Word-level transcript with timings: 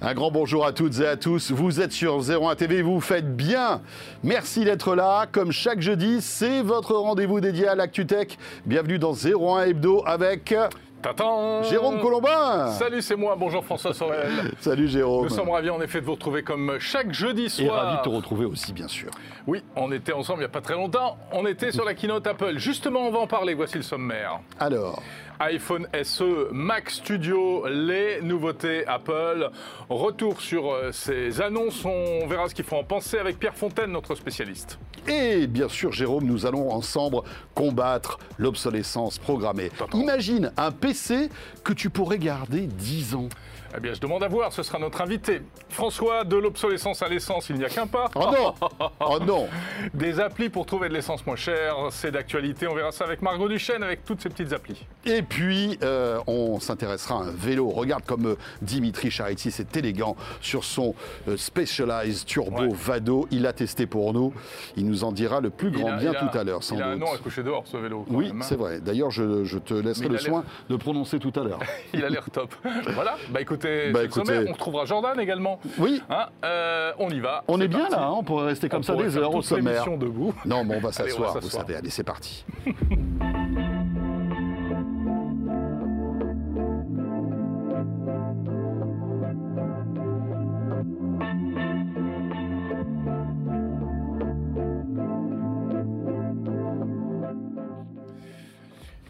Un 0.00 0.14
grand 0.14 0.30
bonjour 0.30 0.64
à 0.64 0.72
toutes 0.72 1.00
et 1.00 1.06
à 1.08 1.16
tous. 1.16 1.50
Vous 1.50 1.80
êtes 1.80 1.90
sur 1.90 2.20
01 2.20 2.54
TV, 2.54 2.82
vous 2.82 3.00
faites 3.00 3.34
bien. 3.34 3.80
Merci 4.22 4.64
d'être 4.64 4.94
là. 4.94 5.26
Comme 5.30 5.50
chaque 5.50 5.80
jeudi, 5.80 6.20
c'est 6.20 6.62
votre 6.62 6.94
rendez-vous 6.94 7.40
dédié 7.40 7.66
à 7.66 7.74
l'ActuTech. 7.74 8.38
Bienvenue 8.64 9.00
dans 9.00 9.12
01 9.12 9.64
Hebdo 9.64 10.04
avec 10.06 10.54
Tatan 11.02 11.64
Jérôme 11.64 12.00
Colombin. 12.00 12.68
Salut, 12.68 13.02
c'est 13.02 13.16
moi. 13.16 13.34
Bonjour 13.36 13.64
François 13.64 13.92
Sorel. 13.92 14.30
Salut 14.60 14.86
Jérôme. 14.86 15.24
Nous 15.24 15.34
sommes 15.34 15.50
ravis 15.50 15.70
en 15.70 15.80
effet 15.80 16.00
de 16.00 16.06
vous 16.06 16.12
retrouver 16.14 16.44
comme 16.44 16.78
chaque 16.78 17.12
jeudi 17.12 17.50
soir. 17.50 17.66
Et 17.66 17.70
ravis 17.86 17.98
de 17.98 18.02
te 18.02 18.08
retrouver 18.08 18.44
aussi, 18.44 18.72
bien 18.72 18.86
sûr. 18.86 19.10
Oui, 19.48 19.64
on 19.74 19.90
était 19.90 20.12
ensemble 20.12 20.38
il 20.38 20.42
n'y 20.42 20.46
a 20.46 20.50
pas 20.50 20.60
très 20.60 20.74
longtemps. 20.74 21.18
On 21.32 21.44
était 21.44 21.72
sur 21.72 21.84
la 21.84 21.94
keynote 21.94 22.24
Apple. 22.24 22.58
Justement, 22.58 23.00
on 23.00 23.10
va 23.10 23.18
en 23.18 23.26
parler. 23.26 23.54
Voici 23.54 23.76
le 23.76 23.82
sommaire. 23.82 24.38
Alors 24.60 25.02
iPhone 25.40 25.86
SE, 26.02 26.48
Mac 26.52 26.90
Studio, 26.90 27.66
les 27.68 28.20
nouveautés 28.22 28.86
Apple. 28.86 29.50
Retour 29.88 30.40
sur 30.40 30.72
euh, 30.72 30.92
ces 30.92 31.40
annonces, 31.40 31.84
on 31.84 32.26
verra 32.26 32.48
ce 32.48 32.54
qu'il 32.54 32.64
faut 32.64 32.76
en 32.76 32.84
penser 32.84 33.18
avec 33.18 33.38
Pierre 33.38 33.54
Fontaine, 33.54 33.92
notre 33.92 34.14
spécialiste. 34.14 34.78
Et 35.06 35.46
bien 35.46 35.68
sûr, 35.68 35.92
Jérôme, 35.92 36.24
nous 36.24 36.44
allons 36.44 36.70
ensemble 36.70 37.18
combattre 37.54 38.18
l'obsolescence 38.36 39.18
programmée. 39.18 39.70
Imagine 39.94 40.52
un 40.56 40.70
PC 40.70 41.30
que 41.64 41.72
tu 41.72 41.88
pourrais 41.88 42.18
garder 42.18 42.66
10 42.66 43.14
ans. 43.14 43.28
Eh 43.76 43.80
bien, 43.80 43.92
je 43.92 44.00
demande 44.00 44.22
à 44.22 44.28
voir, 44.28 44.52
ce 44.52 44.62
sera 44.62 44.78
notre 44.78 45.00
invité. 45.02 45.42
François, 45.68 46.24
de 46.24 46.36
l'obsolescence 46.36 47.02
à 47.02 47.08
l'essence, 47.08 47.50
il 47.50 47.56
n'y 47.56 47.64
a 47.64 47.68
qu'un 47.68 47.86
pas. 47.86 48.10
Oh 48.14 48.30
non 48.32 48.54
Oh 49.00 49.18
non 49.20 49.48
Des 49.92 50.20
applis 50.20 50.48
pour 50.48 50.64
trouver 50.64 50.88
de 50.88 50.94
l'essence 50.94 51.26
moins 51.26 51.36
chère, 51.36 51.76
c'est 51.90 52.10
d'actualité. 52.10 52.66
On 52.66 52.74
verra 52.74 52.92
ça 52.92 53.04
avec 53.04 53.20
Margot 53.20 53.48
Duchesne, 53.48 53.82
avec 53.82 54.04
toutes 54.04 54.22
ces 54.22 54.30
petites 54.30 54.54
applis. 54.54 54.86
Et 55.04 55.22
puis, 55.22 55.78
euh, 55.82 56.18
on 56.26 56.60
s'intéressera 56.60 57.16
à 57.16 57.18
un 57.24 57.30
vélo. 57.30 57.68
Regarde 57.68 58.04
comme 58.06 58.26
euh, 58.26 58.36
Dimitri 58.62 59.10
Charity, 59.10 59.50
c'est 59.50 59.76
élégant 59.76 60.16
sur 60.40 60.64
son 60.64 60.94
euh, 61.28 61.36
Specialized 61.36 62.26
Turbo 62.26 62.72
Vado. 62.72 63.28
Il 63.30 63.46
a 63.46 63.52
testé 63.52 63.86
pour 63.86 64.14
nous. 64.14 64.32
Il 64.76 64.86
nous 64.86 65.04
en 65.04 65.12
dira 65.12 65.40
le 65.40 65.50
plus 65.50 65.70
grand 65.70 65.96
bien 65.96 66.14
tout 66.14 66.38
à 66.38 66.42
l'heure, 66.42 66.62
sans 66.62 66.76
il 66.76 66.82
a 66.82 66.88
un 66.88 66.96
nom 66.96 67.12
à 67.12 67.18
coucher 67.18 67.42
dehors, 67.42 67.64
ce 67.66 67.76
vélo. 67.76 68.06
Oui, 68.08 68.30
hein. 68.32 68.38
c'est 68.40 68.56
vrai. 68.56 68.80
D'ailleurs, 68.80 69.10
je, 69.10 69.58
te 69.58 69.74
laisserai 69.74 70.08
le 70.08 70.18
soin 70.18 70.44
de 70.70 70.76
prononcer 70.76 71.18
tout 71.18 71.32
à 71.38 71.44
l'heure. 71.44 71.60
il 71.92 72.04
a 72.04 72.08
l'air 72.08 72.30
top. 72.30 72.54
voilà, 72.94 73.16
bah 73.30 73.40
écoutez, 73.64 73.92
bah, 73.92 74.44
on 74.48 74.52
retrouvera 74.52 74.84
Jordan 74.84 75.18
également. 75.18 75.60
Oui. 75.78 76.02
Hein, 76.10 76.26
euh, 76.44 76.92
on 76.98 77.10
y 77.10 77.20
va. 77.20 77.44
On 77.48 77.60
est, 77.60 77.68
bien 77.68 77.88
là, 77.88 78.06
hein, 78.06 78.14
on 78.16 78.22
pourrait 78.22 78.46
rester 78.46 78.68
comme 78.68 78.82
ça 78.82 78.94
des 78.94 79.16
heures 79.16 79.34
au 79.34 79.42
sommaire. 79.42 79.84
debout. 79.96 80.34
Non, 80.44 80.64
mais 80.64 80.76
on 80.78 80.80
va 80.80 80.92
s'asseoir, 80.92 81.38
vous 81.40 81.50
savez. 81.50 81.76
Allez, 81.76 81.90
c'est 81.90 82.04
parti. 82.04 82.44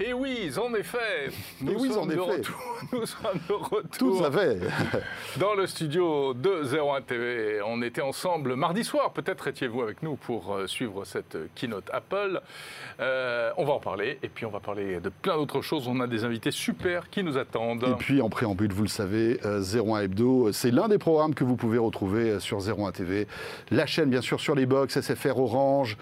Et 0.00 0.12
oui, 0.12 0.50
en 0.56 0.72
effet, 0.74 1.28
nous 1.60 1.74
oui, 1.80 1.88
sommes 1.90 2.04
en 2.04 2.06
de 2.06 2.12
effet. 2.12 2.20
retour. 2.22 2.56
Nous 2.92 3.06
sommes 3.06 3.40
de 3.48 3.52
retour. 3.52 4.18
Tout 4.18 4.24
à 4.24 4.30
fait. 4.30 4.58
dans 5.38 5.54
le 5.54 5.66
studio 5.66 6.32
de 6.34 6.62
01 6.62 7.02
TV. 7.02 7.60
On 7.66 7.82
était 7.82 8.00
ensemble 8.00 8.54
mardi 8.54 8.84
soir. 8.84 9.12
Peut-être 9.12 9.48
étiez-vous 9.48 9.82
avec 9.82 10.02
nous 10.04 10.14
pour 10.14 10.54
euh, 10.54 10.66
suivre 10.68 11.04
cette 11.04 11.36
keynote 11.56 11.90
Apple. 11.92 12.40
Euh, 13.00 13.50
on 13.56 13.64
va 13.64 13.72
en 13.72 13.80
parler. 13.80 14.18
Et 14.22 14.28
puis, 14.28 14.46
on 14.46 14.50
va 14.50 14.60
parler 14.60 15.00
de 15.00 15.08
plein 15.08 15.36
d'autres 15.36 15.62
choses. 15.62 15.88
On 15.88 15.98
a 15.98 16.06
des 16.06 16.24
invités 16.24 16.52
super 16.52 17.10
qui 17.10 17.24
nous 17.24 17.36
attendent. 17.36 17.82
Et 17.84 17.94
puis, 17.98 18.22
en 18.22 18.28
préambule, 18.28 18.72
vous 18.72 18.82
le 18.84 18.88
savez, 18.88 19.40
01 19.44 20.02
Hebdo, 20.02 20.52
c'est 20.52 20.70
l'un 20.70 20.86
des 20.88 20.98
programmes 20.98 21.34
que 21.34 21.42
vous 21.44 21.56
pouvez 21.56 21.78
retrouver 21.78 22.38
sur 22.38 22.58
01 22.58 22.92
TV. 22.92 23.26
La 23.72 23.86
chaîne, 23.86 24.10
bien 24.10 24.22
sûr, 24.22 24.38
sur 24.38 24.54
les 24.54 24.66
box, 24.66 25.00
SFR 25.00 25.38
Orange, 25.38 25.96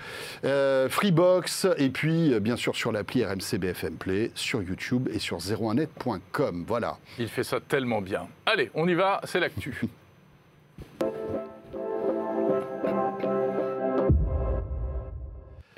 euh, 0.44 0.90
Freebox. 0.90 1.66
Et 1.78 1.88
puis, 1.88 2.38
bien 2.40 2.56
sûr, 2.56 2.76
sur 2.76 2.92
l'appli 2.92 3.24
RMC 3.24 3.56
BFM 3.58 3.85
Play, 3.94 4.30
sur 4.34 4.62
YouTube 4.62 5.08
et 5.12 5.18
sur 5.18 5.38
01net.com. 5.38 6.64
Voilà. 6.66 6.98
Il 7.18 7.28
fait 7.28 7.44
ça 7.44 7.60
tellement 7.60 8.00
bien. 8.00 8.26
Allez, 8.46 8.70
on 8.74 8.88
y 8.88 8.94
va, 8.94 9.20
c'est 9.24 9.40
l'actu. 9.40 9.80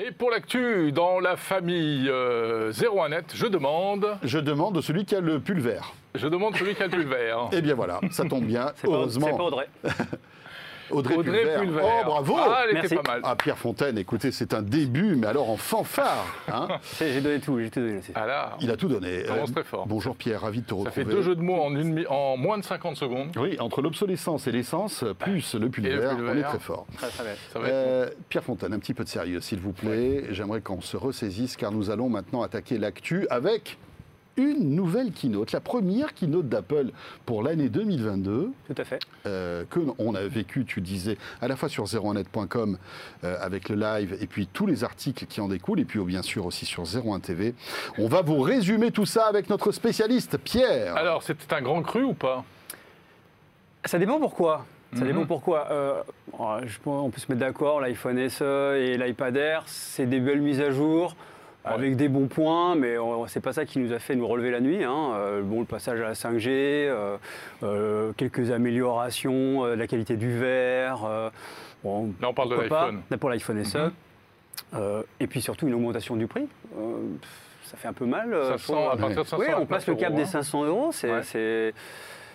Et 0.01 0.13
pour 0.13 0.31
l'actu, 0.31 0.93
dans 0.93 1.19
la 1.21 1.37
famille 1.37 2.09
01net, 2.09 3.25
je 3.35 3.47
demande. 3.47 4.17
Je 4.23 4.39
demande 4.39 4.81
celui 4.81 5.05
qui 5.05 5.15
a 5.15 5.21
le 5.21 5.41
pull 5.41 5.61
vert. 5.61 5.93
Je 6.15 6.29
demande 6.29 6.57
celui 6.57 6.75
qui 6.75 6.83
a 6.83 6.87
le 6.87 6.93
pull 6.93 7.07
vert. 7.07 7.49
Eh 7.53 7.61
bien 7.61 7.75
voilà, 7.75 8.01
ça 8.11 8.25
tombe 8.25 8.45
bien, 8.45 8.73
heureusement. 8.85 9.27
C'est 9.31 9.37
pas 9.37 9.43
Audrey. 9.43 9.69
Audrey, 10.91 11.15
Audrey 11.17 11.57
Pulver. 11.59 11.83
Oh, 11.83 12.05
bravo 12.05 12.37
Ah, 12.39 12.65
elle 12.71 12.79
était 12.79 12.97
pas 12.97 13.03
mal. 13.03 13.21
Ah, 13.25 13.37
Pierre 13.37 13.59
Fontaine, 13.59 13.99
écoutez, 13.99 14.33
c'est 14.33 14.55
un 14.55 14.63
début, 14.63 15.17
mais 15.17 15.27
alors 15.27 15.51
en 15.51 15.57
fanfare. 15.57 16.27
Hein 16.53 16.69
j'ai 16.99 17.21
donné 17.21 17.41
tout, 17.41 17.59
j'ai 17.61 17.71
tout 17.71 17.81
donné 17.81 17.99
aussi. 17.99 18.13
Ah 18.15 18.57
Il 18.61 18.71
a 18.71 18.77
tout 18.77 18.89
donné. 18.89 19.25
Euh, 19.29 19.47
très 19.47 19.65
fort. 19.65 19.87
Bonjour 19.87 20.17
Pierre, 20.17 20.43
ravi 20.43 20.61
de 20.61 20.67
te 20.67 20.75
retrouver. 20.75 20.91
Ça 20.91 21.11
fait 21.11 21.17
deux 21.17 21.23
jeux 21.23 21.37
de 21.37 21.43
mots 21.43 21.61
en, 21.61 21.75
une, 21.75 22.05
en 22.09 22.37
moins 22.37 22.59
de 22.59 22.65
50 22.65 22.97
secondes. 22.97 23.29
Oui, 23.37 23.57
entre 23.61 23.83
l'obsolescence 23.83 24.47
et 24.47 24.53
l'essence, 24.53 25.05
plus 25.19 25.55
le 25.55 25.69
Pulver, 25.69 26.11
on 26.21 26.37
est 26.37 26.43
très 26.43 26.59
fort. 26.59 26.87
Très, 26.97 27.09
très 27.09 27.37
ça 27.53 27.59
va 27.59 27.69
euh, 27.69 28.11
Pierre 28.29 28.45
Fontaine, 28.45 28.73
un 28.73 28.79
petit 28.79 28.95
peu 28.95 29.05
de 29.05 29.09
sérieux, 29.09 29.41
s'il 29.41 29.61
vous 29.61 29.73
plaît. 29.73 30.25
J'aimerais 30.31 30.61
qu'on 30.61 30.81
se 30.81 30.97
ressaisisse, 30.97 31.57
car 31.57 31.73
nous 31.73 31.91
allons 31.91 32.09
maintenant 32.09 32.43
attaquer 32.43 32.79
l'actu 32.79 33.27
avec 33.31 33.79
une 34.39 34.75
nouvelle 34.75 35.13
keynote, 35.13 35.53
la 35.53 35.61
première 35.61 36.15
keynote 36.15 36.49
d'Apple 36.49 36.91
pour 37.27 37.43
l'année 37.43 37.69
2022. 37.69 38.53
Tout 38.67 38.75
à 38.77 38.85
fait. 38.85 39.01
Euh, 39.27 39.65
que 39.69 39.81
on 39.99 40.15
a 40.15 40.23
vécu, 40.23 40.65
tu 40.65 40.81
disais, 40.81 41.19
à 41.41 41.49
la 41.49 41.57
fois 41.57 41.69
sur 41.69 41.87
zeronet.com 41.87 42.79
euh, 43.25 43.37
avec 43.41 43.69
le 43.69 43.77
live 43.77 44.17
et 44.21 44.27
puis 44.27 44.47
tous 44.47 44.67
les 44.67 44.85
articles 44.85 45.27
qui 45.27 45.41
en 45.41 45.49
découlent, 45.49 45.81
et 45.81 45.85
puis 45.85 46.01
bien 46.01 46.23
sûr 46.23 46.47
aussi 46.47 46.65
sur 46.65 46.85
01 46.85 47.21
TV. 47.21 47.55
On 47.99 48.09
va 48.09 48.23
vous 48.23 48.41
résumer 48.41 48.91
tout 48.91 49.07
ça 49.07 49.27
avec 49.27 49.51
notre 49.51 49.73
spécialiste, 49.73 50.39
Pierre. 50.39 50.97
Alors, 50.97 51.23
c'était 51.23 51.55
un 51.55 51.63
grand 51.63 51.83
cru 51.83 52.05
ou 52.05 52.15
pas? 52.15 52.45
Ça 53.85 53.99
dépend 53.99 54.19
pourquoi. 54.19 54.65
Ça 54.95 55.05
dépend 55.05 55.21
mhm. 55.21 55.27
pourquoi. 55.27 55.69
Euh, 55.71 56.03
on 56.39 57.11
peut 57.11 57.21
se 57.21 57.27
mettre 57.31 57.41
d'accord, 57.41 57.81
l'iPhone 57.81 58.29
SE 58.29 58.77
et 58.77 58.97
l'iPad 58.97 59.37
Air, 59.37 59.63
c'est 59.67 60.07
des 60.07 60.21
belles 60.21 60.41
mises 60.41 60.61
à 60.61 60.71
jour 60.71 61.15
avec 61.69 61.97
des 61.97 62.09
bons 62.09 62.27
points, 62.27 62.75
mais 62.75 62.97
c'est 63.29 63.41
pas 63.41 63.53
ça 63.53 63.65
qui 63.65 63.79
nous 63.79 63.93
a 63.93 63.99
fait 63.99 64.17
nous 64.17 64.27
relever 64.27 64.51
la 64.51 64.61
nuit. 64.61 64.85
Hein. 64.85 65.13
Euh, 65.15 65.43
bon, 65.43 65.61
le 65.61 65.67
passage 65.67 66.01
à 66.01 66.05
la 66.05 66.15
5G, 66.15 66.49
euh, 66.49 67.17
euh, 67.63 68.13
quelques 68.17 68.51
améliorations, 68.51 69.65
la 69.65 69.87
qualité 69.87 70.17
du 70.17 70.37
verre. 70.39 71.31
Bon, 71.85 72.13
Là, 72.21 72.29
on 72.31 72.35
parle 72.35 72.51
de 72.51 72.57
l'iPhone. 72.57 73.03
Pour 73.19 73.31
l'iPhone 73.31 73.65
SE. 73.65 73.79
Mhm. 74.73 75.05
et 75.21 75.27
puis 75.29 75.41
surtout 75.41 75.69
une 75.69 75.75
augmentation 75.75 76.17
du 76.17 76.27
prix. 76.27 76.49
ça 77.65 77.77
fait 77.77 77.89
un 77.89 77.93
peu 77.93 78.07
mal. 78.07 78.35
500, 78.59 78.91
à 78.91 78.97
partir 78.97 79.23
de 79.23 79.29
500 79.29 79.37
oui, 79.39 79.47
on 79.57 79.67
passe 79.67 79.87
le 79.87 79.95
cap 79.95 80.15
des 80.15 80.25
500 80.25 80.65
euros. 80.65 80.91
C'est 80.93 81.75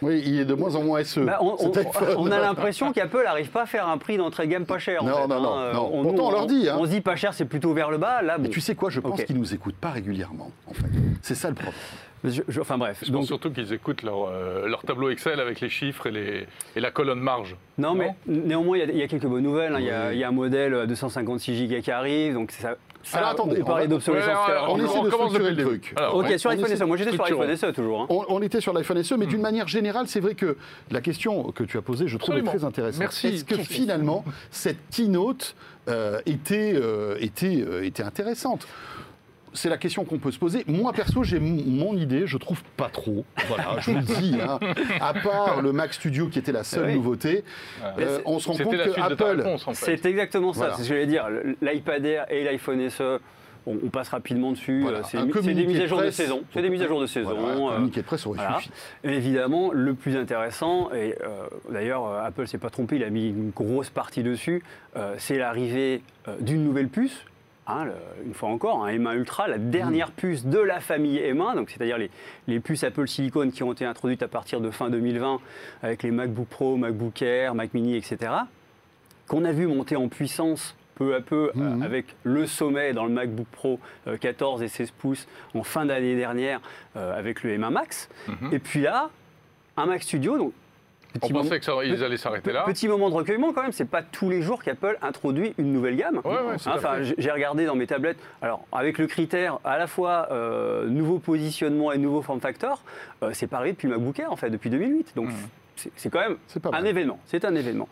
oui, 0.04 0.24
il 0.26 0.40
est 0.40 0.46
de 0.46 0.54
moins 0.54 0.76
en 0.76 0.84
moins 0.84 1.04
SE. 1.04 1.22
Bah, 1.22 1.40
on, 1.42 2.32
a 2.32 2.40
l'impression 2.40 2.92
qu'Apple 2.92 3.24
n'arrive 3.24 3.50
pas 3.50 3.64
à 3.64 3.66
faire 3.66 3.88
un 3.88 3.98
prix 3.98 4.18
d'entrée 4.18 4.46
de 4.46 4.52
gamme 4.52 4.66
pas 4.66 4.80
cher. 4.80 5.04
Non, 5.04 5.28
non, 5.28 5.42
non, 5.42 5.58
hein. 5.58 5.72
On, 5.76 6.04
Pourtant, 6.04 6.28
on, 6.28 6.32
leur 6.32 6.46
dit. 6.46 6.70
Hein. 6.70 6.78
On 6.80 6.86
se 6.86 6.90
dit 6.90 7.02
pas 7.02 7.16
cher, 7.16 7.34
c'est 7.34 7.46
plutôt 7.46 7.74
vers 7.74 7.90
le 7.90 7.98
bas. 7.98 8.22
Là, 8.22 8.38
Mais 8.38 8.50
tu 8.50 8.62
sais 8.62 8.76
quoi, 8.76 8.90
je 8.90 9.00
pense 9.00 9.24
qu'ils 9.24 9.38
nous 9.38 9.54
écoutent 9.54 9.76
pas 9.76 9.92
régulièrement. 9.92 10.52
En 10.68 10.74
fait, 10.74 10.88
c'est 11.22 11.36
ça 11.36 11.50
le 11.50 11.56
problème. 11.56 12.60
enfin 12.60 12.78
bref. 12.78 13.04
Je 13.06 13.12
pense 13.12 13.28
surtout 13.28 13.52
qu'ils 13.52 13.74
écoutent 13.74 14.04
euh, 14.04 14.68
leur, 14.68 14.82
tableau 14.84 15.10
Excel 15.10 15.40
avec 15.40 15.62
les 15.62 15.70
chiffres 15.70 16.08
et, 16.08 16.12
les, 16.12 16.48
et 16.76 16.80
la 16.80 16.92
colonne 16.92 17.20
marge. 17.20 17.56
Non, 17.78 17.96
mais 17.96 18.16
néanmoins, 18.28 18.78
il 18.78 18.98
y, 18.98 19.04
a 19.04 19.08
quelques 19.08 19.28
bonnes 19.28 19.44
nouvelles. 19.44 19.76
Hein. 19.76 20.12
Il 20.12 20.18
y, 20.18 20.24
a 20.24 20.28
un 20.28 20.32
modèle 20.32 20.74
à 20.76 20.86
256 20.86 21.68
Go 21.68 21.82
qui 21.82 21.92
arrive, 21.92 22.34
donc 22.34 22.52
ça, 22.52 22.76
ça, 23.04 23.18
Alors 23.18 23.30
attendez, 23.32 23.62
on 23.62 23.66
parlait 23.66 23.88
d'obsolescence. 23.88 24.50
on, 24.70 24.78
essaie 24.78 25.02
de 25.02 25.10
structurer 25.10 25.52
le 25.52 25.64
truc. 25.64 25.96
ok, 26.14 26.40
sur 26.40 26.50
l'iPhone 26.50 26.76
SE. 26.76 26.84
Moi 26.86 26.98
j'étais 26.98 27.12
sur 27.12 27.24
l'iPhone 27.24 27.56
SE 27.56 27.72
toujours. 27.74 28.02
Hein. 28.02 28.08
On, 28.10 28.42
était 28.42 28.62
sur 28.62 28.74
l'iPhone 28.74 29.04
SE, 29.04 29.16
mais 29.16 29.26
d'une 29.26 29.40
hmm. 29.40 29.42
manière 29.42 29.68
générale, 29.68 30.08
c'est 30.08 30.20
vrai 30.20 30.36
que 30.36 30.58
la 30.90 31.02
question 31.02 31.52
que 31.52 31.64
tu 31.64 31.78
as 31.78 31.82
posée, 31.82 32.08
je 32.08 32.18
trouve 32.18 32.42
très 32.44 32.64
intéressante. 32.64 33.00
Merci. 33.00 33.28
Est-ce 33.28 33.46
que 33.46 33.58
finalement, 33.58 34.24
cette 34.52 34.78
keynote 34.90 35.56
euh, 35.90 36.22
était, 36.26 36.74
euh, 36.76 37.18
était, 37.20 37.62
euh, 37.62 37.86
était 37.86 38.04
intéressante? 38.04 38.68
C'est 39.54 39.70
la 39.70 39.78
question 39.78 40.04
qu'on 40.04 40.20
peut 40.20 40.32
se 40.32 40.40
poser. 40.40 40.64
Moi, 40.68 40.92
perso, 40.94 41.24
j'ai 41.24 41.40
mon 41.40 41.96
idée, 41.96 42.26
je 42.26 42.38
trouve 42.38 42.64
pas 42.76 42.90
trop. 42.90 43.26
Voilà, 43.48 43.76
je 43.80 43.92
vous 43.92 43.98
le 43.98 44.04
dis. 44.04 44.38
Hein. 44.42 44.60
À 45.00 45.14
part 45.14 45.62
le 45.62 45.72
Mac 45.72 45.94
Studio 45.94 46.28
qui 46.28 46.40
était 46.40 46.52
la 46.52 46.64
seule 46.64 46.92
nouveauté, 46.94 47.44
euh, 48.00 48.20
on 48.26 48.40
se 48.40 48.50
rend 48.50 48.58
compte 48.58 48.76
que 48.76 49.00
Apple. 49.00 49.44
C'est 49.74 50.06
exactement 50.06 50.54
ça, 50.54 50.72
c'est 50.72 50.84
ce 50.84 50.90
que 50.90 50.94
j'allais 50.94 51.08
dire. 51.08 51.28
L'iPad 51.62 52.06
Air 52.06 52.26
et 52.30 52.44
l'iPhone 52.44 52.90
SE. 52.90 53.20
On, 53.66 53.78
passe 53.88 54.10
rapidement 54.10 54.52
dessus. 54.52 54.86
C'est 55.10 55.54
des 55.54 55.66
mises 55.66 55.80
à 55.80 55.88
jour 55.88 56.02
de 56.02 56.10
saison. 56.10 56.42
C'est 56.54 56.62
des 56.62 56.70
mises 56.70 56.82
à 56.82 56.88
jour 56.88 57.00
de 57.00 57.08
saison. 57.08 57.34
Voilà, 57.34 57.76
communiqué 57.76 58.02
de 58.02 58.06
presse 58.06 58.26
aurait 58.26 58.40
suffi. 58.56 58.72
évidemment, 59.06 59.72
le 59.72 59.94
plus 59.94 60.18
intéressant, 60.18 60.92
et 60.92 61.16
euh, 61.24 61.48
d'ailleurs, 61.72 62.06
Apple 62.08 62.42
ne 62.42 62.46
s'est 62.46 62.58
pas 62.58 62.70
trompé, 62.70 62.98
il 62.98 63.04
a 63.06 63.10
mis 63.10 63.30
une 63.30 63.52
grosse 63.52 63.90
partie 63.90 64.22
dessus, 64.22 64.64
euh, 64.98 65.16
c'est 65.18 65.38
l'arrivée 65.38 66.02
d'une 66.42 66.64
nouvelle 66.66 66.90
puce 66.90 67.24
hein, 67.68 67.86
le- 67.86 67.94
une 68.26 68.34
fois 68.34 68.50
encore, 68.50 68.84
un 68.86 68.92
M1 68.92 69.16
Ultra, 69.16 69.48
la 69.48 69.58
dernière 69.58 70.12
puce 70.12 70.46
de 70.46 70.60
la 70.60 70.80
famille 70.80 71.18
M1, 71.20 71.56
donc 71.56 71.70
c'est-à-dire 71.70 71.98
les, 71.98 72.10
les 72.48 72.60
puces 72.60 72.84
Apple 72.84 73.08
Silicon 73.08 73.50
qui 73.52 73.64
ont 73.64 73.72
été 73.74 73.86
introduites 73.86 74.24
à 74.24 74.28
partir 74.28 74.62
de 74.62 74.70
fin 74.72 74.90
2020 74.90 75.40
avec 75.82 76.04
les 76.04 76.12
MacBook 76.12 76.48
Pro, 76.48 76.76
MacBook 76.78 77.22
Air, 77.22 77.56
Mac 77.56 77.74
Mini, 77.74 77.96
etc., 77.96 78.32
qu'on 79.28 79.46
a 79.46 79.52
vu 79.52 79.68
monter 79.68 79.96
en 79.96 80.08
puissance 80.10 80.76
peu 80.96 81.16
à 81.16 81.22
peu 81.22 81.50
euh, 81.56 81.60
Mhm. 81.60 81.82
avec 81.82 82.06
le 82.24 82.46
sommet 82.46 82.94
dans 82.94 83.06
le 83.06 83.12
MacBook 83.12 83.48
Pro 83.48 83.80
euh, 84.08 84.18
14 84.18 84.62
et 84.62 84.68
16 84.68 84.92
pouces 84.92 85.28
en 85.56 85.64
fin 85.64 85.86
d'année 85.86 86.16
dernière 86.16 86.60
euh, 86.98 87.18
avec 87.18 87.42
le 87.44 87.52
M1 87.58 87.72
Max. 87.72 88.10
Mhm. 88.28 88.54
Et 88.54 88.60
puis 88.60 88.82
là, 88.82 89.10
un 89.76 89.86
Mac 89.88 90.04
Studio, 90.04 90.38
donc 90.38 90.54
On 91.22 91.28
moment- 91.28 91.44
pensait 91.44 91.60
qu'ils 91.60 92.04
allaient 92.04 92.18
s'arrêter 92.18 92.52
là. 92.52 92.64
Petit 92.66 92.88
moment 92.88 93.10
de 93.10 93.16
recueillement 93.16 93.54
quand 93.54 93.62
même, 93.62 93.72
c'est 93.72 93.86
pas 93.86 94.02
tous 94.02 94.30
les 94.30 94.42
jours 94.42 94.64
qu'Apple 94.64 94.98
introduit 95.02 95.54
une 95.58 95.72
nouvelle 95.72 95.96
gamme. 95.96 96.22
Ouais, 96.26 96.32
ouais, 96.32 96.58
tout 96.58 96.70
à 96.70 96.76
Enfin, 96.78 96.96
fait. 97.04 97.14
j'ai- 97.18 97.32
regardé 97.32 97.66
dans 97.66 97.76
mes 97.76 97.88
tablettes, 97.88 98.18
alors 98.42 98.66
avec 98.72 98.98
le 98.98 99.08
critère 99.08 99.60
à 99.64 99.78
la 99.78 99.88
fois 99.88 100.28
euh, 100.32 100.88
nouveau 100.88 101.20
positionnement 101.20 101.92
et 101.92 101.98
nouveau 101.98 102.22
form 102.22 102.40
factor, 102.42 102.84
euh, 103.22 103.30
c'est 103.34 103.54
arrivé 103.54 103.74
depuis 103.74 103.88
MacBook 103.88 104.18
Air 104.20 104.32
en 104.32 104.36
fait, 104.36 104.50
depuis 104.50 104.70
2008. 104.70 105.14
Donc 105.16 105.28
Mhm. 105.30 105.90
c'est 105.96 106.10
quand 106.10 106.20
même 106.20 106.38
un 106.72 106.86
événement. 106.86 107.20
C'est 107.28 107.46
un 107.46 107.56
événement. 107.56 107.88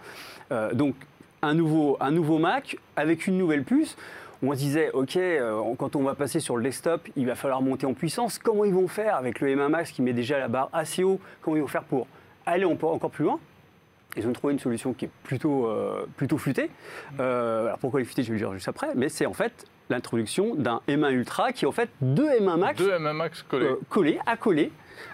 Euh, 0.51 0.73
donc 0.73 0.95
un 1.43 1.53
nouveau, 1.53 1.97
un 1.99 2.11
nouveau 2.11 2.37
Mac 2.39 2.77
avec 2.95 3.27
une 3.27 3.37
nouvelle 3.37 3.63
puce. 3.63 3.97
On 4.43 4.51
se 4.53 4.57
disait, 4.57 4.89
ok, 4.93 5.17
euh, 5.17 5.61
quand 5.77 5.95
on 5.95 6.01
va 6.01 6.15
passer 6.15 6.39
sur 6.39 6.57
le 6.57 6.63
desktop, 6.63 7.07
il 7.15 7.27
va 7.27 7.35
falloir 7.35 7.61
monter 7.61 7.85
en 7.85 7.93
puissance. 7.93 8.39
Comment 8.39 8.65
ils 8.65 8.73
vont 8.73 8.87
faire 8.87 9.15
avec 9.15 9.39
le 9.39 9.49
M1 9.49 9.69
Max 9.69 9.91
qui 9.91 10.01
met 10.01 10.13
déjà 10.13 10.39
la 10.39 10.47
barre 10.47 10.69
assez 10.73 11.03
haut? 11.03 11.19
Comment 11.43 11.57
ils 11.57 11.61
vont 11.61 11.67
faire 11.67 11.83
pour 11.83 12.07
aller 12.45 12.65
en- 12.65 12.71
encore 12.81 13.11
plus 13.11 13.25
loin 13.25 13.39
ils 14.17 14.27
ont 14.27 14.33
trouvé 14.33 14.51
une 14.51 14.59
solution 14.59 14.91
qui 14.91 15.05
est 15.05 15.09
plutôt, 15.23 15.67
euh, 15.67 16.05
plutôt 16.17 16.37
futée. 16.37 16.69
Euh, 17.21 17.67
alors 17.67 17.77
pourquoi 17.77 18.01
elle 18.01 18.05
est 18.05 18.09
futée, 18.09 18.23
je 18.23 18.27
vais 18.27 18.33
le 18.33 18.39
dire 18.45 18.51
juste 18.53 18.67
après, 18.67 18.89
mais 18.93 19.07
c'est 19.07 19.25
en 19.25 19.31
fait 19.31 19.65
l'introduction 19.89 20.53
d'un 20.55 20.81
M1 20.89 21.11
Ultra 21.11 21.53
qui 21.53 21.63
est 21.63 21.67
en 21.67 21.71
fait 21.71 21.89
deux 22.01 22.27
M1 22.27 22.57
Max 22.57 22.77
Deux 22.77 22.91
M1 22.91 23.13
Max 23.13 23.41
collés. 23.43 23.65
euh, 23.67 23.75
collés, 23.89 24.19
accolés, 24.25 24.69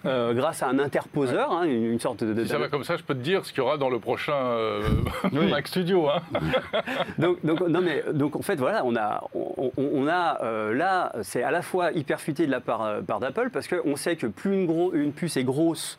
euh, 0.05 0.33
grâce 0.33 0.63
à 0.63 0.67
un 0.67 0.79
interposeur, 0.79 1.51
hein, 1.51 1.63
une, 1.63 1.85
une 1.93 1.99
sorte 1.99 2.23
de... 2.23 2.33
de- 2.33 2.43
si 2.43 2.49
ça 2.49 2.57
va 2.57 2.67
comme 2.69 2.83
ça, 2.83 2.97
je 2.97 3.03
peux 3.03 3.13
te 3.15 3.19
dire 3.21 3.45
ce 3.45 3.51
qu'il 3.51 3.59
y 3.59 3.65
aura 3.65 3.77
dans 3.77 3.89
le 3.89 3.99
prochain 3.99 4.33
euh, 4.35 4.81
Oui. 5.33 5.49
Mac 5.49 5.67
Studio. 5.67 6.07
Hein. 6.09 6.21
donc, 7.17 7.37
donc, 7.45 7.61
non 7.61 7.81
mais, 7.81 8.03
donc 8.13 8.35
en 8.35 8.41
fait 8.41 8.55
voilà, 8.55 8.83
on 8.85 8.95
a, 8.95 9.23
on, 9.77 10.07
a 10.07 10.43
euh, 10.43 10.73
là, 10.73 11.13
c'est 11.23 11.43
à 11.43 11.51
la 11.51 11.61
fois 11.61 11.91
hyper 11.91 12.19
futé 12.21 12.45
de 12.45 12.51
la 12.51 12.59
part, 12.61 13.01
part 13.05 13.19
d'Apple 13.19 13.49
parce 13.51 13.67
qu'on 13.67 13.95
sait 13.95 14.15
que 14.15 14.27
plus 14.27 14.53
une, 14.53 14.65
gros- 14.65 14.93
une 14.93 15.11
puce 15.11 15.37
est 15.37 15.43
grosse, 15.43 15.97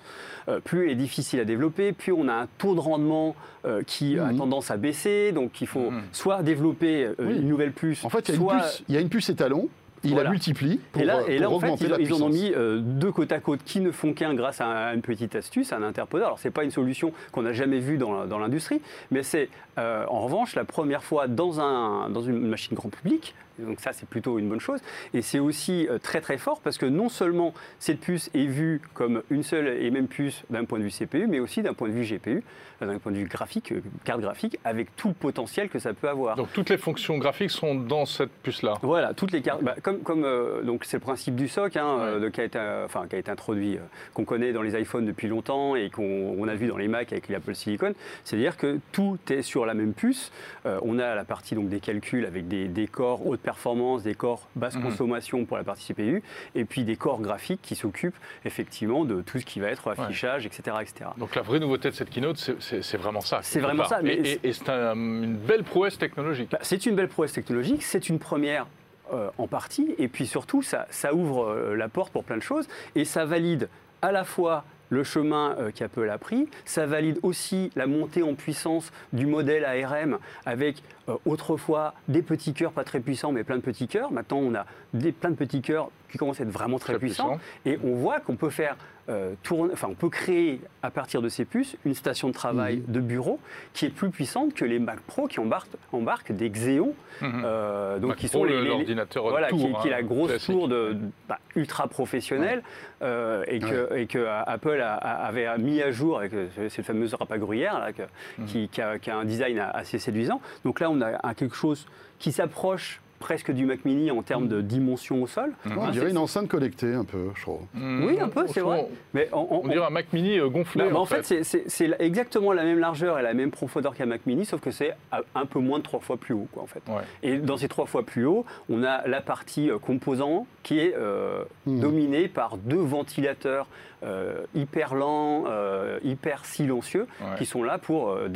euh, 0.49 0.61
plus 0.61 0.85
elle 0.87 0.93
est 0.93 0.95
difficile 0.95 1.41
à 1.41 1.45
développer, 1.45 1.93
plus 1.93 2.13
on 2.13 2.29
a 2.29 2.35
un 2.35 2.47
taux 2.59 2.75
de 2.75 2.81
rendement 2.81 3.35
euh, 3.67 3.83
qui 3.87 4.19
a 4.19 4.27
Mhm. 4.27 4.39
tendance 4.39 4.71
à 4.71 4.77
baisser, 4.77 5.33
donc 5.33 5.61
il 5.61 5.67
faut 5.67 5.91
Mhm. 5.91 6.03
soit 6.13 6.43
développer 6.43 7.05
euh, 7.05 7.15
Oui. 7.19 7.37
une 7.39 7.49
nouvelle 7.49 7.73
puce, 7.73 8.05
En 8.05 8.09
fait, 8.09 8.29
il 8.29 8.35
y 8.35 8.39
a 8.39 8.41
une 8.41 8.43
soit 8.43 8.57
puce, 8.59 8.83
il 8.89 8.95
y 8.95 8.99
a 8.99 9.01
une 9.01 9.09
puce 9.09 9.29
étalon, 9.31 9.69
il 10.05 10.11
Voilà. 10.11 10.25
la 10.25 10.31
multiplie 10.31 10.81
pour, 10.93 11.03
et 11.03 11.05
là, 11.05 11.19
euh, 11.19 11.27
et 11.29 11.39
là, 11.39 11.47
pour 11.47 11.57
en 11.57 11.77
fait, 11.77 11.97
ils, 11.99 12.13
en 12.13 12.23
ont 12.23 12.29
mis 12.29 12.53
euh, 12.53 12.79
deux 12.81 13.13
côte 13.13 13.33
à 13.33 13.41
côte 13.41 13.61
qui 13.65 13.81
ne 13.81 13.91
font 13.91 14.13
qu'un 14.13 14.35
grâce 14.35 14.61
à 14.61 14.95
une 14.95 15.03
petite 15.03 15.35
astuce, 15.35 15.73
un 15.73 15.83
interposeur. 15.83 16.29
Alors, 16.29 16.39
c'est 16.39 16.51
pas 16.51 16.65
une 16.65 16.71
solution 16.71 17.13
qu'on 17.33 17.43
n'a 17.43 17.53
jamais 17.53 17.81
vue 17.81 17.99
dans, 17.99 18.27
dans 18.27 18.39
l'industrie, 18.39 18.81
mais 19.11 19.23
c'est 19.23 19.49
euh, 19.79 20.05
en 20.09 20.21
revanche 20.21 20.55
la 20.55 20.65
première 20.65 21.03
fois 21.03 21.27
dans, 21.29 21.61
un, 21.61 22.11
dans 22.11 22.23
une 22.23 22.49
machine 22.49 22.77
grand 22.77 22.89
public. 22.89 23.35
Donc 23.59 23.81
ça, 23.81 23.93
c'est 23.93 24.09
plutôt 24.09 24.39
une 24.39 24.49
bonne 24.49 24.61
chose. 24.61 24.81
Et 25.15 25.23
c'est 25.23 25.39
aussi 25.39 25.87
euh, 25.89 25.99
très 25.99 26.21
très 26.21 26.39
fort 26.39 26.61
parce 26.61 26.79
que 26.79 26.87
non 26.87 27.09
seulement 27.09 27.55
cette 27.79 28.01
puce 28.01 28.31
est 28.35 28.47
vue 28.47 28.81
comme 28.95 29.23
une 29.31 29.43
seule 29.43 29.69
et 29.69 29.91
même 29.91 30.07
puce 30.09 30.43
d'un 30.51 30.65
point 30.65 30.79
de 30.79 30.85
vue 30.85 30.91
CPU, 30.91 31.27
mais 31.27 31.41
aussi 31.41 31.63
d'un 31.63 31.75
point 31.75 31.89
de 31.89 31.93
vue 31.95 32.05
GPU, 32.05 32.43
euh, 32.83 32.87
d'un 32.87 32.99
point 32.99 33.13
de 33.13 33.17
vue 33.19 33.25
graphique, 33.27 33.73
euh, 33.73 33.81
carte 34.05 34.21
graphique, 34.21 34.59
avec 34.65 34.95
tout 34.97 35.09
le 35.09 35.15
potentiel 35.15 35.69
que 35.69 35.79
ça 35.79 35.93
peut 35.95 36.09
avoir. 36.09 36.37
Donc 36.37 36.53
toutes 36.53 36.71
les 36.71 36.79
fonctions 36.79 37.19
graphiques 37.19 37.51
sont 37.51 37.75
dans 37.75 38.07
cette 38.07 38.31
puce-là. 38.43 38.75
Voilà, 38.83 39.15
toutes 39.15 39.33
les 39.33 39.43
cartes. 39.43 39.63
bah, 39.63 39.75
comme 39.83 40.01
comme 40.01 40.25
euh, 40.25 40.63
donc 40.63 40.85
c'est 40.85 40.97
le 40.99 41.03
principe 41.03 41.35
du 41.35 41.49
SOC, 41.49 41.77
hein, 41.77 41.97
Ouais. 41.99 42.03
euh, 42.05 42.21
de- 42.21 42.29
qui, 42.29 42.41
a 42.41 42.45
été, 42.45 42.59
euh, 42.59 42.85
enfin, 42.85 43.07
qui 43.09 43.17
a 43.17 43.19
été 43.19 43.31
introduit, 43.31 43.79
qu'on 44.15 44.25
connaît 44.25 44.53
dans 44.53 44.63
les 44.63 44.79
iPhones 44.81 45.05
depuis 45.07 45.29
longtemps 45.29 45.75
et 45.77 45.91
qu'on 45.91 46.37
on 46.39 46.47
a 46.49 46.55
vu 46.55 46.67
dans 46.69 46.77
les 46.77 46.89
Mac 46.89 47.13
avec 47.13 47.29
l'Apple 47.29 47.55
Silicon. 47.55 47.95
C'est-à-dire 48.25 48.57
que 48.57 48.79
tout 48.93 49.19
est 49.31 49.43
sur 49.43 49.67
la 49.67 49.75
même 49.75 49.93
puce. 49.95 50.31
On 50.65 50.99
a 50.99 51.15
la 51.15 51.25
partie 51.25 51.55
donc 51.55 51.69
des 51.69 51.81
calculs 51.81 52.27
avec 52.27 52.47
des, 52.49 52.69
des 52.69 52.87
corps 52.87 53.27
haute 53.27 53.41
performance, 53.53 54.03
des 54.03 54.15
corps 54.15 54.47
basse 54.57 54.77
Mhm. 54.77 54.83
consommation 54.83 55.45
pour 55.47 55.57
la 55.57 55.65
partie 55.65 55.85
CPU, 55.87 56.23
et 56.55 56.65
puis 56.67 56.85
des 56.85 56.97
corps 56.97 57.21
graphiques 57.21 57.63
qui 57.63 57.75
s'occupent 57.77 58.17
effectivement 58.45 59.07
de 59.07 59.23
tout 59.23 59.39
ce 59.39 59.47
qui 59.47 59.59
va 59.59 59.69
être 59.69 59.89
affichage, 59.89 60.45
etc., 60.45 60.77
etc. 60.83 61.11
Donc 61.17 61.35
la 61.35 61.41
vraie 61.43 61.59
nouveauté 61.59 61.89
de 61.91 61.95
cette 61.95 62.11
keynote, 62.11 62.37
c'est- 62.61 62.97
vraiment 62.99 63.23
ça. 63.23 63.41
C'est 63.43 63.61
vraiment 63.61 63.85
part. 63.85 63.89
ça, 63.89 64.03
mais 64.03 64.15
Et, 64.17 64.33
et- 64.33 64.49
et 64.49 64.53
c'est 64.53 64.69
un- 64.69 64.95
une 64.95 65.37
belle 65.37 65.65
prouesse 65.65 65.97
technologique. 65.97 66.51
Bah, 66.51 66.59
c'est 66.61 66.85
une 66.85 66.95
belle 66.95 67.09
prouesse 67.09 67.33
technologique, 67.33 67.83
c'est 67.83 68.09
une 68.11 68.19
première 68.19 68.67
euh, 69.11 69.31
en 69.39 69.47
partie, 69.47 69.95
et 69.97 70.07
puis 70.09 70.27
surtout, 70.27 70.61
ça, 70.61 70.87
ça 70.91 71.15
ouvre 71.15 71.47
euh, 71.49 71.75
la 71.75 71.89
porte 71.89 72.13
pour 72.13 72.25
plein 72.25 72.37
de 72.37 72.43
choses, 72.43 72.69
et 72.95 73.07
ça 73.07 73.25
valide 73.25 73.71
à 74.03 74.13
la 74.13 74.23
fois 74.25 74.65
le 74.91 75.03
chemin 75.03 75.57
euh, 75.59 75.71
qu'Apple 75.75 76.11
a 76.11 76.19
pris, 76.19 76.47
ça 76.67 76.85
valide 76.85 77.19
aussi 77.23 77.71
la 77.75 77.87
montée 77.87 78.23
en 78.23 78.35
puissance 78.35 78.93
du 79.15 79.25
modèle 79.25 79.65
ARM 79.65 80.19
avec 80.45 80.83
autrefois 81.27 81.95
des 82.09 82.23
petits 82.23 82.53
cœurs 82.55 82.73
pas 82.73 82.85
très 82.85 83.01
puissants, 83.01 83.33
mais 83.33 83.45
plein 83.45 83.57
de 83.57 83.63
petits 83.63 83.89
cœurs. 83.89 84.13
Maintenant, 84.13 84.39
on 84.39 84.55
a 84.55 84.67
des, 84.95 85.13
plein 85.13 85.31
de 85.31 85.37
petits 85.37 85.63
cœurs 85.63 85.91
qui 86.11 86.17
commencent 86.19 86.41
à 86.41 86.45
être 86.45 86.51
vraiment 86.51 86.79
très, 86.79 86.95
Très 86.95 87.01
puissants, 87.01 87.39
et 87.67 87.79
on 87.85 87.95
voit 87.95 88.21
qu'on 88.21 88.37
peut 88.37 88.49
faire 88.51 88.77
euh, 89.11 89.33
tourner, 89.43 89.73
enfin, 89.73 89.89
on 89.91 89.95
peut 89.95 90.09
créer 90.11 90.61
à 90.83 90.91
partir 90.91 91.23
de 91.23 91.29
ces 91.31 91.45
puces 91.47 91.77
une 91.87 91.95
station 91.95 92.29
de 92.29 92.35
travail 92.35 92.83
de 92.89 93.01
bureau 93.01 93.41
qui 93.73 93.87
est 93.87 93.91
plus 93.91 94.11
puissante 94.11 94.53
que 94.55 94.67
les 94.67 94.79
Mac 94.79 95.01
Pro 95.01 95.27
qui 95.29 95.41
embarquent, 95.41 95.71
embarquent 95.93 96.33
des 96.33 96.51
Xeon 96.51 96.95
Mhm. 97.23 97.43
euh, 97.45 97.99
donc 97.99 98.11
Mac 98.11 98.19
qui 98.19 98.29
Pro, 98.29 98.39
sont 98.39 98.45
les, 98.45 98.53
le- 98.55 98.63
les- 98.63 98.69
l'ordinateur 98.69 99.29
voilà, 99.29 99.49
tour, 99.49 99.59
qui, 99.59 99.67
hein, 99.67 99.79
qui 99.83 99.89
est 99.89 99.91
la 99.91 100.03
grosse 100.03 100.29
classique. 100.31 100.55
tour 100.55 100.69
de, 100.69 100.97
bah, 101.29 101.39
ultra 101.57 101.89
professionnelle 101.89 102.63
euh, 103.03 103.45
et, 103.49 103.59
que, 103.61 103.95
et 103.97 104.07
que 104.07 104.19
euh, 104.19 104.43
Apple 104.47 104.79
a- 104.81 104.95
a- 104.95 105.27
avait 105.27 105.57
mis 105.59 105.81
à 105.83 105.91
jour 105.91 106.19
avec 106.19 106.33
euh, 106.35 106.47
cette 106.69 106.85
fameuse 106.85 107.15
râpe 107.15 107.35
gruyère 107.39 107.79
là, 107.81 107.93
que- 107.93 108.03
Mhm. 108.39 108.47
qui, 108.47 108.69
qui 108.69 108.81
a, 108.83 108.99
qui 108.99 109.11
a 109.11 109.17
un 109.17 109.25
design 109.25 109.59
assez 109.59 109.99
séduisant. 109.99 110.41
Donc 110.65 110.81
là, 110.81 110.91
on 110.91 110.98
a 111.03 111.19
un- 111.23 111.35
quelque 111.35 111.55
chose 111.57 111.87
qui 112.19 112.33
s'approche 112.33 113.01
presque 113.19 113.51
du 113.51 113.67
Mac 113.67 113.85
Mini 113.85 114.11
en 114.11 114.23
termes 114.23 114.49
de 114.49 114.61
dimension 114.61 115.23
au 115.23 115.27
sol. 115.27 115.51
Ouais, 115.67 115.73
Hein, 115.73 115.77
on 115.79 115.91
dirait 115.91 116.07
c'est- 116.07 116.11
une 116.13 116.19
enceinte 116.19 116.49
connectée 116.49 116.95
un 116.95 117.05
peu, 117.05 117.31
je 117.35 117.43
trouve. 117.43 117.61
Mhm. 117.75 118.05
Oui, 118.07 118.21
un 118.21 118.29
peu, 118.29 118.47
c'est 118.47 118.61
vrai. 118.61 118.87
Mais 119.15 119.29
on, 119.33 119.47
on- 119.51 119.61
On 119.65 119.69
dirait 119.69 119.87
un 119.87 119.91
Mac 119.91 120.13
Mini 120.13 120.39
euh, 120.39 120.49
gonflé. 120.49 120.85
bah, 120.85 120.91
bah, 120.93 120.99
en, 120.99 121.03
en 121.03 121.07
fait, 121.07 121.23
c'est- 121.25 121.97
exactement 122.01 122.53
la 122.53 122.65
même 122.65 122.79
largeur 122.79 123.19
et 123.19 123.23
la 123.23 123.35
même 123.35 123.51
profondeur 123.51 123.95
qu'un 123.95 124.07
Mac 124.07 124.25
Mini, 124.27 124.45
sauf 124.45 124.61
que 124.61 124.71
c'est 124.71 124.95
à- 125.11 125.21
un 125.35 125.47
peu 125.47 125.59
moins 125.59 125.79
de 125.79 125.85
trois 125.85 126.01
fois 126.01 126.17
plus 126.17 126.35
haut, 126.35 126.47
quoi, 126.53 126.63
en 126.63 126.67
fait. 126.67 126.83
Ouais. 126.89 127.03
Et 127.23 127.39
dans 127.39 127.57
ces 127.57 127.69
trois 127.69 127.87
fois 127.87 128.05
plus 128.05 128.25
haut, 128.27 128.45
on 128.71 128.83
a 128.85 129.07
la 129.07 129.21
partie 129.21 129.71
euh, 129.71 129.79
composant 129.79 130.47
qui 130.63 130.79
est 130.79 130.95
euh, 130.97 131.43
Mhm. 131.67 131.81
dominée 131.81 132.29
par 132.29 132.57
deux 132.57 132.77
ventilateurs 132.77 133.67
euh, 134.05 134.45
hyper 134.55 134.95
lents, 134.95 135.43
euh, 135.49 135.99
hyper 136.05 136.45
silencieux, 136.45 137.09
Ouais. 137.21 137.37
qui 137.37 137.45
sont 137.47 137.65
là 137.65 137.79
pour, 137.79 138.11
euh, 138.11 138.29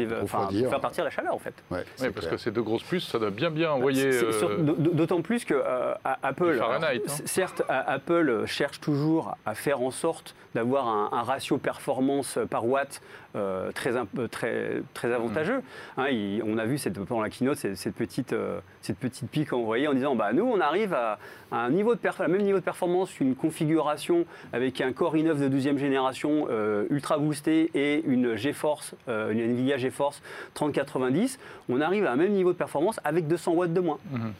faire 0.68 0.80
partir 0.80 1.04
la 1.04 1.10
chaleur, 1.10 1.32
en 1.34 1.38
fait. 1.38 1.54
Ouais, 1.70 1.78
Oui, 1.78 1.84
c'est 1.94 2.10
parce 2.10 2.26
clair. 2.26 2.30
que 2.32 2.36
ces 2.42 2.50
deux 2.50 2.62
grosses 2.64 2.82
puces, 2.82 3.06
ça 3.06 3.20
doit 3.20 3.30
bien 3.30 3.48
bien 3.48 3.70
envoyer. 3.70 4.06
Euh, 4.06 4.32
sur- 4.32 4.58
d- 4.58 4.71
D'autant 4.78 5.22
plus 5.22 5.44
que 5.44 5.54
euh, 5.54 5.94
Apple, 6.04 6.60
hein. 6.62 6.98
certes, 7.24 7.62
Apple 7.68 8.44
cherche 8.46 8.80
toujours 8.80 9.36
à 9.46 9.54
faire 9.54 9.80
en 9.80 9.90
sorte 9.90 10.34
d'avoir 10.54 10.88
un, 10.88 11.10
un 11.12 11.22
ratio 11.22 11.58
performance 11.58 12.38
par 12.50 12.66
watt 12.66 13.00
très, 13.72 13.96
euh, 13.96 14.28
très, 14.28 14.82
très 14.94 15.12
avantageux. 15.12 15.60
Hein, 15.96 16.08
il- 16.08 16.42
on 16.44 16.58
a 16.58 16.64
vu 16.66 16.78
cette, 16.78 16.98
pendant 17.04 17.22
la 17.22 17.30
keynote 17.30 17.56
cette, 17.56 17.76
cette 17.76 17.94
petite, 17.94 18.32
euh, 18.32 18.60
cette 18.82 18.98
petite 18.98 19.30
pique 19.30 19.52
envoyée 19.52 19.88
en 19.88 19.94
disant 19.94 20.14
bah, 20.14 20.32
nous, 20.32 20.44
on 20.44 20.60
arrive 20.60 20.92
à, 20.94 21.18
à 21.50 21.56
un 21.58 21.70
niveau 21.70 21.94
de 21.94 22.00
à 22.06 22.28
même 22.28 22.42
niveau 22.42 22.58
de 22.58 22.64
performance, 22.64 23.20
une 23.20 23.34
configuration 23.34 24.26
avec 24.52 24.80
un 24.80 24.92
Core 24.92 25.16
i9 25.16 25.38
de 25.38 25.48
12e 25.48 25.78
génération 25.78 26.46
euh, 26.50 26.84
ultra 26.90 27.16
boosté 27.18 27.70
et 27.74 28.02
une 28.06 28.36
GeForce, 28.36 28.94
euh, 29.08 29.32
une 29.32 29.40
Nvidia 29.40 29.78
GeForce 29.78 30.20
3090. 30.54 31.38
On 31.68 31.80
arrive 31.80 32.06
à 32.06 32.12
un 32.12 32.16
même 32.16 32.32
niveau 32.32 32.52
de 32.52 32.58
performance 32.58 33.00
avec 33.04 33.26
200 33.28 33.52
watts 33.52 33.72
de 33.72 33.80
moins. 33.80 33.98
Mhm. 34.10 34.32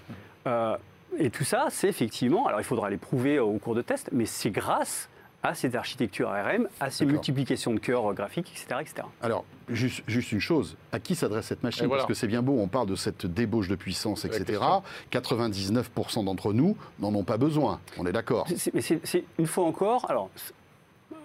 Euh, 0.49 0.77
et 1.19 1.31
tout 1.31 1.45
ça, 1.45 1.67
c'est 1.71 1.89
effectivement, 1.89 2.47
alors 2.47 2.61
il 2.61 2.65
faudra 2.65 2.89
les 2.91 2.97
prouver 2.97 3.39
au 3.39 3.53
cours 3.59 3.75
de 3.75 3.83
test, 3.83 4.09
mais 4.13 4.25
c'est 4.27 4.51
grâce 4.51 5.09
à 5.43 5.55
cette 5.55 5.75
architecture 5.75 6.29
ARM, 6.29 6.69
à 6.81 6.91
ces 6.91 7.05
multiplications 7.05 7.75
de 7.75 7.81
cœurs 7.81 8.11
euh, 8.11 8.15
graphiques, 8.15 8.51
etc. 8.53 8.81
etc. 8.81 9.07
Alors, 9.23 9.45
juste, 9.69 10.03
juste 10.07 10.33
une 10.33 10.41
chose, 10.41 10.77
à 10.93 11.01
qui 11.01 11.15
s'adresse 11.15 11.47
cette 11.47 11.63
machine? 11.63 11.87
Voilà. 11.87 12.03
Parce 12.03 12.09
que 12.09 12.15
c'est 12.15 12.29
bien 12.29 12.43
beau, 12.43 12.59
on 12.61 12.69
parle 12.69 12.87
de 12.87 12.97
cette 12.97 13.27
débauche 13.27 13.69
de 13.69 13.75
puissance, 13.75 14.25
etc. 14.25 14.45
question. 14.45 14.83
99% 15.11 16.25
d'entre 16.25 16.53
nous 16.53 16.77
n'en 17.01 17.15
ont 17.15 17.25
pas 17.25 17.39
besoin, 17.39 17.81
on 17.99 18.07
est 18.07 18.13
d'accord. 18.13 18.47
Mais 18.73 18.81
c'est 18.83 19.25
une 19.39 19.47
fois 19.47 19.65
encore, 19.65 20.09
alors, 20.11 20.31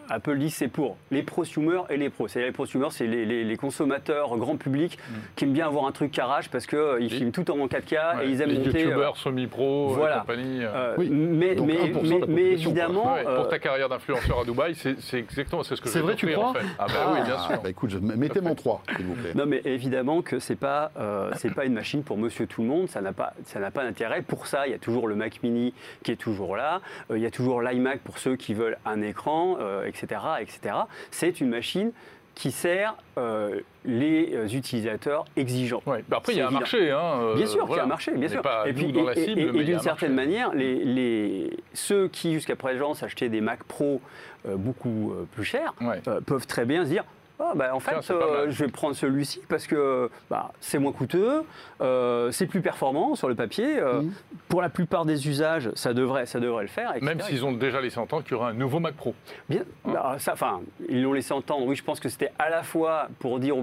Apple 0.10 0.38
dit 0.38 0.48
que 0.48 0.54
c'est 0.54 0.68
pour 0.68 0.98
les 1.12 1.24
prosumers 1.24 1.86
et 1.90 1.98
les 1.98 2.10
pros. 2.10 2.28
C'est-à-dire 2.28 2.48
les 2.50 2.54
prosumers, 2.54 2.92
c'est 2.92 3.08
les, 3.08 3.26
les- 3.26 3.44
les 3.44 3.58
consommateurs 3.58 4.36
grand 4.38 4.58
public 4.58 4.98
Mm. 4.98 5.14
qui 5.36 5.44
aiment 5.46 5.54
bien 5.54 5.68
avoir 5.68 5.86
un 5.86 5.92
truc 5.92 6.12
carrage 6.12 6.50
parce 6.50 6.66
qu'ils 6.68 7.10
filment 7.10 7.32
tout 7.32 7.50
en 7.52 7.68
4K 7.68 8.18
Ouais, 8.18 8.26
et 8.28 8.30
ils 8.30 8.42
aiment 8.42 8.50
les 8.50 8.58
monter. 8.60 8.78
euh, 8.80 8.84
youtubeurs 8.86 9.18
semi-pro 9.18 9.90
voilà. 9.90 10.18
et 10.18 10.20
compagnie. 10.22 10.64
euh. 10.64 10.70
euh, 10.74 10.96
Oui. 10.98 11.10
mais, 11.10 11.56
Donc 11.56 11.68
mais, 11.68 11.74
1% 11.76 12.16
de 12.16 12.22
la 12.22 12.28
mais- 12.28 12.34
mais 12.34 12.42
évidemment, 12.52 13.14
Ouais, 13.14 13.24
euh, 13.28 13.36
pour 13.38 13.48
ta 13.50 13.60
carrière 13.60 13.90
d'influenceur 13.90 14.40
à 14.42 14.44
Dubaï, 14.46 14.76
c'est 14.76 15.00
c'est 15.00 15.20
exactement 15.20 15.64
c'est 15.64 15.76
ce 15.76 15.82
que 15.82 15.90
C'est 15.90 16.00
j'ai 16.00 16.04
vrai, 16.06 16.16
tu 16.16 16.34
en 16.36 16.40
crois 16.40 16.54
fait. 16.54 16.66
Ah 16.80 16.86
bah 16.88 17.12
oui, 17.14 17.22
bien 17.24 17.40
sûr. 17.40 17.62
bah 17.62 17.70
écoute, 17.70 17.90
je- 17.90 17.98
mettez 18.00 18.42
mon 18.42 18.56
3, 18.56 18.82
s'il 18.96 19.06
vous 19.06 19.14
plaît. 19.16 19.32
Non, 19.36 19.46
mais 19.46 19.62
évidemment 19.66 20.22
que 20.22 20.40
c'est 20.40 20.56
pas 20.56 20.92
euh, 20.98 21.32
c'est 21.36 21.54
pas 21.54 21.66
une 21.66 21.74
machine 21.74 22.04
pour 22.04 22.18
Monsieur 22.18 22.48
Tout 22.48 22.62
le 22.62 22.68
Monde. 22.68 22.88
Ça 22.90 23.02
n'a 23.02 23.14
pas 23.14 23.34
ça 23.46 23.60
n'a 23.60 23.72
pas 23.72 23.84
d'intérêt. 23.84 24.22
Pour 24.22 24.48
ça, 24.48 24.68
il 24.68 24.72
y 24.72 24.76
a 24.76 24.80
toujours 24.80 25.08
le 25.08 25.16
Mac 25.16 25.42
Mini 25.44 25.74
qui 26.04 26.12
est 26.12 26.16
toujours 26.16 26.56
là. 26.56 26.82
Euh, 27.12 27.18
il 27.18 27.24
y 27.24 27.26
a 27.26 27.32
toujours 27.32 27.62
l'iMac 27.62 28.00
pour 28.02 28.18
ceux 28.18 28.36
qui 28.36 28.54
veulent 28.54 28.78
un 28.86 29.02
écran, 29.02 29.58
euh, 29.60 29.86
etc., 30.01 30.22
etc. 30.39 30.75
C'est 31.12 31.42
une 31.42 31.50
machine 31.50 31.92
qui 32.36 32.51
sert 32.51 32.96
euh, 33.18 33.62
les 33.84 34.32
euh, 34.36 34.48
utilisateurs 34.48 35.25
exigeants. 35.36 35.82
Ouais. 35.88 36.04
Bah 36.08 36.18
après, 36.18 36.34
il 36.34 36.38
y 36.38 36.42
a 36.42 36.48
un 36.48 36.51
marché. 36.51 36.92
Hein, 36.92 37.01
euh, 37.20 37.36
Bien 37.36 37.48
sûr 37.48 37.62
qu'il 37.62 37.63
y 37.63 37.68
voilà. 37.68 37.82
a 37.82 37.86
un 37.86 37.89
marché, 37.89 38.12
bien 38.12 38.27
sûr. 38.30 38.42
pas 38.44 38.68
et 38.68 38.74
nous 38.74 38.77
puis, 38.84 38.92
dans 38.94 39.04
la 39.06 39.18
et- 39.18 39.25
cible, 39.25 39.39
et- 39.39 39.44
et 39.44 39.51
mais 39.51 39.51
il 39.54 39.58
y 39.58 39.62
a 39.62 39.63
d'une 39.66 39.75
un 39.77 39.80
certaine 39.80 40.13
marché. 40.13 40.30
manière, 40.30 40.54
les, 40.54 40.75
les- 40.86 41.58
ceux 41.74 42.08
qui 42.10 42.34
jusqu'à 42.34 42.56
présent 42.56 42.94
s'achetaient 42.94 43.30
des 43.30 43.42
Mac 43.42 43.63
Pro 43.63 44.01
euh, 44.48 44.56
beaucoup 44.56 45.13
plus 45.34 45.44
chers 45.46 45.74
Ouais. 45.82 46.00
peuvent 46.27 46.46
très 46.46 46.66
bien 46.66 46.86
se 46.86 46.89
dire. 46.92 47.04
Ah, 47.39 47.53
bah, 47.56 47.70
en 47.75 47.79
fait, 47.79 47.96
Tiens, 48.01 48.15
euh, 48.15 48.48
je 48.50 48.63
vais 48.65 48.72
prendre 48.72 48.96
celui-ci 48.96 49.41
parce 49.48 49.67
que 49.67 50.10
bah, 50.29 50.51
c'est 50.60 50.79
moins 50.79 50.91
coûteux, 50.91 51.44
euh, 51.82 52.32
c'est 52.32 52.48
plus 52.48 52.62
performant 52.62 53.13
sur 53.15 53.29
le 53.29 53.36
papier. 53.36 53.77
euh, 53.79 54.01
Mhm. 54.01 54.12
Pour 54.50 54.62
la 54.62 54.70
plupart 54.70 55.06
des 55.06 55.27
usages, 55.27 55.70
ça 55.75 55.94
devrait, 55.94 56.25
ça 56.25 56.39
devrait 56.39 56.63
le 56.63 56.67
faire. 56.70 56.91
etc. 56.91 57.06
Même 57.06 57.22
s'ils 57.22 57.46
ont 57.46 57.51
déjà 57.51 57.79
laissé 57.79 58.00
entendre 58.00 58.24
qu'il 58.24 58.32
y 58.32 58.36
aura 58.36 58.50
un 58.50 58.53
nouveau 58.53 58.79
Mac 58.79 58.96
Pro. 58.96 59.13
Bien, 59.50 59.62
bah, 59.86 60.15
ça, 60.20 60.34
enfin, 60.34 60.62
ils 60.89 61.03
l'ont 61.03 61.13
laissé 61.13 61.32
entendre. 61.34 61.67
Oui, 61.67 61.75
je 61.75 61.84
pense 61.84 62.00
que 62.00 62.10
c'était 62.10 62.32
à 62.39 62.50
la 62.50 62.63
fois 62.63 63.08
pour 63.20 63.39
dire 63.39 63.56
aux, 63.58 63.62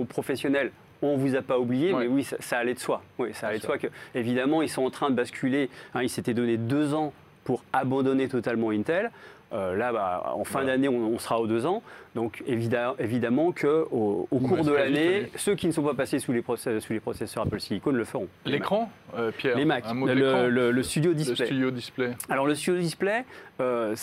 aux 0.00 0.04
professionnels. 0.04 0.70
On 1.02 1.16
vous 1.16 1.34
a 1.36 1.42
pas 1.42 1.58
oublié, 1.58 1.92
Ouais. 1.92 2.00
mais 2.04 2.06
oui, 2.06 2.22
ça, 2.24 2.36
ça 2.40 2.58
allait 2.58 2.74
de 2.74 2.78
soi. 2.78 3.02
Oui, 3.18 3.30
ça 3.34 3.48
allait 3.48 3.58
de 3.58 3.64
soi 3.64 3.76
que, 3.76 3.88
évidemment, 4.14 4.62
ils 4.62 4.68
sont 4.70 4.84
en 4.84 4.90
train 4.90 5.10
de 5.10 5.14
basculer. 5.16 5.68
hein, 5.94 6.02
ils 6.02 6.08
s'étaient 6.10 6.32
donné 6.32 6.56
deux 6.56 6.94
ans 6.94 7.12
pour 7.44 7.62
abandonner 7.72 8.28
totalement 8.28 8.70
Intel. 8.70 9.10
Euh, 9.52 9.76
là, 9.76 9.92
bah, 9.92 10.32
en 10.34 10.42
fin 10.42 10.58
Voilà. 10.60 10.72
d'année, 10.72 10.88
on, 10.88 11.06
on 11.06 11.18
sera 11.18 11.40
aux 11.40 11.46
deux 11.46 11.66
ans. 11.66 11.82
Donc, 12.16 12.42
évidemment, 12.48 12.96
évidemment 12.98 13.52
que 13.52 13.86
au, 13.92 14.26
cours 14.30 14.50
Ouais, 14.58 14.62
de 14.64 14.72
l'année, 14.72 15.30
ceux 15.36 15.54
qui 15.54 15.68
ne 15.68 15.72
sont 15.72 15.84
pas 15.84 15.94
passés 15.94 16.18
sous 16.18 16.32
les, 16.32 16.42
process- 16.42 16.82
sous 16.82 16.92
les 16.92 16.98
processeurs 17.00 17.44
Apple 17.44 17.60
Silicon 17.60 17.92
le 17.92 18.04
feront. 18.04 18.26
L'écran, 18.44 18.90
euh, 19.16 19.30
Pierre. 19.30 19.56
Les 19.56 19.64
Mac, 19.64 19.84
Un 19.86 19.94
mot 19.94 20.08
de 20.08 20.14
le, 20.14 20.20
l'écran 20.26 20.46
le- 20.48 20.70
le 20.72 20.82
Studio 20.82 21.10
Le 21.10 21.16
Display. 21.16 21.46
studio 21.46 21.70
display. 21.70 22.10
Alors 22.28 22.46
le 22.46 22.54
Studio 22.56 22.80
Display, 22.80 23.24
euh, 23.60 23.94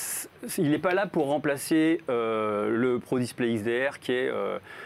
il 0.58 0.70
n'est 0.70 0.80
pas 0.80 0.94
là 0.94 1.08
pour 1.08 1.28
remplacer 1.28 2.00
le 2.08 2.98
Pro 3.00 3.20
Display 3.20 3.54
XDR 3.54 4.00
qui 4.00 4.14
est 4.14 4.32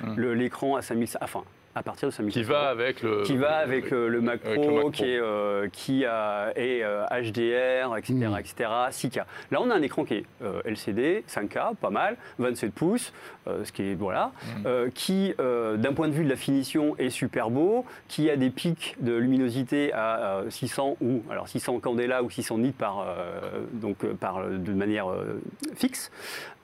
Hmm. 0.01 0.19
l'écran 0.33 0.75
à 0.75 0.81
5000, 0.81 1.07
enfin 1.21 1.43
à 1.77 1.83
partir 1.83 2.07
de 2.09 2.13
5000. 2.13 2.33
Qui 2.33 2.43
va 2.43 2.69
avec 2.69 3.01
le. 3.01 3.23
qui 3.23 3.37
va 3.37 3.57
avec 3.57 3.91
euh, 3.93 4.07
le 4.07 4.21
Mac 4.21 4.39
Pro, 4.41 4.51
avec 4.51 4.65
le 4.65 4.71
Mac 4.71 4.81
Pro. 4.81 4.91
qui 4.91 5.03
est, 5.05 5.19
euh, 5.19 5.67
qui 5.71 6.05
a, 6.05 6.51
est 6.55 6.83
euh, 6.83 7.03
HDR, 7.11 7.95
etc., 7.97 8.13
etc., 8.39 8.69
6K. 8.91 9.17
Là, 9.51 9.61
on 9.61 9.69
a 9.69 9.75
un 9.75 9.81
écran 9.81 10.03
qui 10.05 10.15
est 10.15 10.25
euh, 10.43 10.61
LCD, 10.65 11.23
5K, 11.29 11.75
pas 11.75 11.89
mal, 11.89 12.17
27 12.39 12.73
pouces, 12.73 13.13
euh, 13.47 13.63
ce 13.63 13.71
qui 13.71 13.83
est 13.83 13.95
voilà, 13.95 14.31
Mm. 14.37 14.63
euh, 14.65 14.89
qui, 14.93 15.33
euh, 15.39 15.77
d'un 15.77 15.93
point 15.93 16.07
de 16.07 16.13
vue 16.13 16.23
de 16.23 16.29
la 16.29 16.35
finition, 16.35 16.95
est 16.97 17.09
super 17.09 17.49
beau, 17.49 17.85
qui 18.07 18.29
a 18.29 18.35
des 18.37 18.49
pics 18.49 18.95
de 18.99 19.13
luminosité 19.15 19.93
à 19.93 20.39
euh, 20.41 20.49
600 20.49 20.97
ou 21.01 21.21
alors 21.29 21.47
600 21.47 21.79
candela 21.79 22.23
ou 22.23 22.29
600 22.29 22.57
nits 22.59 22.71
par 22.71 22.99
euh, 23.07 23.61
donc 23.73 23.97
par 24.19 24.47
de 24.47 24.71
manière 24.73 25.09
euh, 25.09 25.39
fixe. 25.75 26.11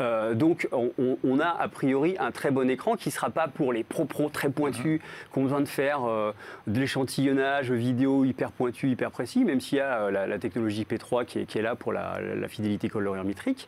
Euh, 0.01 0.33
donc, 0.33 0.67
on, 0.71 0.91
on- 0.99 1.17
on 1.23 1.39
a 1.39 1.47
a 1.59 1.67
priori 1.67 2.15
un 2.19 2.31
très 2.31 2.51
bon 2.51 2.69
écran 2.69 2.95
qui 2.95 3.09
ne 3.09 3.13
sera 3.13 3.29
pas 3.29 3.47
pour 3.47 3.71
les 3.73 3.83
pro-pro 3.83 4.29
très 4.29 4.49
pointus 4.49 4.99
qui 5.31 5.39
ont 5.39 5.43
besoin 5.43 5.61
de 5.61 5.67
faire 5.67 6.05
euh, 6.05 6.31
de 6.67 6.79
l'échantillonnage 6.79 7.71
vidéo 7.71 8.25
hyper 8.25 8.51
pointu, 8.51 8.89
hyper 8.89 9.11
précis, 9.11 9.43
même 9.43 9.61
s'il 9.61 9.77
y 9.77 9.81
a 9.81 10.03
euh, 10.03 10.11
la, 10.11 10.39
technologie 10.39 10.83
P3 10.83 11.25
qui 11.25 11.39
est, 11.39 11.61
là 11.61 11.75
pour 11.75 11.93
la 11.93 12.19
fidélité 12.47 12.89
colorimétrique. 12.89 13.67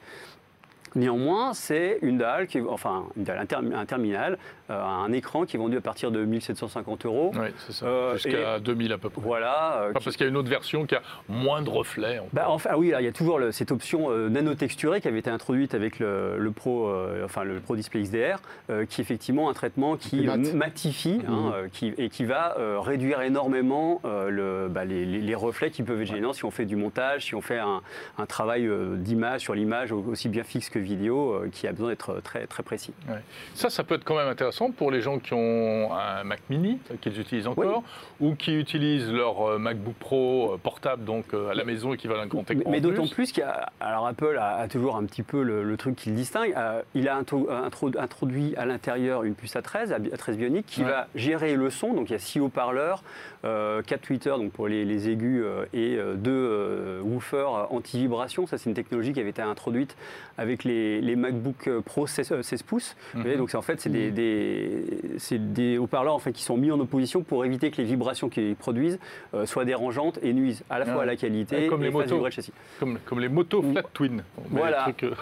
Néanmoins, 0.95 1.53
c'est 1.53 1.99
une 2.01 2.17
dalle, 2.17 2.47
qui 2.47 2.57
est- 2.59 2.63
enfin 2.67 3.03
une 3.17 3.23
dalle, 3.25 3.39
un, 3.39 3.45
term- 3.45 3.73
un 3.73 3.85
terminal, 3.85 4.37
euh, 4.69 4.81
un 4.81 5.11
écran 5.11 5.45
qui 5.45 5.57
est 5.57 5.59
vendu 5.59 5.77
à 5.77 5.81
partir 5.81 6.09
de 6.11 6.23
1750 6.23 7.05
euros. 7.05 7.31
Oui, 7.35 7.47
c'est 7.67 7.73
ça. 7.73 7.85
Euh, 7.85 8.13
Jusqu'à 8.13 8.59
2000 8.59 8.93
à 8.93 8.97
peu 8.97 9.09
près. 9.09 9.21
Voilà. 9.21 9.75
euh, 9.81 9.87
qui- 9.93 10.03
parce 10.05 10.15
qu'il 10.15 10.25
y 10.25 10.27
a 10.27 10.29
une 10.29 10.37
autre 10.37 10.49
version 10.49 10.85
qui 10.85 10.95
a 10.95 11.01
moins 11.27 11.61
de 11.61 11.69
reflets. 11.69 12.21
bah, 12.33 12.45
enfin, 12.47 12.71
oui, 12.77 12.89
là, 12.91 13.01
il 13.01 13.05
y 13.05 13.07
a 13.07 13.11
toujours 13.11 13.39
le- 13.39 13.51
cette 13.51 13.71
option 13.71 14.09
euh, 14.09 14.29
nano-texturée 14.29 15.01
qui 15.01 15.07
avait 15.07 15.19
été 15.19 15.29
introduite 15.29 15.75
avec 15.75 15.99
le, 15.99 16.37
le 16.37 16.51
Pro, 16.51 16.87
euh, 16.89 17.25
enfin, 17.25 17.43
le 17.43 17.59
Pro 17.59 17.75
Display 17.75 18.01
XDR, 18.03 18.37
euh, 18.69 18.85
qui 18.85 19.01
est 19.01 19.03
effectivement 19.03 19.49
un 19.49 19.53
traitement 19.53 19.97
qui 19.97 20.25
matifie 20.53 21.21
hein, 21.27 21.31
Mhm. 21.31 21.51
euh, 21.53 21.67
qui, 21.71 21.93
et 21.97 22.09
qui 22.09 22.23
va 22.25 22.55
euh, 22.57 22.79
réduire 22.79 23.21
énormément 23.21 24.01
euh, 24.05 24.29
le, 24.29 24.69
bah, 24.69 24.85
les, 24.85 25.05
les- 25.05 25.21
les 25.21 25.35
reflets 25.35 25.71
qui 25.71 25.83
peuvent 25.83 26.01
être 26.01 26.07
gênants 26.07 26.33
si 26.33 26.45
on 26.45 26.51
fait 26.51 26.65
du 26.65 26.75
montage, 26.75 27.25
si 27.25 27.35
on 27.35 27.41
fait 27.41 27.59
un, 27.59 27.81
un 28.17 28.25
travail 28.25 28.65
euh, 28.67 28.95
d'image 28.95 29.41
sur 29.41 29.53
l'image 29.55 29.91
au- 29.91 30.03
aussi 30.09 30.29
bien 30.29 30.43
fixe 30.43 30.69
que 30.69 30.79
vidéo, 30.85 31.33
euh, 31.33 31.49
qui 31.51 31.67
a 31.67 31.71
besoin 31.71 31.89
d'être 31.89 32.21
très, 32.23 32.47
très 32.47 32.63
précis. 32.63 32.93
Ouais. 33.09 33.15
Ça, 33.53 33.69
ça 33.69 33.83
peut 33.83 33.95
être 33.95 34.03
quand 34.05 34.15
même 34.15 34.27
intéressant 34.29 34.71
pour 34.71 34.91
les 34.91 35.01
gens 35.01 35.19
qui 35.19 35.33
ont 35.33 35.89
un 35.93 36.23
Mac 36.23 36.39
Mini, 36.49 36.79
euh, 36.91 36.95
qu'ils 37.01 37.19
utilisent 37.19 37.47
encore, 37.47 37.83
ou 38.19 38.35
qui 38.35 38.53
utilisent 38.55 39.11
leur 39.11 39.49
euh, 39.49 39.57
MacBook 39.57 39.95
Pro 39.95 40.57
portable, 40.63 41.03
donc 41.03 41.33
à 41.33 41.53
la 41.53 41.63
maison, 41.65 41.93
équivalent 41.93 42.21
à 42.21 42.23
un 42.23 42.27
grand 42.27 42.45
Mais, 42.49 42.55
écran. 42.55 42.71
mais 42.71 42.81
d'autant 42.81 43.03
plus. 43.07 43.13
plus 43.15 43.31
qu'il 43.33 43.43
a, 43.43 43.71
alors 43.79 44.07
Apple 44.07 44.37
a, 44.39 44.55
a 44.57 44.67
toujours 44.67 44.95
un 44.95 45.03
petit 45.05 45.23
peu 45.23 45.41
le, 45.43 45.63
le 45.63 45.77
truc 45.77 45.95
qui 45.95 46.09
le 46.09 46.15
distingue. 46.15 46.53
Euh, 46.55 46.81
il 46.93 47.09
a 47.09 47.15
intro- 47.17 47.49
intro- 47.49 47.97
introduit 47.97 48.53
à 48.55 48.65
l'intérieur 48.65 49.23
une 49.23 49.35
puce 49.35 49.55
A13, 49.55 49.91
à 49.91 49.99
bi- 49.99 50.09
A13 50.09 50.35
bionique, 50.35 50.65
qui 50.67 50.83
Ouais. 50.83 50.89
va 50.91 51.07
gérer 51.15 51.55
le 51.55 51.69
son. 51.69 51.93
Donc 51.93 52.09
il 52.09 52.13
y 52.13 52.15
a 52.15 52.19
six 52.19 52.39
haut-parleurs, 52.39 53.03
euh, 53.45 53.81
quatre 53.81 54.01
tweeters 54.01 54.37
donc 54.37 54.51
pour 54.51 54.67
les, 54.67 54.85
les 54.85 55.09
aigus 55.09 55.41
euh, 55.43 55.65
et 55.73 55.95
euh, 55.97 56.13
deux 56.15 56.31
euh, 56.31 57.01
woofers 57.03 57.71
anti-vibration. 57.71 58.47
Ça 58.47 58.57
c'est 58.57 58.69
une 58.69 58.75
technologie 58.75 59.13
qui 59.13 59.19
avait 59.19 59.29
été 59.29 59.41
introduite 59.41 59.95
avec 60.37 60.63
les, 60.63 60.74
les 61.01 61.15
MacBook 61.15 61.69
Pro 61.85 62.07
16, 62.07 62.31
euh, 62.31 62.41
16 62.41 62.63
pouces. 62.63 62.95
Vous 63.13 63.21
voyez, 63.21 63.35
Mhm. 63.35 63.39
donc 63.41 63.49
c'est 63.51 63.57
en 63.57 63.61
fait 63.61 63.79
c'est 63.81 63.89
des, 63.89 64.11
des- 64.11 64.83
c'est 65.17 65.53
des 65.53 65.77
haut-parleurs 65.77 66.13
en 66.15 66.19
fait 66.19 66.31
qui 66.31 66.43
sont 66.43 66.57
mis 66.57 66.71
en 66.71 66.79
opposition 66.79 67.21
pour 67.23 67.45
éviter 67.45 67.71
que 67.71 67.77
les 67.77 67.83
vibrations 67.83 68.29
qu'ils 68.29 68.55
produisent 68.55 68.99
euh, 69.33 69.45
soient 69.45 69.65
dérangeantes 69.65 70.19
et 70.23 70.33
nuisent 70.33 70.63
à 70.69 70.79
la 70.79 70.85
fois 70.85 71.03
à 71.03 71.05
la 71.05 71.15
qualité 71.15 71.55
Ouais, 71.63 71.67
comme 71.67 71.81
et 71.81 71.85
les 71.85 71.91
motos. 71.91 72.15
vibrer 72.15 72.29
le 72.29 72.31
châssis. 72.31 72.53
Comme, 72.79 72.97
comme 73.05 73.19
les 73.19 73.29
motos 73.29 73.61
Flat 73.61 73.83
Twin. 73.93 74.23
Voilà. 74.49 74.85
les 74.87 74.93
trucs, 74.93 75.03
euh, 75.03 75.15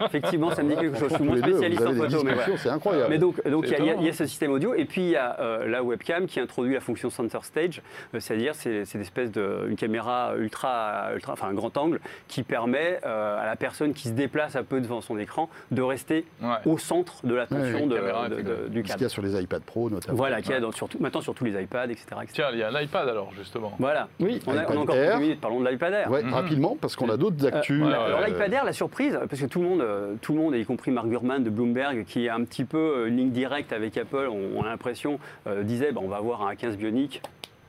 Effectivement, 0.06 0.50
ça 0.54 0.62
me 0.62 0.70
dit 0.70 0.76
quelque 0.76 0.98
chose. 0.98 1.08
Je 1.10 1.14
suis 1.16 1.24
moins 1.24 1.36
les 1.36 1.42
spécialiste 1.42 1.82
en 1.86 1.92
des 1.92 1.98
photo, 1.98 2.22
mais 2.24 2.34
voilà. 2.34 2.56
c'est 2.56 2.68
incroyable. 2.68 3.06
Mais 3.10 3.18
donc, 3.18 3.48
donc 3.48 3.64
il 3.66 3.84
y, 3.84 3.90
a- 3.90 3.94
y 3.94 4.06
y 4.08 4.12
ce 4.14 4.26
système 4.26 4.52
audio 4.52 4.74
et 4.74 4.84
puis 4.84 5.02
il 5.02 5.10
y 5.10 5.16
a 5.16 5.38
euh, 5.40 5.66
la 5.68 5.82
webcam 5.82 6.26
qui 6.26 6.40
introduit 6.40 6.74
la 6.74 6.80
fonction 6.80 7.10
center 7.10 7.38
stage, 7.42 7.80
euh, 8.14 8.20
c'est-à-dire 8.20 8.54
c'est 8.54 8.84
c'est 8.84 8.96
une 8.98 9.02
espèce 9.02 9.30
de 9.30 9.66
une 9.68 9.76
caméra 9.76 10.34
ultra, 10.38 11.10
ultra, 11.14 11.32
enfin 11.32 11.48
un 11.48 11.54
grand 11.54 11.76
angle 11.76 12.00
qui 12.28 12.42
permet 12.42 13.00
euh, 13.06 13.40
à 13.40 13.46
la 13.46 13.56
personne 13.56 13.92
qui 13.94 14.08
se 14.08 14.12
déplace 14.12 14.56
un 14.56 14.64
peu 14.64 14.80
devant 14.80 14.91
son 15.00 15.18
écran 15.18 15.48
de 15.70 15.82
rester 15.82 16.24
ouais. 16.42 16.48
au 16.66 16.78
centre 16.78 17.24
de 17.26 17.34
l'attention 17.34 17.80
Ouais, 17.82 17.86
de- 17.86 17.94
caméra 17.96 18.28
de- 18.28 18.36
du 18.36 18.42
Ce 18.42 18.68
qu'il 18.68 18.78
y 18.80 18.82
cadre. 18.82 19.04
a 19.04 19.08
sur 19.08 19.22
les 19.22 19.40
iPad 19.42 19.62
Pro 19.62 19.88
notamment. 19.90 20.16
Voilà, 20.16 20.42
qui 20.42 20.52
est 20.52 20.60
dans, 20.60 20.72
sur 20.72 20.88
tout- 20.88 20.98
maintenant 21.00 21.20
sur 21.20 21.34
tous 21.34 21.44
les 21.44 21.60
iPads, 21.62 21.84
etc. 21.90 22.04
etc. 22.22 22.26
Tiens, 22.34 22.46
il 22.52 22.58
y 22.58 22.62
a 22.62 22.68
un 22.68 22.80
iPad 22.80 23.08
alors, 23.08 23.32
justement. 23.36 23.72
Voilà. 23.78 24.08
Oui, 24.20 24.40
on 24.46 24.56
a, 24.56 24.66
on 24.70 24.76
a 24.76 24.80
encore 24.80 24.96
Air. 24.96 25.18
minutes, 25.20 25.40
parlons 25.40 25.60
de 25.60 25.68
l'iPad 25.68 25.92
Air. 25.94 26.10
Ouais, 26.10 26.22
Mhm. 26.22 26.34
rapidement, 26.34 26.76
parce 26.80 26.96
qu'on 26.96 27.08
a 27.08 27.16
d'autres 27.16 27.46
actus. 27.46 27.80
voilà, 27.80 28.02
Alors 28.02 28.20
Euh, 28.20 28.26
l'iPad 28.26 28.52
Air, 28.52 28.64
la 28.64 28.72
surprise, 28.72 29.18
parce 29.28 29.40
que 29.40 29.46
tout 29.46 29.60
le 29.62 29.68
monde, 29.68 29.80
euh, 29.80 30.14
tout 30.20 30.32
le 30.34 30.38
monde, 30.40 30.54
y 30.54 30.64
compris 30.64 30.90
Mark 30.90 31.06
Gurman 31.08 31.42
de 31.42 31.50
Bloomberg, 31.50 32.04
qui 32.04 32.26
est 32.26 32.30
un 32.30 32.44
petit 32.44 32.64
peu 32.64 32.78
euh, 32.78 33.06
une 33.08 33.16
ligne 33.16 33.30
directe 33.30 33.72
avec 33.72 33.96
Apple, 33.96 34.28
on, 34.30 34.58
on 34.58 34.62
a 34.62 34.68
l'impression, 34.68 35.18
euh, 35.46 35.62
disait, 35.62 35.92
bah, 35.92 36.00
on 36.04 36.08
va 36.08 36.16
avoir 36.16 36.42
un 36.46 36.52
A15 36.52 36.76
bionique, 36.76 37.22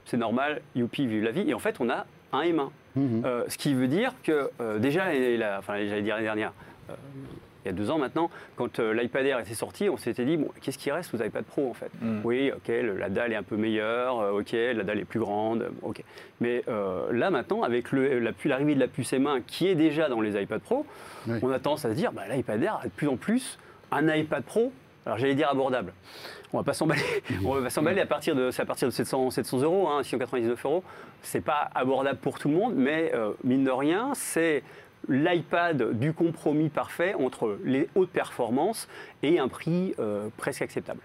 c'est 0.06 0.18
normal, 0.18 0.62
youpi, 0.76 1.06
vive 1.08 1.24
la 1.24 1.32
vie. 1.32 1.50
Et 1.50 1.54
en 1.54 1.60
fait, 1.60 1.76
on 1.80 1.90
a 1.90 2.06
un 2.34 2.42
M1. 2.42 2.70
Mhm. 2.96 3.24
Euh, 3.26 3.44
ce 3.48 3.58
qui 3.58 3.74
veut 3.74 3.88
dire 3.88 4.12
que 4.24 4.50
euh, 4.62 4.78
déjà, 4.80 5.06
la- 5.14 5.60
enfin, 5.60 5.76
j'allais 5.78 6.02
dire 6.02 6.16
l'année 6.16 6.26
dernière, 6.28 6.50
euh, 6.50 6.73
il 7.64 7.68
y 7.68 7.70
a 7.70 7.74
deux 7.74 7.90
ans 7.92 7.98
maintenant, 7.98 8.30
quand 8.58 8.80
euh, 8.80 8.94
l'iPad 8.94 9.26
Air 9.26 9.40
était 9.40 9.54
sorti, 9.54 9.88
on 9.90 9.96
s'était 9.96 10.26
dit, 10.26 10.36
bon, 10.36 10.50
qu'est-ce 10.62 10.78
qui 10.78 10.92
reste 10.92 11.14
aux 11.14 11.24
iPad 11.24 11.46
Pro 11.46 11.70
en 11.70 11.74
fait? 11.74 11.92
Mm. 12.02 12.20
Oui, 12.24 12.52
ok, 12.52 12.72
la 12.98 13.10
dalle 13.10 13.32
est 13.32 13.38
un 13.38 13.44
peu 13.44 13.56
meilleure, 13.56 14.20
euh, 14.20 14.40
ok, 14.40 14.52
la 14.52 14.84
dalle 14.84 15.00
est 15.00 15.06
plus 15.06 15.20
grande, 15.20 15.70
ok. 15.82 16.04
Mais 16.42 16.64
euh, 16.68 17.12
là 17.14 17.30
maintenant, 17.30 17.64
avec 17.64 17.92
la 17.94 18.32
l'arrivée 18.46 18.76
de 18.76 18.80
la 18.80 18.88
puce 18.88 19.14
M1 19.14 19.44
qui 19.48 19.68
est 19.68 19.76
déjà 19.76 20.10
dans 20.10 20.20
les 20.20 20.42
iPad 20.42 20.60
Pro, 20.60 20.86
Oui. 21.28 21.40
on 21.42 21.50
a 21.52 21.60
tendance 21.60 21.86
à 21.86 21.90
se 21.92 21.96
dire, 21.96 22.12
bah, 22.12 22.24
l'iPad 22.30 22.62
Air 22.62 22.80
a 22.84 22.86
de 22.86 22.92
plus 22.92 23.08
en 23.08 23.16
plus 23.16 23.58
un 23.92 24.14
iPad 24.14 24.44
Pro, 24.44 24.74
alors 25.06 25.18
j'allais 25.18 25.36
dire 25.36 25.50
abordable. 25.50 25.94
On 26.52 26.58
va 26.58 26.64
pas 26.64 26.74
s'emballer. 26.74 27.02
On 27.46 27.60
va 27.60 27.70
s'emballer 27.72 28.02
à 28.02 28.06
partir 28.06 28.36
de, 28.36 28.52
c'est 28.52 28.62
à 28.62 28.66
partir 28.66 28.88
de 28.88 28.94
700, 28.94 29.32
700 29.32 29.62
euros, 29.62 29.88
hein, 29.90 30.04
699 30.04 30.66
euros. 30.66 30.84
C'est 31.24 31.42
pas 31.42 31.70
abordable 31.74 32.20
pour 32.20 32.38
tout 32.38 32.48
le 32.48 32.54
monde, 32.54 32.74
mais 32.76 33.12
euh, 33.16 33.32
mine 33.44 33.64
de 33.64 33.72
rien, 33.72 34.12
c'est 34.14 34.62
l'iPad 35.10 35.98
du 35.98 36.14
compromis 36.14 36.70
parfait 36.70 37.14
entre 37.14 37.58
les 37.64 37.90
hautes 37.96 38.10
performances 38.10 38.88
et 39.22 39.40
un 39.40 39.48
prix 39.48 39.94
euh, 40.00 40.30
presque 40.38 40.62
acceptable. 40.62 41.02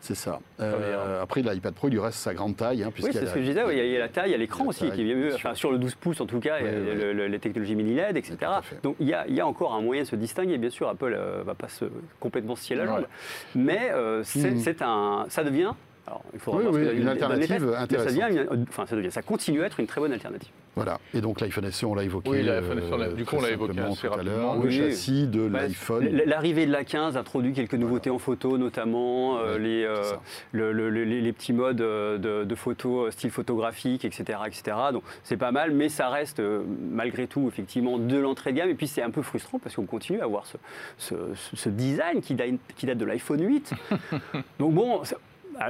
C'est 0.00 0.16
ça. 0.16 0.40
Euh, 0.58 1.22
après, 1.22 1.42
l'iPad 1.42 1.74
Pro, 1.74 1.86
il 1.86 1.92
lui 1.92 2.00
reste 2.00 2.18
sa 2.18 2.34
grande 2.34 2.56
taille. 2.56 2.82
Hein, 2.82 2.90
oui, 3.00 3.10
c'est 3.12 3.24
ce 3.24 3.32
que 3.32 3.40
je 3.40 3.46
disais. 3.46 3.62
il, 3.70 3.92
y 3.92 3.96
a, 3.96 4.00
la 4.00 4.08
taille, 4.08 4.30
il 4.30 4.32
y 4.32 4.34
a 4.34 4.38
l'écran 4.38 4.66
aussi, 4.66 4.90
qui 4.90 5.08
est 5.08 5.14
mieux. 5.14 5.32
Enfin, 5.32 5.54
sur 5.54 5.70
le 5.70 5.78
12 5.78 5.94
pouces, 5.94 6.20
en 6.20 6.26
tout 6.26 6.40
cas, 6.40 6.56
a 6.56 6.60
les 6.60 7.38
technologies 7.38 7.76
mini 7.76 7.94
LED, 7.94 8.16
etc. 8.16 8.36
Donc, 8.82 8.96
il 8.98 9.08
y, 9.08 9.14
a, 9.14 9.24
il 9.28 9.34
y, 9.34 9.40
a, 9.40 9.46
encore 9.46 9.74
un 9.74 9.80
moyen 9.80 10.02
de 10.02 10.08
se 10.08 10.16
distinguer. 10.16 10.58
Bien 10.58 10.70
sûr, 10.70 10.88
Apple 10.88 11.12
ne 11.12 11.44
va 11.44 11.54
pas 11.54 11.68
se, 11.68 11.84
complètement 12.18 12.56
scier 12.56 12.74
la 12.74 12.86
jambe. 12.86 13.06
Mais 13.54 13.92
c'est 14.24 14.82
un, 14.82 15.26
ça 15.28 15.44
devient 15.44 15.72
alors, 16.06 16.22
il 16.34 16.40
faudra 16.40 16.60
oui, 16.60 16.66
oui, 16.72 17.00
une 17.00 17.06
alternative 17.06 17.74
intéressante. 17.78 18.10
Ça, 18.10 18.28
devient, 18.28 18.46
enfin, 18.68 18.86
ça, 18.86 18.96
devient, 18.96 19.12
ça 19.12 19.22
continue 19.22 19.62
à 19.62 19.66
être 19.66 19.78
une 19.78 19.86
très 19.86 20.00
bonne 20.00 20.12
alternative. 20.12 20.50
Voilà. 20.74 20.98
Et 21.14 21.20
donc 21.20 21.40
l'iPhone 21.40 21.70
SE, 21.70 21.86
on 21.86 21.94
l'a 21.94 22.02
évoqué. 22.02 22.28
Oui, 22.28 22.42
l'iPhone 22.42 22.80
SE, 22.80 23.14
du 23.14 23.24
coup, 23.24 23.36
on 23.36 23.40
l'a 23.40 23.50
évoqué 23.50 23.78
assez 23.78 24.08
tout 24.08 24.12
à 24.12 24.22
l'heure. 24.22 24.56
Le 24.56 24.70
châssis 24.70 25.28
de 25.28 25.46
bah, 25.46 25.62
l'iPhone. 25.62 26.08
L'arrivée 26.26 26.66
de 26.66 26.72
la 26.72 26.82
15 26.82 27.16
introduit 27.16 27.52
quelques 27.52 27.74
nouveautés 27.74 28.10
en 28.10 28.18
photo, 28.18 28.58
notamment 28.58 29.38
euh, 29.38 29.58
les, 29.58 29.84
euh, 29.84 30.02
le, 30.50 30.72
les, 30.90 31.32
petits 31.32 31.52
modes 31.52 31.80
euh, 31.80 32.18
de, 32.18 32.44
de 32.44 32.54
photo, 32.56 33.10
style 33.12 33.30
photographique, 33.30 34.04
etc. 34.04 34.40
etc. 34.46 34.76
Donc 34.92 35.04
c'est 35.22 35.36
pas 35.36 35.52
mal, 35.52 35.72
mais 35.72 35.88
ça 35.88 36.08
reste 36.08 36.42
malgré 36.90 37.28
tout, 37.28 37.46
effectivement, 37.46 37.98
de 37.98 38.18
l'entrée 38.18 38.52
de 38.52 38.56
gamme. 38.56 38.70
Et 38.70 38.74
puis 38.74 38.88
c'est 38.88 39.02
un 39.02 39.10
peu 39.10 39.22
frustrant 39.22 39.60
parce 39.60 39.76
qu'on 39.76 39.86
continue 39.86 40.20
à 40.20 40.24
avoir 40.24 40.46
ce, 40.46 40.56
ce, 40.98 41.14
ce 41.54 41.68
design 41.68 42.22
qui 42.22 42.34
date, 42.34 42.54
qui 42.74 42.86
date 42.86 42.98
de 42.98 43.04
l'iPhone 43.04 43.40
8. 43.40 43.72
donc 44.58 44.72
bon, 44.74 45.02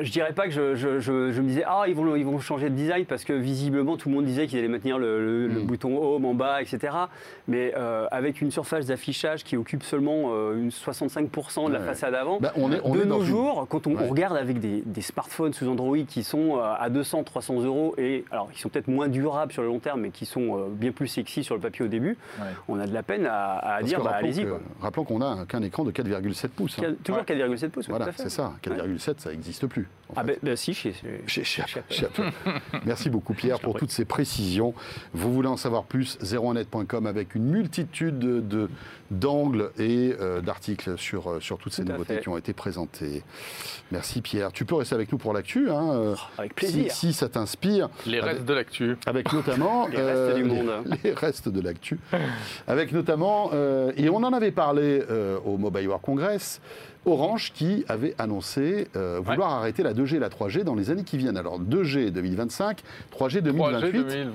je 0.03 0.11
dirais 0.11 0.33
pas 0.33 0.47
que 0.47 0.53
je, 0.53 1.41
me 1.41 1.49
disais 1.49 1.65
ah 1.67 1.85
ils 1.89 1.95
vont 1.95 2.17
ils 2.17 2.25
vont 2.25 2.39
changer 2.41 2.71
de 2.71 2.75
design 2.75 3.05
parce 3.05 3.25
que 3.25 3.33
visiblement 3.33 3.97
tout 3.97 4.09
le 4.09 4.15
monde 4.15 4.25
disait 4.25 4.47
qu'ils 4.47 4.59
allaient 4.59 4.69
maintenir 4.69 4.99
le, 4.99 5.49
hmm. 5.49 5.67
bouton 5.67 6.03
home 6.03 6.25
en 6.25 6.35
bas 6.35 6.62
etc. 6.62 6.95
Mais 7.49 7.73
euh, 7.77 8.07
avec 8.11 8.41
une 8.41 8.51
surface 8.51 8.87
d'affichage 8.87 9.45
qui 9.45 9.57
occupe 9.57 9.83
seulement 9.83 10.31
euh, 10.33 10.57
une 10.57 10.71
65% 10.71 11.69
de 11.69 11.73
la 11.73 11.81
façade 11.81 12.15
avant. 12.15 12.39
Bah, 12.41 12.53
on 12.57 12.73
est, 12.73 12.81
de 12.81 13.05
nos 13.05 13.23
jours, 13.23 13.67
quand 13.69 13.87
on, 13.87 13.95
regarde 13.95 14.37
avec 14.37 14.61
des, 14.61 15.03
smartphones 15.03 15.53
sous 15.53 15.69
Android 15.69 15.99
qui 16.07 16.23
sont 16.23 16.59
euh, 16.59 16.75
à 16.79 16.89
200 16.89 17.25
300 17.25 17.62
euros 17.62 17.95
et 17.99 18.25
alors 18.31 18.51
qui 18.51 18.61
sont 18.61 18.69
peut-être 18.69 18.89
moins 18.89 19.09
durables 19.09 19.53
sur 19.53 19.62
le 19.62 19.69
long 19.69 19.79
terme 19.79 20.03
mais 20.03 20.11
qui 20.11 20.27
sont 20.27 20.69
bien 20.71 20.93
plus 20.93 21.09
sexy 21.09 21.45
sur 21.45 21.55
le 21.55 21.61
papier 21.61 21.85
au 21.85 21.89
début, 21.89 22.17
on 22.69 22.79
a 22.79 22.87
de 22.87 22.95
la 22.95 23.03
peine 23.03 23.27
à, 23.27 23.81
dire 23.83 24.03
bah, 24.03 24.12
allez-y. 24.15 24.47
Rappelons 24.81 25.05
qu'on 25.05 25.21
a 25.21 25.45
qu'un 25.47 25.62
écran 25.62 25.85
de 25.85 25.91
4,7 25.91 26.49
pouces. 26.49 26.79
Hein. 26.79 26.95
Toujours 27.03 27.23
4,7 27.23 27.69
pouces. 27.69 27.89
Voilà 27.89 28.09
c'est 28.17 28.31
ça. 28.31 28.53
4,7 28.65 29.19
ça 29.19 29.31
n'existe 29.31 29.67
plus. 29.67 29.72
Ah 30.14 30.25
ben, 30.25 30.37
ben, 30.43 30.57
si, 30.57 30.75
chez, 30.75 30.93
Merci 32.85 33.09
beaucoup 33.09 33.33
Pierre 33.33 33.61
pour 33.61 33.79
toutes 33.79 33.91
ces 33.91 34.05
précisions. 34.05 34.75
Vous 35.14 35.33
voulez 35.33 35.49
en 35.49 35.57
savoir 35.57 35.85
plus 35.85 36.19
01net.com 36.21 37.07
avec 37.07 37.35
une 37.35 37.45
multitude 37.45 38.19
de 38.19 38.69
d'angles 39.12 39.71
et 39.79 40.14
euh, 40.21 40.41
d'articles 40.41 40.99
sur, 40.99 41.31
euh, 41.31 41.41
sur 41.41 41.59
toutes 41.59 41.73
ces 41.73 41.85
nouveautés 41.85 42.21
qui 42.21 42.29
ont 42.29 42.37
été 42.37 42.52
présentées. 42.52 43.23
Merci 43.91 44.23
Pierre. 44.23 44.52
Tu 44.52 44.64
peux 44.64 44.75
rester 44.75 44.95
avec 44.95 45.12
nous 45.12 45.19
pour 45.19 45.33
l'actu. 45.33 45.71
Hein, 45.71 45.93
euh, 45.93 46.14
avec 46.38 46.55
plaisir. 46.55 46.91
Si, 46.91 47.12
ça 47.12 47.29
t'inspire. 47.29 47.91
Les 48.07 48.21
restes 48.21 48.45
de 48.45 48.55
l'actu. 48.55 48.97
Avec 49.07 49.33
notamment... 49.33 49.87
les 49.88 50.02
restes 50.02 50.37
du 50.37 50.45
monde. 50.45 50.71
Les, 51.05 51.12
restes 51.12 51.49
de 51.49 51.61
l'actu. 51.61 51.99
avec 52.67 52.93
notamment, 52.93 53.50
et 53.97 54.09
on 54.09 54.17
en 54.17 54.33
avait 54.33 54.50
parlé 54.50 55.02
au 55.45 55.59
Mobile 55.59 55.88
World 55.88 56.05
Congress, 56.05 56.61
Orange 57.04 57.52
qui 57.52 57.85
avait 57.88 58.14
annoncé 58.18 58.88
euh, 58.97 59.21
vouloir 59.21 59.52
arrêter 59.52 59.82
la 59.82 59.92
2G 59.92 60.16
et 60.16 60.18
la 60.18 60.28
3G 60.28 60.62
dans 60.62 60.75
les 60.75 60.90
années 60.90 61.04
qui 61.04 61.18
viennent. 61.18 61.37
Alors 61.37 61.61
2G 61.61 62.11
2025, 62.11 62.82
3G 63.12 63.40
2028. 63.40 63.99
3G 63.99 64.26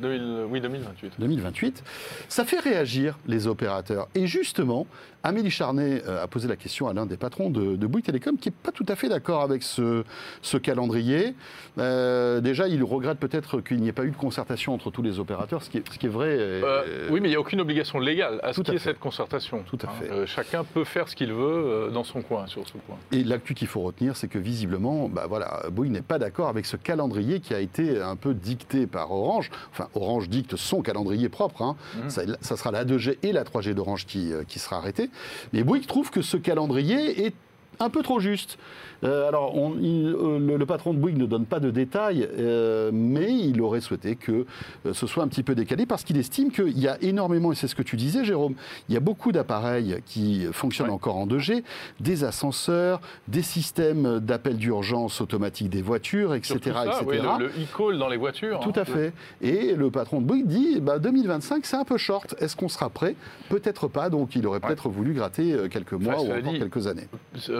oui, 0.00 0.60
2028. 0.60 1.12
2028. 1.18 1.84
Ça 2.28 2.44
fait 2.44 2.58
réagir 2.58 3.18
les 3.26 3.46
opérateurs. 3.46 4.08
Et 4.14 4.26
justement, 4.26 4.86
Amélie 5.24 5.50
Charnet 5.50 6.02
euh, 6.06 6.22
a 6.22 6.26
posé 6.26 6.48
la 6.48 6.56
question 6.56 6.86
à 6.86 6.92
l'un 6.92 7.06
des 7.06 7.16
patrons 7.16 7.48
de, 7.48 7.76
de 7.76 7.86
Bouygues 7.86 8.04
Télécom 8.04 8.36
qui 8.36 8.50
n'est 8.50 8.54
pas 8.62 8.72
tout 8.72 8.84
à 8.88 8.94
fait 8.94 9.08
d'accord 9.08 9.40
avec 9.40 9.62
ce, 9.62 10.04
ce 10.42 10.58
calendrier. 10.58 11.34
Euh, 11.78 12.42
déjà, 12.42 12.68
il 12.68 12.84
regrette 12.84 13.18
peut-être 13.18 13.62
qu'il 13.62 13.80
n'y 13.80 13.88
ait 13.88 13.92
pas 13.92 14.04
eu 14.04 14.10
de 14.10 14.16
concertation 14.16 14.74
entre 14.74 14.90
tous 14.90 15.00
les 15.00 15.18
opérateurs, 15.18 15.62
ce 15.62 15.70
qui 15.70 15.78
est, 15.78 15.90
ce 15.90 15.98
qui 15.98 16.06
est 16.06 16.10
vrai. 16.10 16.28
Euh, 16.28 17.08
oui, 17.10 17.20
mais 17.20 17.28
il 17.28 17.30
n'y 17.30 17.36
a 17.36 17.40
aucune 17.40 17.62
obligation 17.62 17.98
légale 17.98 18.38
à 18.42 18.52
ce 18.52 18.60
qu'il 18.60 18.74
y 18.74 18.76
ait 18.76 18.80
cette 18.80 19.00
concertation. 19.00 19.64
Tout 19.66 19.78
à 19.82 19.86
hein. 19.86 19.92
fait. 19.98 20.26
chacun 20.26 20.62
peut 20.62 20.84
faire 20.84 21.08
ce 21.08 21.16
qu'il 21.16 21.32
veut 21.32 21.90
dans 21.90 22.04
son 22.04 22.20
coin, 22.20 22.46
sur 22.46 22.68
ce 22.68 22.72
point. 22.72 22.98
Et 23.10 23.24
l'actu 23.24 23.54
qu'il 23.54 23.68
faut 23.68 23.80
retenir, 23.80 24.18
c'est 24.18 24.28
que 24.28 24.38
visiblement, 24.38 25.08
bah 25.08 25.24
voilà, 25.26 25.62
Bouygues 25.72 25.92
n'est 25.92 26.02
pas 26.02 26.18
d'accord 26.18 26.48
avec 26.48 26.66
ce 26.66 26.76
calendrier 26.76 27.40
qui 27.40 27.54
a 27.54 27.60
été 27.60 27.98
un 28.02 28.16
peu 28.16 28.34
dicté 28.34 28.86
par 28.86 29.10
Orange. 29.10 29.50
Enfin, 29.72 29.88
Orange 29.94 30.28
dicte 30.28 30.56
son 30.56 30.82
calendrier 30.82 31.30
propre. 31.30 31.62
Hein. 31.62 31.76
Mmh. 31.96 32.10
Ça, 32.10 32.22
ça, 32.42 32.56
sera 32.58 32.70
la 32.70 32.84
2G 32.84 33.16
et 33.22 33.32
la 33.32 33.44
3G 33.44 33.72
d'Orange 33.72 34.04
qui, 34.04 34.30
qui 34.48 34.58
sera 34.58 34.76
arrêtée. 34.76 35.08
Mais 35.52 35.62
Bouygues 35.62 35.86
trouve 35.86 36.10
que 36.10 36.22
ce 36.22 36.36
calendrier 36.36 37.26
est 37.26 37.34
un 37.80 37.90
peu 37.90 38.02
trop 38.02 38.20
juste. 38.20 38.58
Euh, 39.04 39.28
alors, 39.28 39.54
euh, 39.56 40.38
le, 40.38 40.66
patron 40.66 40.94
de 40.94 40.98
Bouygues 40.98 41.18
ne 41.18 41.26
donne 41.26 41.44
pas 41.44 41.60
de 41.60 41.70
détails, 41.70 42.28
euh, 42.38 42.90
mais 42.92 43.32
il 43.32 43.60
aurait 43.60 43.80
souhaité 43.80 44.16
que 44.16 44.46
ce 44.92 45.06
soit 45.06 45.22
un 45.22 45.28
petit 45.28 45.42
peu 45.42 45.54
décalé 45.54 45.86
parce 45.86 46.04
qu'il 46.04 46.16
estime 46.16 46.50
qu'il 46.50 46.78
y 46.78 46.88
a 46.88 46.96
énormément, 47.02 47.52
et 47.52 47.54
c'est 47.54 47.68
ce 47.68 47.74
que 47.74 47.82
tu 47.82 47.96
disais, 47.96 48.24
Jérôme, 48.24 48.54
il 48.88 48.94
y 48.94 48.96
a 48.96 49.00
beaucoup 49.00 49.32
d'appareils 49.32 50.00
qui 50.06 50.46
fonctionnent 50.52 50.90
encore 50.90 51.16
en 51.16 51.26
2G, 51.26 51.62
des 52.00 52.24
ascenseurs, 52.24 53.00
des 53.28 53.42
systèmes 53.42 54.20
d'appel 54.20 54.56
d'urgence 54.56 55.20
automatique 55.20 55.68
des 55.68 55.82
voitures, 55.82 56.34
etc. 56.34 56.58
le, 56.64 57.46
e-call 57.46 57.98
dans 57.98 58.08
les 58.08 58.16
voitures. 58.16 58.60
Tout 58.60 58.72
hein. 58.76 58.82
à 58.82 58.84
fait. 58.84 59.12
Et 59.42 59.74
le 59.74 59.90
patron 59.90 60.20
de 60.20 60.26
Bouygues 60.26 60.46
dit 60.46 60.80
bah, 60.80 60.98
2025, 60.98 61.66
c'est 61.66 61.76
un 61.76 61.84
peu 61.84 61.98
short. 61.98 62.34
Est-ce 62.38 62.56
qu'on 62.56 62.68
sera 62.68 62.88
prêt? 62.88 63.16
Peut-être 63.48 63.88
pas, 63.88 64.08
donc 64.08 64.34
il 64.34 64.46
aurait 64.46 64.60
peut-être 64.60 64.88
voulu 64.88 65.12
gratter 65.12 65.56
quelques 65.70 65.92
mois 65.92 66.22
ou 66.22 66.32
encore 66.32 66.52
quelques 66.52 66.86
années. 66.86 67.08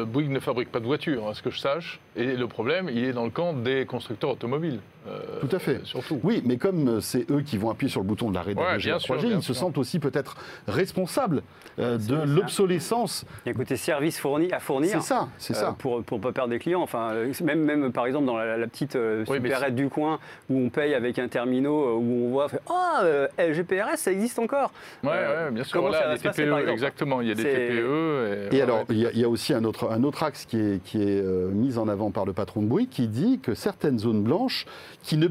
Bouygues 0.04 0.30
ne 0.30 0.40
fabrique 0.40 0.70
pas 0.70 0.80
de 0.80 0.86
voitures 0.86 1.34
ce 1.34 1.42
que 1.42 1.50
je 1.50 1.58
sache. 1.58 2.00
Et 2.16 2.36
le 2.36 2.46
problème, 2.46 2.88
il 2.88 3.04
est 3.04 3.12
dans 3.12 3.24
le 3.24 3.30
camp 3.30 3.52
des 3.52 3.86
constructeurs 3.86 4.30
automobiles. 4.30 4.80
Euh, 5.06 5.40
Tout 5.40 5.54
à 5.54 5.58
fait. 5.58 5.84
Surtout. 5.84 6.18
Oui, 6.22 6.42
mais 6.46 6.56
comme 6.56 7.00
c'est 7.00 7.30
eux 7.30 7.42
qui 7.42 7.58
vont 7.58 7.70
appuyer 7.70 7.90
sur 7.90 8.00
le 8.00 8.06
bouton 8.06 8.30
de 8.30 8.34
l'arrêt 8.34 8.54
de 8.54 8.60
la 8.60 8.78
3G, 8.78 9.28
ils 9.36 9.42
se 9.42 9.52
sentent 9.52 9.76
aussi 9.76 9.98
peut-être 9.98 10.36
responsables 10.66 11.42
euh, 11.78 11.98
de 11.98 12.16
l'obsolescence. 12.24 13.26
Il 13.44 13.48
y 13.48 13.52
a 13.52 13.54
un 13.54 13.58
côté 13.58 13.76
service 13.76 14.18
fourni 14.18 14.50
à 14.52 14.60
fournir. 14.60 14.90
C'est 14.92 15.00
ça, 15.00 15.28
c'est 15.38 15.54
ça. 15.54 15.68
Euh, 15.68 15.72
pour 15.72 15.98
ne 15.98 16.22
pas 16.22 16.32
perdre 16.32 16.50
des 16.50 16.58
clients. 16.58 16.80
Enfin, 16.80 17.12
même, 17.42 17.60
même 17.60 17.92
par 17.92 18.06
exemple 18.06 18.26
dans 18.26 18.38
la, 18.38 18.66
petite 18.66 18.96
supérette 19.26 19.74
du 19.74 19.88
coin 19.88 20.18
où 20.48 20.58
on 20.58 20.70
paye 20.70 20.94
avec 20.94 21.18
un 21.18 21.28
terminal 21.28 21.70
où 21.70 22.26
on 22.26 22.30
voit 22.30 22.46
Ah, 22.68 23.02
oh, 23.04 23.52
GPRS, 23.52 23.96
ça 23.96 24.10
existe 24.10 24.38
encore. 24.38 24.72
Oui, 25.02 25.10
ouais, 25.10 25.50
bien 25.50 25.64
sûr. 25.64 25.80
Voilà, 25.80 26.14
les 26.14 26.18
TPE, 26.18 26.68
exactement. 26.68 27.20
Il 27.20 27.28
y 27.28 27.30
a 27.30 27.34
des 27.34 27.42
TPE. 27.42 28.54
Et, 28.54 28.62
alors, 28.62 28.84
il 28.88 28.98
y, 28.98 29.24
a, 29.24 29.28
aussi 29.28 29.52
un 29.52 29.64
autre, 29.64 29.90
un 29.90 30.02
autre 30.02 30.22
axe 30.22 30.46
qui 30.46 30.58
est, 30.58 30.82
qui 30.82 31.02
est 31.02 31.22
mis 31.52 31.76
en 31.76 31.88
avant 31.88 32.10
par 32.10 32.24
le 32.24 32.32
patron 32.32 32.62
de 32.62 32.66
bruit 32.66 32.86
qui 32.86 33.08
dit 33.08 33.38
que 33.40 33.54
certaines 33.54 33.98
zones 33.98 34.22
blanches 34.22 34.66
qui 35.04 35.18
ne, 35.18 35.28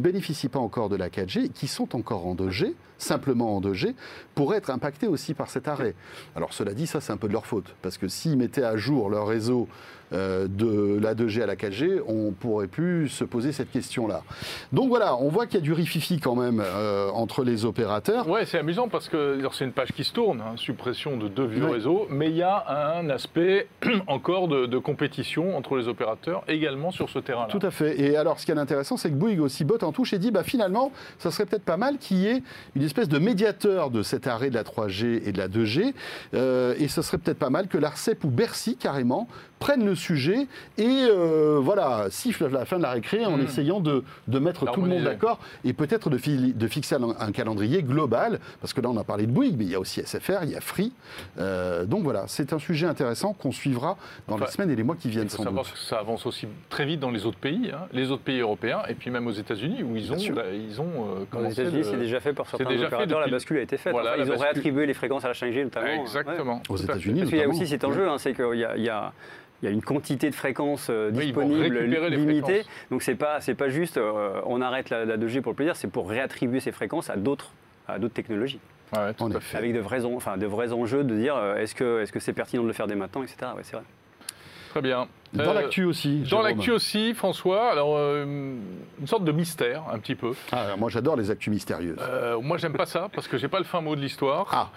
bénéficient 0.00 0.48
pas 0.48 0.60
encore 0.60 0.88
de 0.88 0.96
la 0.96 1.08
4G, 1.08 1.50
qui 1.50 1.66
sont 1.66 1.96
encore 1.96 2.26
en 2.26 2.36
2G, 2.36 2.74
simplement 3.02 3.56
en 3.56 3.60
2G, 3.60 3.94
pourraient 4.34 4.58
être 4.58 4.70
impactées 4.70 5.08
aussi 5.08 5.34
par 5.34 5.50
cet 5.50 5.68
arrêt. 5.68 5.94
Alors 6.36 6.52
cela 6.52 6.74
dit, 6.74 6.86
ça 6.86 7.00
c'est 7.00 7.12
un 7.12 7.16
peu 7.16 7.28
de 7.28 7.32
leur 7.32 7.46
faute, 7.46 7.74
parce 7.82 7.98
que 7.98 8.08
s'ils 8.08 8.36
mettaient 8.36 8.64
à 8.64 8.76
jour 8.76 9.10
leur 9.10 9.26
réseau 9.26 9.68
euh, 10.12 10.46
de 10.46 10.98
la 11.00 11.14
2G 11.14 11.42
à 11.42 11.46
la 11.46 11.56
4G, 11.56 12.00
on 12.06 12.32
pourrait 12.32 12.66
plus 12.66 13.08
se 13.08 13.24
poser 13.24 13.52
cette 13.52 13.70
question-là. 13.70 14.22
Donc 14.72 14.88
voilà, 14.88 15.16
on 15.16 15.28
voit 15.28 15.46
qu'il 15.46 15.54
y 15.54 15.62
a 15.62 15.64
du 15.64 15.72
rififi 15.72 16.20
quand 16.20 16.34
même 16.34 16.62
euh, 16.62 17.08
entre 17.10 17.44
les 17.44 17.64
opérateurs. 17.64 18.28
Ouais, 18.28 18.44
c'est 18.44 18.58
amusant 18.58 18.88
parce 18.88 19.08
que 19.08 19.38
c'est 19.52 19.64
une 19.64 19.72
page 19.72 19.92
qui 19.92 20.04
se 20.04 20.12
tourne, 20.12 20.40
hein, 20.40 20.56
suppression 20.56 21.16
de 21.16 21.28
deux 21.28 21.46
vieux 21.46 21.64
réseaux, 21.64 22.06
mais 22.10 22.28
il 22.28 22.36
y 22.36 22.42
a 22.42 22.98
un 22.98 23.08
aspect 23.08 23.68
encore 24.06 24.48
de, 24.48 24.78
compétition 24.78 25.56
entre 25.56 25.76
les 25.76 25.86
opérateurs 25.88 26.42
également 26.48 26.90
sur 26.90 27.08
ce 27.08 27.18
terrain-là. 27.18 27.48
Tout 27.48 27.64
à 27.64 27.70
fait. 27.70 28.00
Et 28.00 28.16
alors, 28.16 28.40
ce 28.40 28.46
qui 28.46 28.52
est 28.52 28.58
intéressant, 28.58 28.96
c'est 28.96 29.10
que 29.10 29.14
Bouygues 29.14 29.40
aussi 29.40 29.64
botte 29.64 29.84
en 29.84 29.92
touche 29.92 30.12
et 30.12 30.18
dit, 30.18 30.30
bah 30.30 30.42
finalement, 30.42 30.90
ça 31.18 31.30
serait 31.30 31.46
peut-être 31.46 31.64
pas 31.64 31.76
mal 31.76 31.98
qu'il 31.98 32.18
y 32.18 32.26
ait 32.26 32.42
une 32.74 32.82
espèce 32.92 33.08
de 33.08 33.18
médiateur 33.18 33.90
de 33.90 34.02
cet 34.02 34.26
arrêt 34.26 34.50
de 34.50 34.54
la 34.54 34.64
3G 34.64 35.22
et 35.26 35.32
de 35.32 35.38
la 35.38 35.48
2G, 35.48 35.94
euh, 36.34 36.74
et 36.78 36.88
ce 36.88 37.00
serait 37.00 37.16
peut-être 37.16 37.38
pas 37.38 37.48
mal 37.48 37.66
que 37.66 37.78
l'ARCEP 37.78 38.22
ou 38.24 38.28
Bercy 38.28 38.76
carrément 38.76 39.28
prennent 39.62 39.86
le 39.86 39.94
sujet 39.94 40.48
et 40.76 41.06
euh, 41.08 41.58
voilà, 41.62 42.08
sifflent 42.10 42.48
la 42.48 42.64
fin 42.64 42.78
de 42.78 42.82
la 42.82 42.90
récré 42.90 43.24
en 43.24 43.36
hmm. 43.36 43.42
essayant 43.42 43.80
de, 43.80 44.02
de 44.26 44.38
mettre 44.38 44.70
tout 44.70 44.82
le 44.82 44.88
monde 44.88 45.04
d'accord 45.04 45.38
et 45.64 45.72
peut-être 45.72 46.10
de, 46.10 46.18
de, 46.52 46.66
fixer 46.66 46.96
un, 46.96 47.32
calendrier 47.32 47.82
global, 47.82 48.40
parce 48.60 48.72
que 48.72 48.80
là 48.80 48.90
on 48.90 48.96
a 48.96 49.04
parlé 49.04 49.26
de 49.26 49.30
Bouygues, 49.30 49.56
mais 49.56 49.64
il 49.64 49.70
y 49.70 49.74
a 49.74 49.80
aussi 49.80 50.02
SFR, 50.04 50.42
il 50.42 50.50
y 50.50 50.56
a 50.56 50.60
Free. 50.60 50.92
Euh, 51.38 51.86
donc 51.86 52.02
voilà, 52.02 52.24
c'est 52.26 52.52
un 52.52 52.58
sujet 52.58 52.86
intéressant 52.86 53.32
qu'on 53.32 53.52
suivra 53.52 53.96
dans 54.28 54.36
les 54.36 54.48
semaines 54.48 54.70
et 54.70 54.76
les 54.76 54.82
mois 54.82 54.96
qui 54.96 55.08
viennent. 55.08 55.24
Il 55.24 55.30
faut 55.30 55.44
savoir 55.44 55.72
que 55.72 55.78
ça 55.78 55.98
avance 55.98 56.26
aussi 56.26 56.48
très 56.68 56.84
vite 56.84 57.00
dans 57.00 57.10
les 57.10 57.24
autres 57.24 57.38
pays, 57.38 57.70
hein, 57.72 57.86
les 57.92 58.10
autres 58.10 58.22
pays 58.22 58.40
européens, 58.40 58.82
et 58.88 58.94
puis 58.94 59.10
même 59.10 59.28
aux 59.28 59.32
États-Unis 59.32 59.82
où 59.82 59.96
ils 59.96 60.12
ont, 60.12 60.34
bah, 60.34 60.42
ils 60.52 60.80
ont 60.80 61.24
euh, 61.32 61.38
Aux 61.38 61.50
États-Unis, 61.50 61.84
c'est 61.84 61.98
déjà 61.98 62.20
fait 62.20 62.32
par 62.32 62.48
certains 62.48 62.64
opérateurs, 62.80 63.20
la 63.20 63.28
bascule 63.28 63.58
a 63.58 63.62
été 63.62 63.76
faite. 63.76 63.94
ils 64.18 64.30
ont 64.30 64.38
réattribué 64.38 64.86
les 64.86 64.94
fréquences 64.94 65.24
à 65.24 65.28
la 65.28 65.34
5G 65.34 65.64
notamment. 65.64 66.02
Exactement. 66.02 66.62
Aux 66.68 66.76
États-Unis. 66.76 67.20
Parce 67.20 67.30
qu'il 67.30 67.40
y 67.40 67.44
a 67.44 67.48
aussi 67.48 67.66
cet 67.66 67.84
enjeu, 67.84 68.08
hein, 68.08 68.18
c'est 68.18 68.34
qu'il 68.34 68.58
y 68.58 68.88
a 68.88 69.12
il 69.62 69.66
y 69.66 69.68
a 69.68 69.70
une 69.70 69.82
quantité 69.82 70.28
de 70.28 70.34
fréquences 70.34 70.88
euh, 70.90 71.10
disponibles 71.10 71.78
limitée. 72.08 72.64
Donc 72.90 73.02
c'est 73.02 73.14
pas 73.14 73.40
c'est 73.40 73.54
pas 73.54 73.68
juste 73.68 73.96
euh, 73.96 74.40
on 74.46 74.60
arrête 74.60 74.90
la, 74.90 75.16
2G 75.16 75.40
pour 75.40 75.52
le 75.52 75.56
plaisir, 75.56 75.76
c'est 75.76 75.88
pour 75.88 76.08
réattribuer 76.08 76.60
ces 76.60 76.72
fréquences 76.72 77.10
à 77.10 77.16
d'autres 77.16 77.52
à 77.86 77.98
d'autres 77.98 78.14
technologies. 78.14 78.60
Avec 78.92 79.72
de 79.72 79.78
vrais, 79.78 80.04
enfin, 80.04 80.36
de 80.36 80.46
vrais 80.46 80.72
enjeux 80.72 81.02
de 81.02 81.14
dire 81.14 81.34
euh, 81.36 81.56
est-ce 81.56 81.74
que 81.74 82.02
est-ce 82.02 82.12
que 82.12 82.20
c'est 82.20 82.32
pertinent 82.32 82.62
de 82.62 82.68
le 82.68 82.74
faire 82.74 82.86
dès 82.86 82.94
maintenant, 82.94 83.22
etc. 83.22 83.52
c'est 83.62 83.76
vrai. 83.76 83.84
Très 84.70 84.82
bien. 84.82 85.08
Dans 85.32 85.50
Euh, 85.50 85.54
l'actu 85.54 85.84
aussi. 85.84 86.20
Dans 86.30 86.42
l'actu 86.42 86.70
aussi, 86.70 87.14
François, 87.14 87.70
alors 87.70 87.94
euh, 87.96 88.24
une 89.00 89.06
sorte 89.06 89.24
de 89.24 89.32
mystère, 89.32 89.82
un 89.90 89.98
petit 89.98 90.14
peu. 90.14 90.32
Ah, 90.52 90.76
moi, 90.78 90.90
j'adore 90.90 91.16
les 91.16 91.30
actus 91.30 91.50
mystérieuses. 91.52 91.96
Euh, 92.00 92.38
moi, 92.40 92.58
j'aime 92.58 92.74
pas 92.74 92.86
ça 92.86 93.08
parce 93.14 93.28
que 93.28 93.38
j'ai 93.38 93.48
pas 93.48 93.58
le 93.58 93.64
fin 93.64 93.80
mot 93.80 93.96
de 93.96 94.00
l'histoire. 94.00 94.46
Ah. 94.52 94.70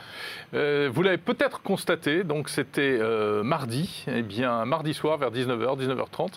Euh, 0.54 0.90
vous 0.94 1.04
l'avez 1.04 1.18
peut-être 1.18 1.62
constaté, 1.62 2.24
donc 2.24 2.48
c'était 2.50 2.98
euh, 3.02 3.44
mardi, 3.44 4.06
eh 4.08 4.22
bien 4.22 4.64
mardi 4.66 4.94
soir 4.94 5.18
vers 5.18 5.32
19h, 5.32 5.78
19h30, 5.78 6.34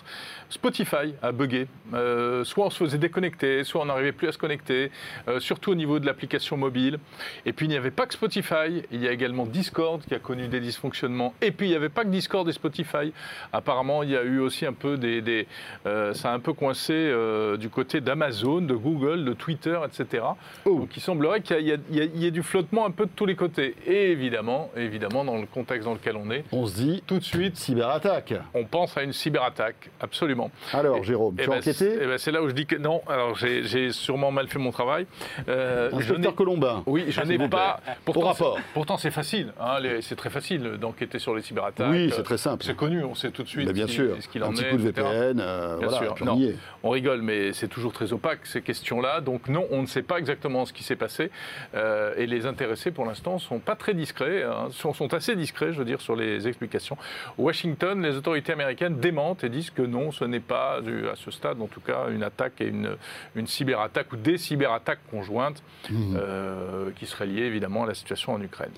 Spotify 0.49 1.13
a 1.21 1.31
bugué. 1.31 1.67
Euh, 1.93 2.43
soit 2.43 2.65
on 2.65 2.69
se 2.69 2.83
faisait 2.83 2.97
déconnecter, 2.97 3.63
soit 3.63 3.81
on 3.81 3.85
n'arrivait 3.85 4.11
plus 4.11 4.27
à 4.27 4.31
se 4.31 4.37
connecter, 4.37 4.91
euh, 5.27 5.39
surtout 5.39 5.71
au 5.71 5.75
niveau 5.75 5.99
de 5.99 6.05
l'application 6.05 6.57
mobile. 6.57 6.99
Et 7.45 7.53
puis 7.53 7.67
il 7.67 7.69
n'y 7.69 7.77
avait 7.77 7.91
pas 7.91 8.05
que 8.05 8.13
Spotify, 8.13 8.83
il 8.91 9.01
y 9.01 9.07
a 9.07 9.11
également 9.11 9.45
Discord 9.45 10.01
qui 10.05 10.13
a 10.15 10.19
connu 10.19 10.47
des 10.47 10.59
dysfonctionnements. 10.59 11.33
Et 11.41 11.51
puis 11.51 11.67
il 11.67 11.69
n'y 11.69 11.75
avait 11.75 11.89
pas 11.89 12.03
que 12.03 12.09
Discord 12.09 12.47
et 12.49 12.51
Spotify. 12.53 13.13
Apparemment, 13.53 14.03
il 14.03 14.08
y 14.09 14.17
a 14.17 14.23
eu 14.23 14.39
aussi 14.39 14.65
un 14.65 14.73
peu 14.73 14.97
des, 14.97 15.21
des- 15.21 15.47
euh, 15.85 16.13
ça 16.13 16.31
a 16.31 16.33
un 16.33 16.39
peu 16.39 16.53
coincé 16.53 16.93
euh, 16.93 17.57
du 17.57 17.69
côté 17.69 18.01
d'Amazon, 18.01 18.61
de 18.61 18.73
Google, 18.73 19.25
de 19.25 19.33
Twitter, 19.33 19.77
etc. 19.85 20.23
Oh. 20.65 20.79
Donc 20.79 20.95
il 20.97 21.01
semblerait 21.01 21.41
qu'il 21.41 21.59
y, 21.67 21.73
il 21.91 22.11
il 22.15 22.25
ait 22.25 22.31
du 22.31 22.43
flottement 22.43 22.85
un 22.85 22.91
peu 22.91 23.05
de 23.05 23.11
tous 23.15 23.25
les 23.25 23.35
côtés. 23.35 23.75
Et 23.87 24.11
évidemment, 24.11 24.69
évidemment, 24.75 25.23
dans 25.25 25.37
le 25.37 25.45
contexte 25.45 25.85
dans 25.85 25.93
lequel 25.93 26.15
on 26.15 26.29
est, 26.31 26.43
On 26.51 26.65
se 26.67 26.75
dit, 26.75 27.03
tout 27.07 27.19
de 27.19 27.23
suite, 27.23 27.55
cyberattaque. 27.57 28.33
on 28.53 28.65
pense 28.65 28.97
à 28.97 29.03
une 29.03 29.13
cyberattaque, 29.13 29.89
absolument. 30.01 30.51
Alors, 30.73 30.97
Et- 30.97 31.03
Jérôme, 31.03 31.35
Eh 31.39 31.43
tu 31.43 31.47
ben, 31.49 31.55
as 31.55 31.57
enquêté 31.59 31.73
c'est- 31.73 31.99
eh 32.01 32.05
ben, 32.05 32.17
C'est 32.17 32.31
là 32.31 32.41
où 32.43 32.49
je 32.49 32.53
dis 32.53 32.65
que 32.65 32.75
non. 32.75 33.01
Alors 33.07 33.35
j'ai 33.35 33.91
sûrement 33.91 34.31
mal 34.31 34.47
fait 34.47 34.59
mon 34.59 34.71
travail. 34.71 35.05
Euh, 35.47 35.89
n'ai- 35.91 35.97
Inspecteur 35.97 36.35
Colombin. 36.35 36.83
oui, 36.85 37.05
je 37.09 37.21
n'ai 37.21 37.33
vous 37.37 37.47
plaît. 37.47 37.49
pas. 37.49 37.79
Pourtant, 38.05 38.21
Au 38.21 38.25
rapport. 38.25 38.59
Pourtant, 38.73 38.97
c'est 38.97 39.11
facile. 39.11 39.53
hein, 39.59 39.77
c'est 40.01 40.15
très 40.15 40.29
facile 40.29 40.77
d'enquêter 40.79 41.19
sur 41.19 41.33
les 41.35 41.41
cyberattaques. 41.41 41.87
Oui, 41.91 42.11
c'est 42.15 42.23
très 42.23 42.37
simple. 42.37 42.63
C'est 42.63 42.75
connu, 42.75 43.03
on 43.03 43.15
sait 43.15 43.31
tout 43.31 43.43
de 43.43 43.47
suite. 43.47 43.67
Mais 43.67 43.73
bien 43.73 43.87
ce 43.87 43.98
ce 44.19 44.27
qu'il 44.27 44.43
un 44.43 44.51
petit 44.51 44.63
est, 44.63 44.69
coup 44.69 44.77
de. 44.77 44.81
VPN, 44.83 45.39
euh, 45.39 45.77
Bien 45.77 45.87
voilà, 45.87 46.03
sûr. 46.05 46.13
puis 46.15 46.23
on 46.23 46.27
Non. 46.27 46.37
y 46.37 46.45
est. 46.45 46.55
On 46.83 46.89
rigole, 46.91 47.21
mais 47.21 47.53
c'est 47.53 47.67
toujours 47.67 47.91
très 47.93 48.13
opaque 48.13 48.45
ces 48.45 48.61
questions-là. 48.61 49.21
Donc 49.21 49.47
non, 49.49 49.65
on 49.71 49.81
ne 49.81 49.87
sait 49.87 50.01
pas 50.03 50.17
exactement 50.17 50.65
ce 50.65 50.73
qui 50.73 50.83
s'est 50.83 50.95
passé. 50.95 51.29
Euh, 51.75 52.13
et 52.17 52.25
les 52.27 52.45
intéressés, 52.45 52.91
pour 52.91 53.05
l'instant, 53.05 53.37
sont 53.39 53.59
pas 53.59 53.75
très 53.75 53.93
discrets, 53.93 54.43
hein, 54.43 54.67
sont, 54.71 54.93
sont 54.93 55.13
assez 55.13 55.35
discrets, 55.35 55.73
je 55.73 55.79
veux 55.79 55.85
dire, 55.85 56.01
sur 56.01 56.15
les 56.15 56.47
explications. 56.47 56.97
Washington, 57.37 58.01
les 58.01 58.15
autorités 58.15 58.53
américaines 58.53 58.99
démentent 58.99 59.43
et 59.43 59.49
disent 59.49 59.69
que 59.71 59.81
non, 59.81 60.11
ce 60.11 60.23
n'est 60.25 60.39
pas, 60.39 60.77
à 60.77 61.15
ce 61.15 61.31
stade, 61.31 61.61
en 61.61 61.67
tout 61.67 61.81
cas, 61.81 62.09
une 62.09 62.23
attaque 62.23 62.61
et 62.61 62.67
une, 62.67 62.95
une 63.35 63.47
cyberattaque 63.47 64.11
ou 64.13 64.15
des 64.15 64.37
cyberattaques 64.37 64.99
conjointes 65.11 65.61
Mmh. 65.89 66.17
euh, 66.19 66.89
qui 66.97 67.05
seraient 67.05 67.25
liées 67.25 67.43
évidemment 67.45 67.83
à 67.83 67.87
la 67.87 67.93
situation 67.93 68.33
en 68.33 68.41
Ukraine. 68.41 68.69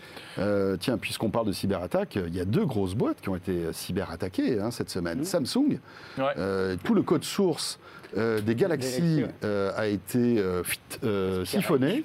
Tiens, 0.80 0.98
puisqu'on 0.98 1.30
parle 1.30 1.48
de 1.48 1.52
cyberattaque, 1.52 2.16
il 2.16 2.36
y 2.36 2.40
a 2.40 2.46
deux 2.46 2.66
grosses 2.66 2.94
boîtes 2.96 3.22
qui 3.22 3.30
ont 3.30 3.36
été 3.36 3.74
cyberattaquées 3.74 4.60
hein, 4.60 4.72
cette 4.72 4.90
semaine. 4.90 5.11
Samsung, 5.24 5.80
Ouais. 6.18 6.24
euh, 6.38 6.76
tout 6.84 6.94
le 6.94 7.02
code 7.04 7.24
source 7.24 7.80
euh, 8.18 8.42
des 8.42 8.56
ouais. 9.24 9.30
euh, 9.44 9.72
a 9.76 9.88
été 9.88 10.38
euh, 10.40 10.64
fit, 10.64 10.80
euh, 11.04 11.46
siphonné. 11.46 12.04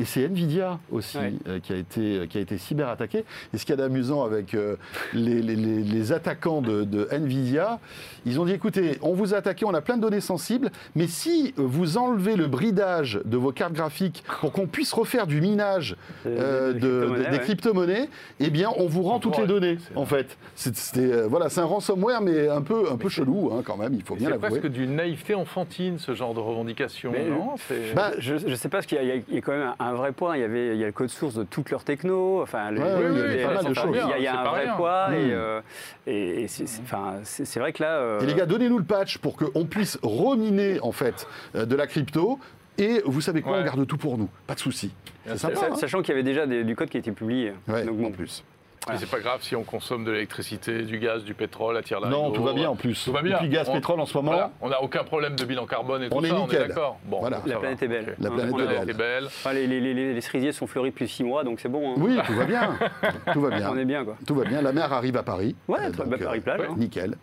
Et 0.00 0.04
c'est 0.04 0.22
Nvidia 0.24 0.78
aussi 0.92 1.18
Ouais. 1.18 1.32
euh, 1.48 1.58
qui, 1.60 1.72
a 1.72 1.76
été, 1.76 2.26
qui 2.28 2.38
a 2.38 2.40
été 2.40 2.56
cyberattaqué. 2.58 3.24
Et 3.52 3.58
ce 3.58 3.64
qu'il 3.64 3.74
y 3.74 3.78
a 3.78 3.82
d'amusant 3.82 4.24
avec 4.24 4.54
euh, 4.54 4.76
les, 5.12 5.42
les- 5.42 5.56
les- 5.56 5.82
les 5.82 6.12
attaquants 6.12 6.62
de, 6.62 6.84
de 6.84 7.08
Nvidia, 7.10 7.80
ils 8.26 8.38
ont 8.40 8.44
dit 8.44 8.52
écoutez, 8.52 8.98
on 9.02 9.14
vous 9.14 9.34
a 9.34 9.38
attaqué, 9.38 9.64
on 9.64 9.74
a 9.74 9.80
plein 9.80 9.96
de 9.96 10.02
données 10.02 10.20
sensibles, 10.20 10.70
mais 10.94 11.06
si 11.06 11.52
vous 11.56 11.96
enlevez 11.98 12.36
le 12.36 12.46
bridage 12.46 13.20
de 13.24 13.36
vos 13.36 13.52
cartes 13.52 13.72
graphiques 13.72 14.22
pour 14.40 14.52
qu'on 14.52 14.66
puisse 14.66 14.92
refaire 14.92 15.26
du 15.26 15.40
minage 15.40 15.96
euh, 16.26 16.72
Des 16.72 16.80
de- 16.80 17.28
ouais. 17.30 17.38
crypto-monnaies, 17.40 18.08
eh 18.40 18.50
bien, 18.50 18.70
on 18.76 18.86
vous 18.86 19.02
rend 19.02 19.18
toutes 19.18 19.38
les 19.38 19.46
données, 19.46 19.78
c'est 19.88 19.96
en 19.96 20.04
fait. 20.06 20.36
C'est- 20.54 20.76
C'était, 20.76 21.12
euh, 21.12 21.26
voilà, 21.28 21.48
c'est 21.48 21.60
un 21.60 21.64
ransomware, 21.64 22.20
mais 22.20 22.48
un 22.48 22.62
peu, 22.62 22.90
un 22.90 22.96
peu 22.96 23.08
chelou, 23.08 23.50
hein, 23.52 23.62
quand 23.64 23.76
même, 23.76 23.94
il 23.94 24.02
faut 24.02 24.14
bien 24.14 24.26
C'est 24.28 24.30
l'avouer. 24.38 24.48
presque 24.60 24.68
d'une 24.72 24.94
naïveté 24.96 25.34
enfantine, 25.34 25.98
ce 25.98 26.14
genre 26.14 26.34
de 26.34 26.40
revendication. 26.40 27.10
Mais- 27.12 27.28
non 27.28 27.56
C'est- 27.68 27.94
Bah, 27.94 28.12
Je 28.18 28.34
ne 28.34 28.54
sais 28.54 28.68
pas, 28.68 28.78
parce 28.78 28.86
qu'il 28.86 28.98
y, 28.98 29.10
a- 29.10 29.16
il 29.16 29.34
y 29.34 29.38
a 29.38 29.40
quand 29.40 29.52
même 29.52 29.72
un, 29.78 29.87
un 29.88 29.94
vrai 29.94 30.12
point. 30.12 30.36
Il 30.36 30.40
y, 30.40 30.44
avait, 30.44 30.74
il 30.74 30.78
y 30.78 30.82
a 30.84 30.86
le 30.86 30.92
code 30.92 31.08
source 31.08 31.34
de 31.34 31.44
toutes 31.44 31.70
leurs 31.70 31.84
techno. 31.84 32.42
Enfin, 32.42 32.72
Ouais, 32.74 32.78
ouais, 32.80 32.86
il 33.10 33.18
y 33.18 33.20
a 33.20 33.26
les- 33.26 33.42
pas 33.44 33.54
mal 33.54 33.64
de 33.64 33.70
enfin, 33.70 33.82
choses. 33.82 33.90
Il 33.96 34.08
y 34.08 34.12
a, 34.12 34.18
il 34.18 34.24
y 34.24 34.26
a 34.26 34.40
un 34.40 34.44
vrai 34.50 34.64
rien. 34.64 34.74
poids. 34.76 35.08
Et, 35.14 35.26
Mm. 35.26 35.30
euh, 35.32 35.60
et, 36.06 36.42
et 36.42 36.48
c'est 36.48 36.64
enfin, 36.82 37.14
c'est- 37.24 37.58
vrai 37.60 37.72
que 37.72 37.82
là. 37.82 37.96
euh, 37.98 38.20
Et 38.20 38.26
les 38.26 38.34
gars, 38.34 38.46
donnez-nous 38.46 38.78
le 38.78 38.84
patch 38.84 39.18
pour 39.18 39.36
qu'on 39.36 39.64
puisse 39.66 39.98
reminer, 40.02 40.78
en 40.82 40.92
fait, 40.92 41.26
euh, 41.54 41.64
de 41.66 41.76
la 41.76 41.86
crypto. 41.86 42.38
Et 42.80 43.02
vous 43.04 43.20
savez 43.20 43.42
quoi, 43.42 43.52
Ouais. 43.54 43.58
on 43.62 43.64
garde 43.64 43.86
tout 43.86 43.96
pour 43.98 44.16
nous. 44.18 44.28
Pas 44.46 44.54
de 44.54 44.60
souci. 44.60 44.92
Sympa, 45.34 45.68
hein 45.72 45.74
Sachant 45.74 46.00
qu'il 46.00 46.10
y 46.10 46.12
avait 46.12 46.22
déjà 46.22 46.46
des- 46.46 46.62
du 46.62 46.76
code 46.76 46.88
qui 46.88 46.96
a 46.96 47.00
été 47.00 47.10
publié. 47.12 47.52
Ouais, 47.66 47.84
Donc 47.84 47.96
bon. 47.96 48.06
en 48.06 48.10
plus. 48.12 48.44
Et 48.92 48.96
c'est 48.96 49.10
pas 49.10 49.20
grave 49.20 49.40
si 49.42 49.54
on 49.54 49.64
consomme 49.64 50.04
de 50.04 50.10
l'électricité, 50.12 50.82
du 50.82 50.98
gaz, 50.98 51.22
du 51.24 51.34
pétrole 51.34 51.76
à 51.76 51.82
tire 51.82 52.00
Non, 52.00 52.30
tout 52.30 52.42
va 52.42 52.52
bien 52.54 52.70
en 52.70 52.76
plus. 52.76 53.04
Tout 53.04 53.12
va 53.12 53.20
bien. 53.22 53.36
Et 53.36 53.40
puis 53.40 53.48
gaz, 53.50 53.68
On- 53.68 53.74
pétrole 53.74 54.00
en 54.00 54.06
ce 54.06 54.16
moment, 54.16 54.30
Voilà, 54.30 54.50
on 54.62 54.68
n'a 54.70 54.82
aucun 54.82 55.04
problème 55.04 55.36
de 55.36 55.44
bilan 55.44 55.66
carbone 55.66 56.04
et 56.04 56.08
tout 56.08 56.16
On 56.16 56.24
est 56.24 56.28
ça, 56.28 56.36
on 56.36 56.44
nickel. 56.46 56.62
est 56.62 56.68
d'accord. 56.68 56.98
Bon, 57.04 57.20
Voilà. 57.20 57.42
La 57.44 57.54
va. 57.54 57.60
planète 57.60 57.82
est 57.82 57.88
belle. 57.88 58.16
La 58.18 58.28
Hein, 58.28 58.32
planète 58.34 58.56
La 58.56 58.62
est 58.64 58.66
belle. 58.78 58.90
est 58.90 58.94
belle. 58.94 59.24
Enfin, 59.26 59.52
les, 59.52 59.66
les, 59.66 59.80
les- 59.80 60.14
les 60.14 60.20
cerisiers 60.22 60.52
sont 60.52 60.66
fleuris 60.66 60.90
depuis 60.90 61.06
6 61.08 61.22
mois, 61.24 61.44
donc 61.44 61.60
c'est 61.60 61.68
bon. 61.68 61.90
hein. 61.92 61.94
Oui, 61.98 62.18
tout 62.26 62.32
va 62.34 62.44
bien. 62.44 62.78
tout 63.32 63.40
va 63.40 63.50
bien. 63.50 63.70
On 63.70 63.76
est 63.76 63.84
bien, 63.84 64.04
quoi. 64.04 64.16
Tout 64.26 64.34
va 64.34 64.44
bien. 64.44 64.62
La 64.62 64.72
mer 64.72 64.92
arrive 64.92 65.16
à 65.16 65.22
Paris. 65.22 65.54
Ouais, 65.68 65.78
Euh, 65.82 65.90
donc, 65.90 66.08
bah, 66.08 66.16
Paris-Plage, 66.18 66.60
euh, 66.60 66.66
hein. 66.70 66.74
Nickel. 66.78 67.14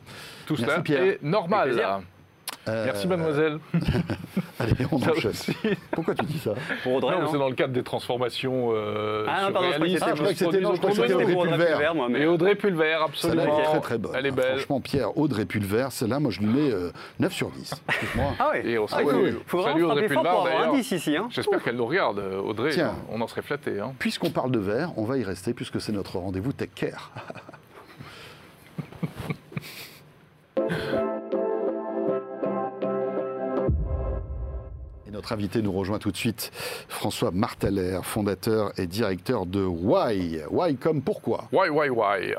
Tout 0.46 0.56
cela 0.58 0.84
est 0.88 1.24
normal. 1.24 1.82
Euh, 2.68 2.86
Merci 2.86 3.08
mademoiselle. 3.08 3.60
Allez, 4.60 4.74
on 4.92 4.98
Ça 5.00 5.12
enchaîne. 5.12 5.32
aussi. 5.32 5.56
Pourquoi 5.92 6.16
tu 6.16 6.26
dis 6.26 6.40
ça 6.40 6.54
Pour 6.84 6.96
Audrey, 6.96 7.16
Non, 7.16 7.22
non 7.24 7.32
c'est 7.32 7.38
dans 7.38 7.50
le 7.50 7.54
cadre 7.56 7.74
des 7.74 7.84
transformations 7.84 8.70
euh, 8.74 9.26
Ah 9.28 9.44
non, 9.48 9.52
pardon, 9.54 9.68
je 9.72 9.76
crois 9.76 9.88
que 9.88 10.36
c'était- 10.36 10.64
Ah, 10.64 10.70
Audrey 10.72 11.08
nous. 11.10 11.42
Pulver. 11.52 11.92
moi, 11.96 12.08
mais- 12.10 12.22
Et 12.22 12.26
Audrey 12.28 12.56
Pulver, 12.56 12.84
Celle-là 12.84 13.04
absolument. 13.06 13.44
elle 13.44 13.62
est 13.62 13.68
très 13.68 13.80
très 13.82 13.98
bonne. 14.00 14.12
Elle 14.16 14.26
est 14.26 14.30
Ah, 14.30 14.36
belle. 14.36 14.58
Franchement, 14.58 14.80
Pierre, 14.82 15.18
Audrey 15.18 15.46
Pulver, 15.46 15.88
celle-là, 15.92 16.20
moi 16.20 16.32
je 16.32 16.40
lui 16.40 16.48
mets 16.48 16.72
euh, 16.72 16.92
9 17.20 17.34
sur 17.34 17.50
10. 17.52 17.74
Excuse-moi. 17.88 18.32
Ah 18.40 18.50
ouais. 18.52 18.66
Et 18.68 18.78
on 18.80 18.86
Ah, 18.92 18.98
faut, 19.00 19.12
oui. 19.12 19.36
faut 19.46 19.62
vraiment 19.62 19.88
Audrey 19.90 20.08
Pulvar 20.08 20.24
pour 20.24 20.32
avoir 20.32 20.46
un 20.48 20.60
d'ailleurs. 20.62 20.74
10 20.76 20.92
ici. 20.92 21.18
Hein. 21.18 21.28
J'espère 21.30 21.62
qu'elle 21.62 21.76
nous 21.76 21.86
regarde, 21.86 22.18
euh, 22.20 22.40
Audrey. 22.42 22.72
Tiens. 22.72 22.96
On 23.12 23.22
en 23.22 23.28
serait 23.28 23.44
flatté. 23.44 23.80
Hein. 23.80 23.94
Puisqu'on 24.00 24.32
parle 24.32 24.50
de 24.52 24.60
verre, 24.60 24.90
on 24.98 25.04
va 25.04 25.18
y 25.20 25.24
rester 25.24 25.54
puisque 25.54 25.80
c'est 25.80 25.92
notre 25.92 26.18
rendez-vous 26.18 26.52
Tech 26.54 26.70
Care. 26.74 27.12
notre 35.16 35.32
invité 35.32 35.62
nous 35.62 35.72
rejoint 35.72 35.98
tout 35.98 36.12
de 36.12 36.18
suite, 36.18 36.52
François 36.90 37.32
Marteller, 37.32 38.00
fondateur 38.04 38.74
et 38.78 38.86
directeur 38.86 39.46
de 39.46 39.64
Why. 39.64 40.42
Why 40.52 40.76
comme 40.76 41.02
pourquoi? 41.02 41.46
Why, 41.54 41.70
why, 41.70 41.90
why 41.90 42.34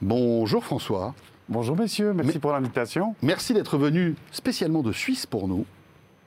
Bonjour 0.00 0.64
François, 0.64 1.14
Bonjour 1.48 1.76
messieurs, 1.76 2.12
merci 2.14 2.34
Mais- 2.34 2.40
pour 2.40 2.52
l'invitation. 2.52 3.16
merci 3.22 3.52
d'être 3.54 3.76
venu 3.76 4.14
spécialement 4.30 4.82
de 4.82 4.92
Suisse 4.92 5.26
pour 5.26 5.48
nous, 5.48 5.66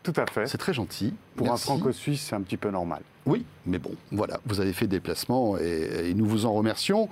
Tout 0.03 0.13
à 0.17 0.25
fait. 0.25 0.45
c'est 0.47 0.57
très 0.57 0.73
gentil. 0.73 1.13
Pour 1.37 1.47
Merci. 1.47 1.63
un 1.71 1.75
franco-suisse, 1.75 2.21
c'est 2.29 2.35
un 2.35 2.41
petit 2.41 2.57
peu 2.57 2.69
normal. 2.69 3.01
Oui, 3.25 3.43
mais 3.65 3.79
bon, 3.79 3.91
voilà, 4.11 4.39
vous 4.45 4.61
avez 4.61 4.71
fait 4.71 4.85
des 4.85 4.97
déplacements 4.97 5.57
et, 5.57 6.13
nous 6.15 6.25
vous 6.25 6.45
en 6.45 6.53
remercions. 6.53 7.09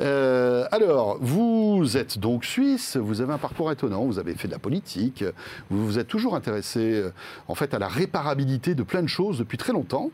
Euh, 0.00 0.64
alors, 0.70 1.18
vous 1.20 1.96
êtes 1.96 2.18
donc 2.18 2.44
suisse, 2.44 2.96
vous 2.96 3.20
avez 3.20 3.32
un 3.32 3.38
parcours 3.38 3.72
étonnant, 3.72 4.04
vous 4.04 4.20
avez 4.20 4.34
fait 4.34 4.46
de 4.46 4.52
la 4.52 4.60
politique, 4.60 5.24
vous 5.68 5.84
vous 5.84 5.98
êtes 5.98 6.06
toujours 6.06 6.36
intéressé 6.36 6.94
euh, 6.94 7.12
en 7.48 7.56
fait 7.56 7.74
à 7.74 7.80
la 7.80 7.88
réparabilité 7.88 8.76
de 8.76 8.84
plein 8.84 9.02
de 9.02 9.08
choses 9.08 9.38
depuis 9.38 9.58
très 9.58 9.72
longtemps, 9.72 10.10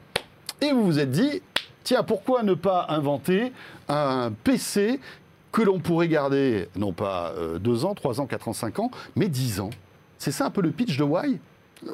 et 0.62 0.72
vous 0.72 0.84
vous 0.84 0.98
êtes 0.98 1.10
dit, 1.10 1.42
tiens, 1.84 2.02
pourquoi 2.02 2.42
ne 2.44 2.54
pas 2.54 2.86
inventer 2.88 3.52
un 3.88 4.32
PC 4.44 5.00
que 5.50 5.60
l'on 5.60 5.80
pourrait 5.80 6.08
garder, 6.08 6.70
non 6.76 6.94
pas 6.94 7.34
euh, 7.36 7.58
deux 7.58 7.84
ans, 7.84 7.94
trois 7.94 8.22
ans, 8.22 8.26
quatre 8.26 8.48
ans, 8.48 8.54
cinq 8.54 8.78
ans, 8.78 8.90
mais 9.16 9.28
dix 9.28 9.60
ans? 9.60 9.70
C'est 10.16 10.32
ça 10.32 10.46
un 10.46 10.50
peu 10.50 10.62
le 10.62 10.70
pitch 10.70 10.96
de 10.96 11.04
Why 11.04 11.38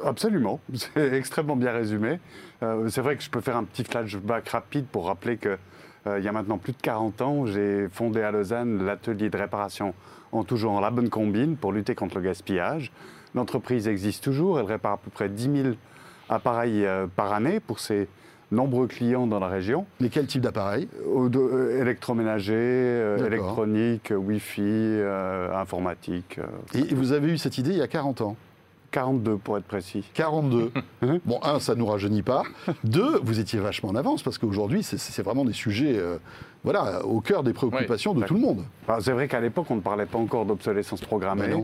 Absolument, 0.05 0.61
c'est 0.75 1.13
extrêmement 1.15 1.57
bien 1.57 1.73
résumé. 1.73 2.21
Euh, 2.63 2.89
c'est 2.89 3.01
vrai 3.01 3.17
que 3.17 3.23
je 3.23 3.31
peux 3.31 3.41
faire 3.41 3.57
un 3.57 3.65
petit 3.65 3.85
flashback 3.85 4.49
rapide 4.49 4.87
pour 4.87 5.07
rappeler 5.07 5.37
que 5.37 5.57
euh, 6.07 6.19
il 6.19 6.25
y 6.25 6.29
a 6.29 6.33
maintenant 6.33 6.59
plus 6.59 6.73
de 6.73 6.79
40 6.83 7.23
ans, 7.23 7.47
j'ai 7.47 7.89
fondé 7.89 8.21
à 8.23 8.31
Lausanne 8.31 8.85
l'atelier 8.85 9.31
de 9.31 9.37
réparation 9.37 9.95
en 10.33 10.45
tout 10.45 10.57
genre 10.57 10.81
la 10.81 10.91
bonne 10.91 11.09
combine 11.09 11.57
pour 11.57 11.73
lutter 11.73 11.95
contre 11.95 12.17
le 12.17 12.23
gaspillage. 12.23 12.93
L'entreprise 13.35 13.89
existe 13.89 14.25
toujours, 14.25 14.59
elle 14.61 14.67
répare 14.67 14.93
à 14.93 14.97
peu 14.99 15.11
près 15.11 15.29
10 15.29 15.63
000 15.63 15.75
appareils 16.29 16.85
euh, 16.85 17.07
par 17.15 17.33
année 17.33 17.61
pour 17.61 17.79
ses 17.81 18.09
nombreux 18.51 18.87
clients 18.87 19.27
dans 19.27 19.39
la 19.41 19.49
région. 19.49 19.85
Mais 20.01 20.09
quel 20.09 20.27
type 20.27 20.41
d'appareil? 20.43 20.89
Au- 21.07 21.29
de- 21.29 21.39
euh, 21.39 21.81
électroménager, 21.83 23.15
D'accord. 23.17 23.27
électronique, 23.27 24.13
Wi-Fi, 24.17 25.03
informatique. 25.55 26.41
Et 26.75 26.95
vous 26.95 27.13
avez 27.13 27.29
eu 27.33 27.39
cette 27.39 27.59
idée 27.59 27.71
il 27.73 27.79
y 27.79 27.83
a 27.83 27.89
40 27.89 28.21
ans? 28.23 28.37
42 28.91 29.37
pour 29.37 29.59
être 29.59 29.65
précis. 29.67 30.09
42. 30.15 30.73
Mhm. 31.03 31.21
bon, 31.27 31.39
un, 31.43 31.61
ça 31.61 31.75
ne 31.75 31.81
nous 31.81 31.87
rajeunit 31.87 32.23
pas. 32.23 32.43
Deux, 32.85 33.19
vous 33.23 33.39
étiez 33.41 33.59
vachement 33.59 33.91
en 33.91 33.97
avance 33.97 34.23
parce 34.23 34.39
qu'aujourd'hui, 34.39 34.83
c'est- 34.83 35.23
vraiment 35.23 35.45
des 35.45 35.53
sujets 35.53 35.99
euh, 35.99 36.17
voilà, 36.65 37.05
au 37.05 37.21
cœur 37.21 37.43
des 37.43 37.53
préoccupations 37.53 38.15
de 38.15 38.25
tout 38.25 38.35
le 38.35 38.41
monde. 38.41 38.65
Enfin, 38.87 38.99
c'est 39.01 39.13
vrai 39.13 39.29
qu'à 39.29 39.41
l'époque, 39.41 39.67
on 39.71 39.77
ne 39.77 39.81
parlait 39.81 40.07
pas 40.07 40.19
encore 40.19 40.47
d'obsolescence 40.47 41.01
programmée. 41.01 41.55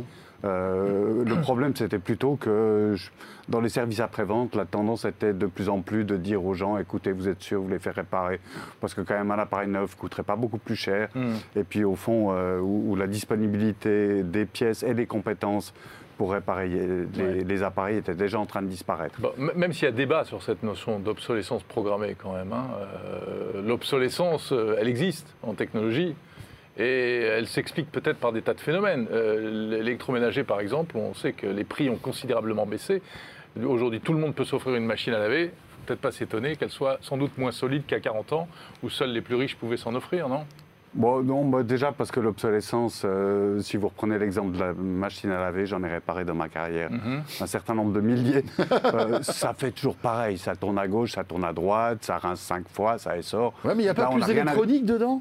Euh, 0.45 1.25
le 1.25 1.41
problème, 1.41 1.75
c'était 1.75 1.99
plutôt 1.99 2.37
que 2.37 2.93
je- 2.97 3.09
dans 3.49 3.61
les 3.61 3.71
services 3.71 4.01
après-vente, 4.01 4.55
la 4.55 4.67
tendance 4.67 5.07
était 5.07 5.33
de 5.33 5.47
plus 5.47 5.71
en 5.71 5.81
plus 5.81 6.05
de 6.05 6.19
dire 6.19 6.45
aux 6.45 6.53
gens 6.53 6.77
écoutez, 6.77 7.13
vous 7.13 7.29
êtes 7.29 7.41
sûr, 7.43 7.63
vous 7.63 7.69
les 7.69 7.79
faites 7.79 7.95
réparer 7.95 8.41
Parce 8.81 8.93
que, 8.93 9.01
quand 9.01 9.15
même, 9.15 9.31
un 9.31 9.39
appareil 9.39 9.69
neuf 9.69 9.95
coûterait 9.97 10.23
pas 10.23 10.37
beaucoup 10.37 10.59
plus 10.59 10.77
cher. 10.77 11.09
Hmm. 11.15 11.33
Et 11.57 11.65
puis, 11.65 11.85
au 11.85 11.95
fond, 11.95 12.33
euh, 12.33 12.59
où, 12.61 12.93
où 12.93 12.97
la 12.97 13.07
disponibilité 13.07 14.23
des 14.23 14.45
pièces 14.45 14.83
et 14.83 14.93
des 14.93 15.07
compétences 15.07 15.73
pour 16.17 16.33
réparer 16.33 16.69
les, 16.69 16.79
Ouais. 17.23 17.45
les 17.45 17.63
appareils 17.63 17.99
était 17.99 18.15
déjà 18.15 18.39
en 18.39 18.47
train 18.47 18.63
de 18.63 18.69
disparaître. 18.69 19.21
Bon, 19.21 19.33
même 19.37 19.73
s'il 19.73 19.85
y 19.85 19.89
a 19.89 19.93
débat 19.93 20.25
sur 20.25 20.43
cette 20.43 20.63
notion 20.63 20.99
d'obsolescence 21.01 21.63
programmée 21.65 22.15
quand 22.17 22.33
même, 22.35 22.53
hein, 22.53 22.67
euh, 22.81 23.63
l'obsolescence, 23.67 24.53
euh, 24.53 24.77
elle 24.81 24.89
existe 24.89 25.27
en 25.43 25.55
technologie 25.55 26.15
et 26.79 27.21
elle 27.23 27.47
s'explique 27.47 27.91
peut-être 27.93 28.19
par 28.19 28.33
des 28.33 28.43
tas 28.43 28.55
de 28.55 28.61
phénomènes. 28.61 29.07
Euh, 29.13 29.71
L'électroménager, 29.71 30.45
par 30.45 30.61
exemple, 30.61 30.97
on 30.97 31.15
sait 31.15 31.33
que 31.33 31.47
les 31.47 31.65
prix 31.65 31.89
ont 31.91 31.97
considérablement 31.97 32.67
baissé. 32.67 33.03
Aujourd'hui, 33.63 34.01
tout 34.01 34.13
le 34.13 34.19
monde 34.19 34.35
peut 34.35 34.45
s'offrir 34.45 34.75
une 34.75 34.87
machine 34.87 35.15
à 35.15 35.19
laver. 35.19 35.49
Faut 35.49 35.87
Peut-être 35.87 36.01
pas 36.01 36.13
s'étonner 36.13 36.57
qu'elle 36.57 36.71
soit 36.71 36.99
sans 37.03 37.17
doute 37.17 37.37
moins 37.39 37.53
solide 37.53 37.85
qu'à 37.87 38.01
40 38.01 38.33
ans, 38.33 38.49
où 38.83 38.89
seuls 38.91 39.11
les 39.13 39.21
plus 39.21 39.35
riches 39.37 39.55
pouvaient 39.57 39.77
s'en 39.77 39.95
offrir, 39.95 40.29
non? 40.29 40.45
Bon, 40.95 41.23
non, 41.25 41.45
bah, 41.45 41.63
déjà 41.65 41.91
parce 41.91 42.13
que 42.13 42.21
l'obsolescence, 42.21 43.03
euh, 43.05 43.59
si 43.61 43.77
vous 43.77 43.89
reprenez 43.89 44.17
l'exemple 44.19 44.53
de 44.53 44.61
la 44.61 44.73
machine 44.75 45.31
à 45.31 45.41
laver, 45.41 45.67
j'en 45.67 45.83
ai 45.83 45.89
réparé 45.89 46.25
dans 46.25 46.35
ma 46.37 46.49
carrière 46.49 46.91
Mhm. 46.93 47.23
un 47.41 47.47
certain 47.47 47.75
nombre 47.75 47.93
de 47.93 48.01
milliers. 48.01 48.45
Euh, 48.95 49.23
ça 49.23 49.55
fait 49.55 49.73
toujours 49.73 49.97
pareil, 49.97 50.39
ça 50.39 50.55
tourne 50.55 50.79
à 50.79 50.87
gauche, 50.87 51.13
ça 51.13 51.25
tourne 51.25 51.43
à 51.45 51.53
droite, 51.53 51.99
ça 52.03 52.19
rince 52.19 52.39
cinq 52.41 52.69
fois, 52.69 52.97
ça 52.99 53.17
essort. 53.17 53.55
Ouais, 53.65 53.75
mais 53.75 53.83
il 53.83 53.87
n'y 53.87 53.89
a 53.89 53.93
Là, 53.95 54.05
pas 54.07 54.13
plus 54.13 54.23
à- 54.23 54.27
d'électronique 54.27 54.85
dedans? 54.85 55.21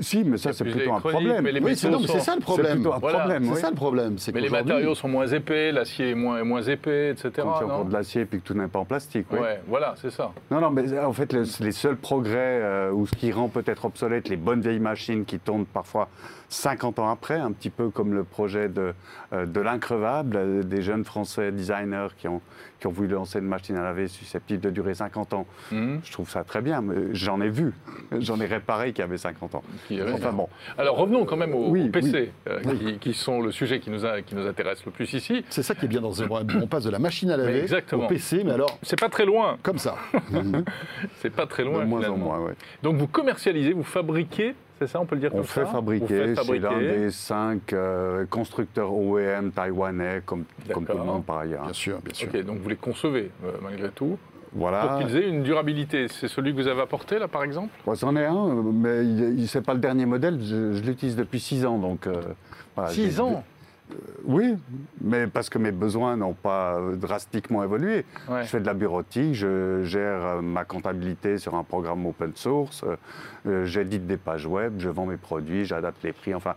Si, 0.00 0.24
mais 0.24 0.36
ça 0.38 0.50
a 0.50 0.52
c'est 0.52 0.64
plutôt 0.64 0.92
un 0.92 1.00
problème. 1.00 1.42
mais 1.44 1.52
les 1.52 1.60
Oui, 1.60 1.76
c'est 1.76 1.90
sont- 1.90 2.18
ça 2.20 2.34
le 2.34 2.40
problème. 2.40 2.82
Voilà. 3.00 3.38
oui. 3.40 3.56
ça 3.56 3.68
le 3.70 3.76
problème. 3.76 4.16
Mais 4.34 4.40
les 4.40 4.48
matériaux 4.48 4.94
sont 4.94 5.08
moins 5.08 5.26
épais, 5.26 5.70
l'acier 5.72 6.10
est 6.10 6.14
moins, 6.14 6.42
moins 6.44 6.62
épais, 6.62 7.10
etc. 7.10 7.30
C'est 7.34 7.42
encore 7.42 7.68
non 7.68 7.84
de 7.84 7.92
l'acier 7.92 8.22
et 8.22 8.24
puis 8.24 8.40
que 8.40 8.46
tout 8.46 8.54
n'est 8.54 8.68
pas 8.68 8.78
en 8.78 8.84
plastique. 8.84 9.26
oui. 9.32 9.38
Ouais, 9.40 9.60
voilà, 9.66 9.94
c'est 10.00 10.10
ça. 10.10 10.32
Non, 10.50 10.60
non, 10.60 10.70
mais 10.70 10.98
en 10.98 11.12
fait, 11.12 11.32
le- 11.32 11.44
les 11.60 11.72
seuls 11.72 11.96
progrès, 11.96 12.32
euh, 12.62 12.90
ou 12.92 13.06
ce 13.06 13.14
qui 13.14 13.32
rend 13.32 13.48
peut-être 13.48 13.84
obsolète 13.84 14.28
les 14.28 14.36
bonnes 14.36 14.60
vieilles 14.60 14.80
machines 14.80 15.24
qui 15.24 15.38
tournent 15.38 15.66
parfois 15.66 16.08
50 16.48 16.98
ans 16.98 17.08
après, 17.10 17.38
un 17.38 17.50
petit 17.52 17.70
peu 17.70 17.88
comme 17.88 18.12
le 18.14 18.24
projet 18.24 18.68
de, 18.68 18.92
euh, 19.32 19.46
de 19.46 19.60
l'increvable, 19.60 20.36
euh, 20.36 20.62
des 20.62 20.82
jeunes 20.82 21.04
Français 21.04 21.50
designers 21.50 22.08
qui 22.18 22.28
ont, 22.28 22.42
qui 22.78 22.86
ont 22.86 22.90
voulu 22.90 23.08
lancer 23.08 23.38
une 23.38 23.46
machine 23.46 23.76
à 23.76 23.82
laver 23.82 24.06
susceptible 24.08 24.60
de 24.60 24.68
durer 24.70 24.94
50 24.94 25.32
ans. 25.32 25.46
Mhm. 25.70 26.00
Je 26.04 26.12
trouve 26.12 26.28
ça 26.28 26.44
très 26.44 26.60
bien, 26.60 26.82
mais 26.82 26.94
j'en 27.14 27.40
ai 27.40 27.48
vu, 27.48 27.72
j'en 28.18 28.38
ai 28.40 28.46
réparé 28.46 28.92
qui 28.92 29.00
avaient 29.00 29.16
50 29.16 29.54
ans. 29.54 29.62
Qui 29.88 30.00
avait- 30.00 30.12
Enfin 30.12 30.32
bon, 30.32 30.48
Alors 30.78 30.96
revenons 30.96 31.24
quand 31.24 31.36
même 31.36 31.54
aux, 31.54 31.68
Oui, 31.70 31.84
aux 31.88 31.90
PC, 31.90 32.10
oui. 32.12 32.52
euh, 32.52 32.58
Oui. 32.64 32.78
Qui, 32.78 32.98
qui 32.98 33.14
sont 33.14 33.40
le 33.42 33.50
sujet 33.52 33.80
qui 33.80 33.90
nous, 33.90 34.04
a- 34.06 34.22
qui 34.22 34.34
nous 34.34 34.46
intéresse 34.46 34.84
le 34.86 34.92
plus 34.92 35.12
ici. 35.12 35.44
C'est 35.50 35.62
ça 35.62 35.74
qui 35.74 35.84
est 35.86 35.88
bien 35.88 36.00
dans 36.00 36.12
Zero 36.12 36.38
On 36.60 36.66
passe 36.66 36.84
de 36.84 36.90
la 36.90 36.98
machine 36.98 37.30
à 37.30 37.36
laver 37.36 37.66
au 37.92 37.98
PC, 38.06 38.42
mais 38.44 38.52
alors 38.52 38.78
C'est 38.82 38.98
pas 39.00 39.08
très 39.08 39.24
loin, 39.26 39.58
comme 39.62 39.78
ça. 39.78 39.96
c'est 41.18 41.30
pas 41.30 41.46
très 41.46 41.64
loin 41.64 41.80
de 41.80 41.88
moins 41.88 42.08
en 42.08 42.16
moins, 42.16 42.40
ouais. 42.40 42.52
Donc 42.82 42.96
vous 42.96 43.06
commercialisez, 43.08 43.72
vous 43.72 43.82
fabriquez, 43.82 44.54
c'est 44.78 44.86
ça, 44.86 45.00
on 45.00 45.06
peut 45.06 45.14
le 45.14 45.20
dire 45.20 45.30
On 45.32 45.38
comme 45.38 45.44
fait 45.46 45.60
ça 45.64 45.66
fabriquer, 45.66 46.06
faites 46.06 46.28
c'est 46.30 46.34
fabriquer. 46.34 46.58
l'un 46.66 46.78
des 46.78 47.10
cinq 47.10 47.72
euh, 47.72 48.24
constructeurs 48.26 48.92
OEM 48.92 49.52
taïwanais, 49.52 50.22
comme, 50.24 50.44
comme 50.72 50.86
tout 50.86 50.96
le 50.96 51.04
monde 51.04 51.24
par 51.24 51.38
ailleurs. 51.38 51.64
Bien 51.64 51.72
sûr, 51.72 51.98
bien 52.00 52.14
sûr. 52.14 52.28
Ok, 52.32 52.44
donc 52.44 52.58
vous 52.58 52.68
les 52.68 52.76
concevez 52.76 53.30
euh, 53.44 53.52
malgré 53.62 53.88
tout, 53.90 54.18
Voilà. 54.54 54.86
pour 54.86 54.98
qu'ils 55.06 55.16
aient 55.16 55.28
une 55.28 55.42
durabilité. 55.42 56.08
C'est 56.08 56.28
celui 56.28 56.52
que 56.54 56.60
vous 56.60 56.68
avez 56.68 56.82
apporté 56.82 57.18
là 57.18 57.28
par 57.28 57.42
exemple? 57.44 57.70
Bon, 57.86 57.94
c'en 57.94 58.14
est 58.16 58.26
un, 58.26 58.48
euh, 58.48 58.62
mais 58.62 59.04
il- 59.04 59.48
c'est 59.48 59.62
pas 59.62 59.74
le 59.74 59.80
dernier 59.80 60.04
modèle. 60.06 60.38
Je, 60.42 60.72
je 60.74 60.82
l'utilise 60.82 61.16
depuis 61.16 61.40
six 61.40 61.64
ans, 61.64 61.78
donc. 61.78 62.06
euh, 62.06 62.20
voilà, 62.76 62.90
6 62.90 63.20
ans? 63.20 63.44
Oui, 64.24 64.54
mais 65.02 65.26
parce 65.26 65.50
que 65.50 65.58
mes 65.58 65.72
besoins 65.72 66.16
n'ont 66.16 66.32
pas 66.32 66.76
euh, 66.78 66.96
drastiquement 66.96 67.62
évolué. 67.62 68.06
Ouais. 68.28 68.42
Je 68.42 68.48
fais 68.48 68.60
de 68.60 68.64
la 68.66 68.72
bureautique, 68.72 69.34
je 69.34 69.82
gère 69.84 70.24
euh, 70.24 70.40
ma 70.40 70.64
comptabilité 70.64 71.36
sur 71.36 71.54
un 71.54 71.62
programme 71.64 72.06
open 72.06 72.32
source, 72.34 72.84
euh, 72.84 72.96
euh, 73.46 73.64
j'édite 73.66 74.06
des 74.06 74.16
pages 74.16 74.46
web, 74.46 74.74
je 74.78 74.88
vends 74.88 75.04
mes 75.04 75.18
produits, 75.18 75.66
j'adapte 75.66 76.02
les 76.04 76.12
prix. 76.14 76.34
Enfin, 76.34 76.54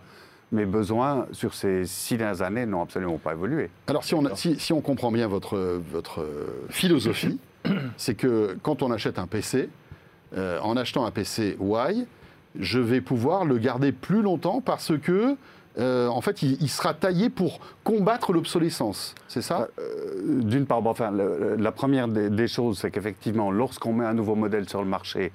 mes 0.53 0.65
besoins 0.65 1.25
sur 1.34 1.53
ces 1.55 1.86
six 1.86 2.15
dernières 2.15 2.41
années 2.41 2.65
n'ont 2.65 2.84
absolument 2.84 3.17
pas 3.17 3.34
évolué. 3.34 3.69
Alors, 3.88 4.05
si 4.05 4.15
on, 4.15 4.23
a- 4.25 4.36
si, 4.36 4.58
si 4.58 4.71
on 4.71 4.79
comprend 4.79 5.12
bien 5.12 5.27
votre, 5.27 5.58
votre 5.91 6.21
euh, 6.21 6.65
philosophie, 6.69 7.38
c'est 7.97 8.15
que 8.15 8.58
quand 8.62 8.82
on 8.82 8.91
achète 8.91 9.19
un 9.19 9.28
PC, 9.28 9.69
euh, 10.38 10.60
en 10.62 10.75
achetant 10.75 11.06
un 11.06 11.12
PC 11.12 11.58
Y, 11.60 12.08
je 12.58 12.80
vais 12.80 13.01
pouvoir 13.01 13.45
le 13.45 13.58
garder 13.58 13.91
plus 13.91 14.21
longtemps 14.21 14.62
parce 14.62 14.97
que, 14.97 15.36
euh, 15.78 16.08
en 16.08 16.21
fait, 16.21 16.41
il, 16.41 16.69
sera 16.69 16.93
taillé 16.93 17.30
pour 17.30 17.60
combattre 17.84 18.34
l'obsolescence. 18.34 19.13
C'est 19.28 19.41
ça? 19.41 19.67
Euh, 19.80 20.41
D'une 20.41 20.65
part, 20.65 20.86
enfin, 20.86 21.12
la 21.12 21.71
première 21.71 22.08
des, 22.08 22.47
choses, 22.47 22.80
c'est 22.80 22.91
qu'effectivement, 22.91 23.51
lorsqu'on 23.51 23.93
met 23.93 24.06
un 24.06 24.13
nouveau 24.13 24.36
modèle 24.36 24.67
sur 24.69 24.82
le 24.82 24.89
marché, 24.89 25.32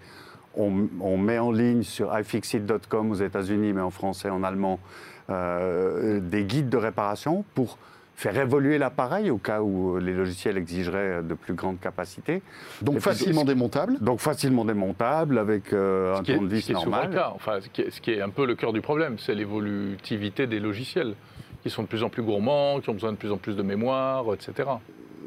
on, 0.57 1.17
met 1.17 1.39
en 1.39 1.53
ligne 1.53 1.83
sur 1.83 2.19
iFixit.com 2.19 3.11
aux 3.11 3.15
États-Unis, 3.15 3.73
mais 3.73 3.83
en 3.83 3.91
français, 3.91 4.31
en 4.31 4.43
allemand, 4.43 4.81
des 5.29 6.45
guides 6.45 6.71
de 6.71 6.77
réparation 6.77 7.45
pour 7.55 7.79
faire 8.21 8.37
évoluer 8.37 8.77
l'appareil 8.77 9.31
au 9.31 9.39
cas 9.39 9.63
où 9.63 9.97
les 9.97 10.13
logiciels 10.13 10.59
exigeraient 10.59 11.23
de 11.23 11.33
plus 11.33 11.55
grandes 11.55 11.81
capacités. 11.81 12.43
Donc 12.83 12.97
Et 12.97 12.99
puis, 12.99 13.05
facilement 13.05 13.45
démontable. 13.45 13.97
Donc 13.99 14.21
facilement 14.21 14.67
démontable 14.67 15.39
avec 15.39 15.73
euh, 15.73 16.15
un 16.17 16.23
tournevis 16.23 16.61
ce 16.61 16.67
qui 16.67 16.73
est 16.73 16.75
souvent 16.75 16.91
normal. 16.91 17.09
le 17.09 17.15
cas, 17.17 17.33
enfin, 17.35 17.61
ce 17.63 17.69
qui 17.71 17.81
est, 17.81 17.91
ce 17.91 17.99
qui 18.03 18.11
est 18.13 18.21
un 18.21 18.29
peu 18.29 18.45
le 18.45 18.55
cœur 18.57 18.75
du 18.75 18.83
problème, 18.83 19.19
c'est 19.19 19.35
l'évolutivité 19.35 20.47
des 20.47 20.61
logiciels, 20.61 21.15
qui 21.63 21.71
sont 21.71 21.83
de 21.85 21.89
plus 21.89 22.03
en 22.03 22.11
plus 22.11 22.23
gourmands, 22.23 22.81
qui 22.81 22.91
ont 22.91 22.95
besoin 22.95 23.13
de 23.13 23.17
plus 23.17 23.33
en 23.33 23.39
plus 23.39 23.57
de 23.57 23.63
mémoire, 23.63 24.27
etc. 24.35 24.69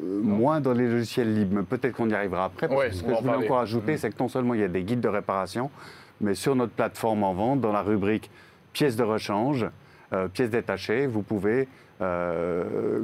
Euh, 0.04 0.20
moins 0.22 0.62
dans 0.62 0.74
les 0.74 0.88
logiciels 0.88 1.34
libres, 1.34 1.56
mais 1.58 1.64
peut-être 1.64 1.96
qu'on 1.96 2.10
y 2.10 2.14
arrivera 2.14 2.46
après. 2.46 2.68
parce 2.68 2.80
Ouais, 2.80 2.90
que 2.90 2.96
ce 2.96 3.02
que 3.02 3.10
je 3.10 3.16
voulais 3.16 3.28
parler. 3.32 3.46
encore 3.48 3.60
ajouter, 3.60 3.94
Mhm. 3.94 3.98
c'est 3.98 4.10
que 4.12 4.20
non 4.22 4.28
seulement 4.30 4.54
il 4.54 4.60
y 4.60 4.64
a 4.64 4.68
des 4.68 4.84
guides 4.84 5.02
de 5.02 5.08
réparation, 5.08 5.72
mais 6.22 6.36
sur 6.36 6.56
notre 6.56 6.74
plateforme 6.74 7.24
en 7.24 7.34
vente, 7.34 7.60
dans 7.60 7.72
la 7.72 7.82
rubrique 7.82 8.30
pièces 8.72 8.96
de 8.96 9.04
rechange, 9.04 9.66
euh, 10.14 10.28
pièces 10.28 10.52
détachées, 10.52 11.08
vous 11.08 11.24
pouvez 11.24 11.62
euh, 11.62 11.66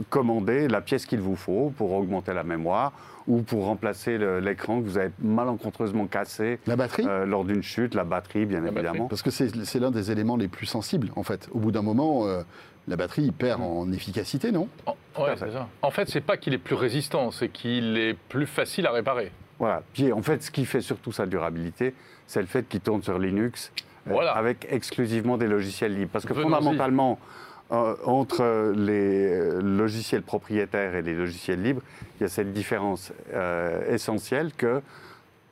commander 0.09 0.67
la 0.67 0.81
pièce 0.81 1.05
qu'il 1.05 1.19
vous 1.19 1.35
faut 1.35 1.71
pour 1.77 1.91
augmenter 1.93 2.33
la 2.33 2.43
mémoire 2.43 2.91
ou 3.27 3.41
pour 3.43 3.65
remplacer 3.65 4.17
l'écran 4.41 4.81
que 4.81 4.85
vous 4.87 4.97
avez 4.97 5.11
malencontreusement 5.19 6.07
cassé 6.07 6.59
La 6.65 6.75
batterie 6.75 7.05
euh, 7.07 7.25
lors 7.25 7.45
d'une 7.45 7.61
chute, 7.61 7.93
la 7.93 8.03
batterie 8.03 8.45
bien 8.45 8.59
La 8.61 8.71
batterie. 8.71 8.85
évidemment. 8.87 9.07
Parce 9.07 9.21
que 9.21 9.29
c'est 9.29 9.79
l'un 9.79 9.91
des 9.91 10.11
éléments 10.11 10.35
les 10.37 10.47
plus 10.47 10.65
sensibles, 10.65 11.09
en 11.15 11.23
fait. 11.23 11.47
Au 11.51 11.59
bout 11.59 11.71
d'un 11.71 11.83
moment, 11.83 12.25
euh, 12.25 12.41
la 12.87 12.95
batterie 12.95 13.31
perd 13.31 13.61
en 13.61 13.91
efficacité, 13.91 14.51
non? 14.51 14.67
En, 14.87 14.95
ouais, 15.21 15.35
fait. 15.35 15.45
c'est 15.45 15.51
ça. 15.51 15.67
En 15.83 15.91
fait, 15.91 16.09
c'est 16.09 16.21
pas 16.21 16.37
qu'il 16.37 16.53
est 16.55 16.57
plus 16.59 16.75
résistant, 16.75 17.29
c'est 17.29 17.49
qu'il 17.49 17.97
est 17.97 18.15
plus 18.29 18.47
facile 18.47 18.87
à 18.87 18.91
réparer. 18.91 19.31
Voilà. 19.59 19.83
Puis 19.93 20.11
en 20.11 20.21
fait, 20.23 20.41
ce 20.41 20.49
qui 20.49 20.65
fait 20.65 20.81
surtout 20.81 21.11
sa 21.11 21.27
durabilité, 21.27 21.93
c'est 22.25 22.41
le 22.41 22.47
fait 22.47 22.67
qu'il 22.67 22.79
tourne 22.79 23.03
sur 23.03 23.19
Linux 23.19 23.71
euh, 24.07 24.11
Voilà. 24.13 24.31
avec 24.31 24.65
exclusivement 24.71 25.37
des 25.37 25.47
logiciels 25.47 25.93
libres. 25.93 26.09
Parce 26.11 26.25
que 26.25 26.33
fondamentalement, 26.33 27.19
euh, 27.21 27.25
entre 27.69 28.73
les 28.75 29.27
euh, 29.27 29.61
logiciels 29.61 30.23
propriétaires 30.23 30.95
et 30.95 31.01
les 31.01 31.13
logiciels 31.13 31.61
libres, 31.61 31.81
il 32.19 32.23
y 32.23 32.25
a 32.25 32.29
cette 32.29 32.51
différence 32.51 33.13
euh, 33.33 33.93
essentielle 33.93 34.51
que 34.57 34.81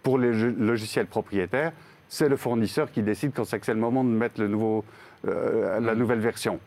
pour 0.02 0.18
les 0.18 0.32
logiciels 0.32 1.06
propriétaires, 1.06 1.74
c'est 2.10 2.30
le 2.30 2.38
fournisseur 2.38 2.92
qui 2.92 3.04
décide 3.04 3.34
quand 3.36 3.46
c'est 3.46 3.68
le 3.68 3.76
moment 3.76 4.04
de 4.04 4.10
mettre 4.10 4.40
le 4.42 4.48
nouveau, 4.48 4.84
euh, 5.28 5.80
la 5.80 5.94
Mm. 5.94 5.98
nouvelle 5.98 6.20
version. 6.20 6.60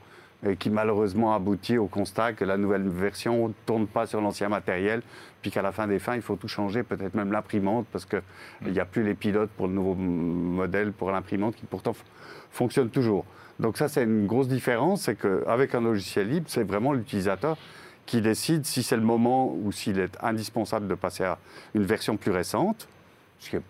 Et 0.46 0.56
qui 0.56 0.70
malheureusement 0.70 1.34
aboutit 1.34 1.76
au 1.76 1.86
constat 1.86 2.32
que 2.32 2.46
la 2.46 2.56
nouvelle 2.56 2.88
version 2.88 3.48
ne 3.48 3.52
tourne 3.66 3.86
pas 3.86 4.06
sur 4.06 4.22
l'ancien 4.22 4.48
matériel, 4.48 5.02
puis 5.42 5.50
qu'à 5.50 5.60
la 5.60 5.70
fin 5.70 5.86
des 5.86 5.98
fins, 5.98 6.14
il 6.14 6.22
faut 6.22 6.36
tout 6.36 6.48
changer, 6.48 6.82
peut-être 6.82 7.14
même 7.14 7.30
l'imprimante, 7.30 7.86
parce 7.92 8.06
qu'il 8.06 8.22
n'y 8.72 8.80
a 8.80 8.86
plus 8.86 9.02
les 9.04 9.14
pilotes 9.14 9.50
pour 9.50 9.66
le 9.66 9.74
nouveau 9.74 9.94
modèle, 9.94 10.92
pour 10.92 11.10
l'imprimante, 11.10 11.56
qui 11.56 11.66
pourtant 11.66 11.94
fonctionne 12.50 12.88
toujours. 12.88 13.26
Donc 13.58 13.76
ça, 13.76 13.88
c'est 13.88 14.04
une 14.04 14.26
grosse 14.26 14.48
différence, 14.48 15.02
c'est 15.02 15.14
qu'avec 15.16 15.74
un 15.74 15.82
logiciel 15.82 16.30
libre, 16.30 16.46
c'est 16.48 16.64
vraiment 16.64 16.94
l'utilisateur 16.94 17.58
qui 18.06 18.22
décide 18.22 18.64
si 18.64 18.82
c'est 18.82 18.96
le 18.96 19.02
moment 19.02 19.52
ou 19.54 19.70
s'il 19.72 19.98
est 19.98 20.16
indispensable 20.22 20.88
de 20.88 20.94
passer 20.94 21.24
à 21.24 21.38
une 21.74 21.84
version 21.84 22.16
plus 22.16 22.30
récente, 22.32 22.88
ce 23.38 23.50
qui 23.50 23.56
n'est 23.56 23.62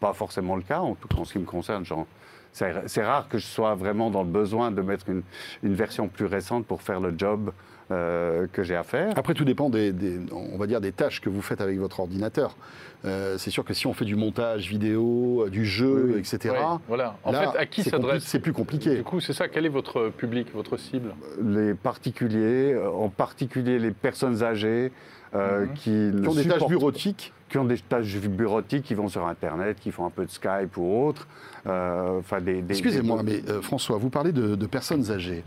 pas 0.00 0.12
forcément 0.12 0.56
le 0.56 0.62
cas, 0.62 0.80
en 0.80 0.94
tout 0.96 1.06
cas 1.06 1.18
en 1.18 1.24
ce 1.24 1.32
qui 1.34 1.38
me 1.38 1.44
concerne. 1.44 1.84
j'en- 1.84 2.08
C'est 2.52 3.02
rare 3.04 3.28
que 3.28 3.38
je 3.38 3.46
sois 3.46 3.74
vraiment 3.74 4.10
dans 4.10 4.22
le 4.22 4.28
besoin 4.30 4.70
de 4.70 4.82
mettre 4.82 5.08
une, 5.08 5.22
une 5.62 5.74
version 5.74 6.08
plus 6.08 6.26
récente 6.26 6.66
pour 6.66 6.82
faire 6.82 7.00
le 7.00 7.14
job 7.16 7.52
euh, 7.90 8.46
que 8.52 8.62
j'ai 8.62 8.76
à 8.76 8.82
faire. 8.82 9.12
Après, 9.16 9.32
tout 9.32 9.44
dépend 9.44 9.70
des, 9.70 9.92
des- 9.92 10.20
on 10.32 10.58
va 10.58 10.66
dire, 10.66 10.80
des 10.80 10.92
tâches 10.92 11.20
que 11.20 11.30
vous 11.30 11.40
faites 11.40 11.60
avec 11.60 11.78
votre 11.78 12.00
ordinateur. 12.00 12.56
Euh, 13.04 13.38
c'est 13.38 13.50
sûr 13.50 13.64
que 13.64 13.72
si 13.74 13.86
on 13.86 13.94
fait 13.94 14.04
du 14.04 14.16
montage 14.16 14.68
vidéo, 14.68 15.44
euh, 15.46 15.50
du 15.50 15.64
jeu, 15.64 16.04
Oui, 16.08 16.12
oui. 16.16 16.18
etc., 16.20 16.54
voilà. 16.88 17.16
En 17.22 17.30
là, 17.32 17.52
fait, 17.52 17.58
à 17.58 17.64
qui 17.66 17.82
s'adresse 17.84 18.24
C'est 18.24 18.40
plus 18.40 18.52
compliqué. 18.52 18.96
Du 18.96 19.04
coup, 19.04 19.20
c'est 19.20 19.32
ça. 19.32 19.48
Quel 19.48 19.64
est 19.64 19.70
votre 19.70 20.08
public, 20.10 20.48
votre 20.52 20.76
cible? 20.76 21.14
Les 21.42 21.72
particuliers, 21.74 22.76
en 22.76 23.08
particulier 23.08 23.78
les 23.78 23.92
personnes 23.92 24.42
âgées, 24.42 24.90
euh, 25.34 25.66
Mhm. 25.66 25.72
qui, 25.74 26.10
Qui 26.22 26.28
ont 26.28 26.34
des 26.34 26.48
tâches 26.48 26.66
bureautiques. 26.66 27.32
qui 27.48 27.56
ont 27.58 27.64
des 27.64 27.78
tâches 27.78 28.16
bureautiques, 28.18 28.82
qui 28.84 28.94
vont 28.94 29.08
sur 29.08 29.26
Internet, 29.26 29.78
qui 29.80 29.90
font 29.92 30.04
un 30.06 30.10
peu 30.10 30.24
de 30.26 30.30
Skype 30.30 30.76
ou 30.76 31.06
autre. 31.06 31.26
Euh, 31.68 32.18
Enfin, 32.18 32.40
des, 32.40 32.62
des- 32.62 32.72
Excusez-moi, 32.74 33.22
des- 33.22 33.42
mais 33.42 33.50
euh, 33.50 33.60
François, 33.62 33.98
vous 33.98 34.10
parlez 34.10 34.32
de, 34.32 34.54
de 34.54 34.66
personnes 34.66 35.10
âgées. 35.10 35.44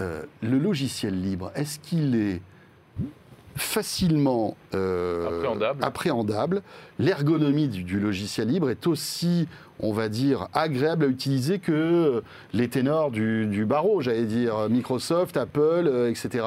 euh, 0.00 0.22
le 0.42 0.58
logiciel 0.58 1.20
libre, 1.22 1.52
est-ce 1.54 1.78
qu'il 1.78 2.14
est 2.16 2.40
facilement 3.56 4.56
euh, 4.74 5.26
Appréhendable. 5.28 5.84
appréhendable? 5.84 6.62
L'ergonomie 6.98 7.68
du, 7.68 7.82
du 7.84 8.00
logiciel 8.00 8.48
libre 8.48 8.70
est 8.70 8.86
aussi, 8.86 9.46
on 9.80 9.92
va 9.92 10.08
dire, 10.08 10.48
agréable 10.52 11.04
à 11.04 11.08
utiliser 11.08 11.58
que 11.60 12.22
les 12.52 12.68
ténors 12.68 13.10
du, 13.10 13.46
du 13.46 13.64
barreau, 13.64 14.00
j'allais 14.00 14.24
dire 14.24 14.68
Microsoft, 14.68 15.36
Apple, 15.36 15.60
euh, 15.86 16.10
etc. 16.10 16.44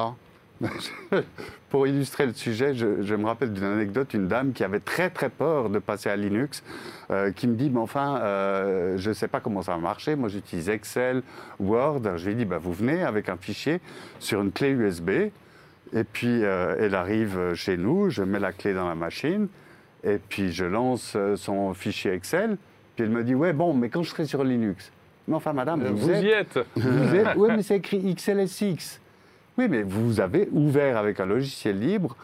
Pour 1.69 1.85
illustrer 1.87 2.25
le 2.25 2.33
sujet, 2.33 2.73
je, 2.73 3.01
je 3.01 3.15
me 3.15 3.25
rappelle 3.25 3.51
d'une 3.53 3.63
anecdote, 3.65 4.13
une 4.13 4.27
dame 4.27 4.53
qui 4.53 4.63
avait 4.63 4.79
très 4.79 5.09
très 5.09 5.29
peur 5.29 5.69
de 5.69 5.79
passer 5.79 6.09
à 6.09 6.15
Linux, 6.15 6.63
euh, 7.11 7.31
qui 7.31 7.47
me 7.47 7.55
dit, 7.55 7.69
mais 7.69 7.79
enfin, 7.79 8.19
euh, 8.21 8.97
je 8.97 9.09
ne 9.09 9.13
sais 9.13 9.27
pas 9.27 9.39
comment 9.41 9.61
ça 9.61 9.73
va 9.73 9.77
marcher, 9.77 10.15
moi 10.15 10.29
j'utilise 10.29 10.69
Excel, 10.69 11.23
Word, 11.59 12.01
je 12.15 12.25
lui 12.25 12.31
ai 12.31 12.35
dit, 12.35 12.45
bah, 12.45 12.57
vous 12.57 12.71
venez 12.73 13.03
avec 13.03 13.27
un 13.29 13.35
fichier 13.37 13.81
sur 14.19 14.41
une 14.41 14.51
clé 14.51 14.69
USB, 14.69 15.09
et 15.93 16.03
puis 16.03 16.43
euh, 16.43 16.75
elle 16.79 16.95
arrive 16.95 17.53
chez 17.53 17.75
nous, 17.77 18.09
je 18.09 18.23
mets 18.23 18.39
la 18.39 18.53
clé 18.53 18.73
dans 18.73 18.87
la 18.87 18.95
machine, 18.95 19.47
et 20.05 20.17
puis 20.29 20.51
je 20.53 20.63
lance 20.65 21.17
son 21.35 21.73
fichier 21.73 22.13
Excel, 22.13 22.57
puis 22.95 23.03
elle 23.03 23.11
me 23.11 23.23
dit, 23.25 23.35
ouais 23.35 23.51
bon, 23.53 23.73
mais 23.73 23.89
quand 23.89 24.03
je 24.03 24.09
serai 24.11 24.25
sur 24.25 24.43
Linux, 24.45 24.89
mais 25.27 25.35
enfin 25.35 25.51
madame, 25.51 25.83
vous, 25.83 25.97
Vous 25.97 26.11
êtes 26.11 26.23
y 26.23 26.29
êtes. 26.29 26.59
vous 26.77 27.15
êtes- 27.15 27.27
oui, 27.35 27.49
mais 27.55 27.61
c'est 27.61 27.75
écrit 27.75 27.99
XLSX. 28.15 29.01
Oui, 29.57 29.67
mais 29.69 29.83
vous 29.83 30.19
avez 30.19 30.49
ouvert 30.51 30.97
avec 30.97 31.19
un 31.19 31.25
logiciel 31.25 31.79
libre 31.79 32.15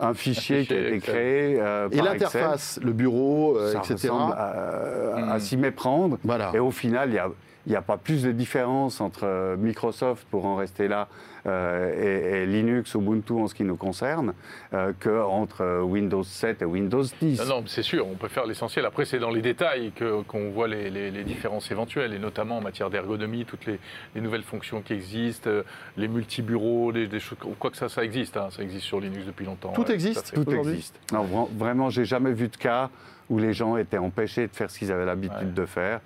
un 0.00 0.14
fichier, 0.14 0.64
qui 0.66 0.72
a 0.74 0.78
été 0.78 0.94
Excel. 0.96 1.14
créé 1.14 1.60
euh, 1.60 1.88
Et 1.92 1.96
par 1.98 2.06
l'interface, 2.06 2.80
le 2.82 2.92
bureau, 2.92 3.56
euh. 3.56 3.72
Ça 3.72 3.78
etc. 3.78 4.08
ressemble 4.08 4.32
à, 4.32 5.32
à 5.32 5.36
Mm. 5.36 5.40
s'y 5.40 5.56
méprendre. 5.56 6.18
Voilà. 6.24 6.50
Et 6.54 6.58
au 6.58 6.72
final, 6.72 7.10
il 7.10 7.12
n'y 7.12 7.18
a, 7.18 7.28
il 7.66 7.72
y 7.72 7.76
a 7.76 7.82
pas 7.82 7.96
plus 7.96 8.22
de 8.24 8.32
différence 8.32 9.00
entre 9.00 9.24
euh, 9.24 9.56
Microsoft, 9.56 10.26
pour 10.30 10.44
en 10.46 10.56
rester 10.56 10.88
là, 10.88 11.08
euh, 11.46 11.92
et, 12.40 12.42
et 12.42 12.46
Linux, 12.46 12.94
Ubuntu 12.94 13.32
en 13.34 13.46
ce 13.48 13.54
qui 13.54 13.64
nous 13.64 13.76
concerne, 13.76 14.32
euh, 14.74 14.92
qu'entre 14.98 15.60
euh, 15.62 15.80
Windows 15.82 16.22
7 16.22 16.62
et 16.62 16.64
Windows 16.64 17.02
10. 17.20 17.40
Non, 17.40 17.46
non, 17.56 17.60
mais 17.62 17.68
c'est 17.68 17.82
sûr, 17.82 18.06
on 18.08 18.14
peut 18.14 18.28
faire 18.28 18.46
l'essentiel. 18.46 18.84
Après, 18.86 19.04
c'est 19.04 19.18
dans 19.18 19.30
les 19.30 19.42
détails 19.42 19.92
qu'on 20.28 20.50
voit 20.50 20.66
les, 20.68 20.90
les- 20.90 21.10
les 21.10 21.24
différences 21.24 21.70
éventuelles, 21.70 22.12
et 22.14 22.18
notamment 22.18 22.58
en 22.58 22.60
matière 22.60 22.90
d'ergonomie, 22.90 23.44
toutes 23.44 23.66
les, 23.66 23.78
les 24.14 24.20
nouvelles 24.20 24.42
fonctions 24.44 24.82
qui 24.82 24.92
existent, 24.94 25.50
les 25.96 26.08
multibureaux, 26.08 26.92
des, 26.92 27.06
des 27.06 27.20
choses, 27.20 27.38
quoi 27.58 27.70
que 27.70 27.76
ça, 27.76 27.88
ça 27.88 28.04
existe. 28.04 28.36
hein, 28.36 28.48
ça 28.50 28.62
existe 28.62 28.84
sur 28.86 29.00
Linux 29.00 29.24
depuis 29.26 29.44
longtemps. 29.46 29.72
Tout 29.72 29.86
ouais, 29.86 29.94
existe. 29.94 30.32
Tout 30.34 30.50
existe. 30.52 30.98
Non, 31.12 31.24
vra- 31.24 31.48
vraiment, 31.56 31.90
j'ai 31.90 32.04
jamais 32.04 32.32
vu 32.32 32.48
de 32.48 32.56
cas 32.56 32.90
où 33.30 33.38
les 33.38 33.52
gens 33.52 33.76
étaient 33.76 33.98
empêchés 33.98 34.46
de 34.48 34.52
faire 34.54 34.70
ce 34.70 34.78
qu'ils 34.78 34.90
avaient 34.92 35.06
l'habitude 35.06 35.38
Ouais. 35.38 35.52
de 35.54 35.66
faire, 35.66 36.00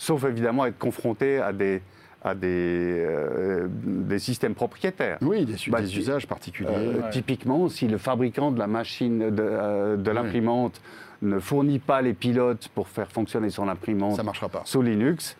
sauf 0.00 0.24
évidemment 0.24 0.64
être 0.64 0.78
confrontés 0.78 1.38
à 1.40 1.52
des, 1.52 1.82
à 2.24 2.34
des, 2.34 2.48
euh, 2.48 3.68
des 3.70 4.18
systèmes 4.18 4.54
propriétaires. 4.54 5.18
Oui, 5.20 5.44
des, 5.44 5.56
Bah, 5.68 5.82
des 5.82 5.98
usages 5.98 6.26
particuliers. 6.26 6.70
Euh, 6.74 7.02
Ouais. 7.02 7.10
Typiquement, 7.10 7.68
si 7.68 7.86
le 7.86 7.98
fabricant 7.98 8.50
de 8.50 8.58
la 8.58 8.66
machine, 8.66 9.18
de, 9.30 9.42
euh, 9.42 9.96
de 9.96 10.10
l'imprimante, 10.10 10.80
ne 11.20 11.38
fournit 11.38 11.78
pas 11.78 12.00
les 12.00 12.14
pilotes 12.14 12.68
pour 12.74 12.88
faire 12.88 13.12
fonctionner 13.12 13.50
son 13.50 13.68
imprimante 13.68 14.16
ça 14.16 14.22
marchera 14.22 14.48
pas. 14.48 14.62
sous 14.64 14.80
Linux, 14.80 15.36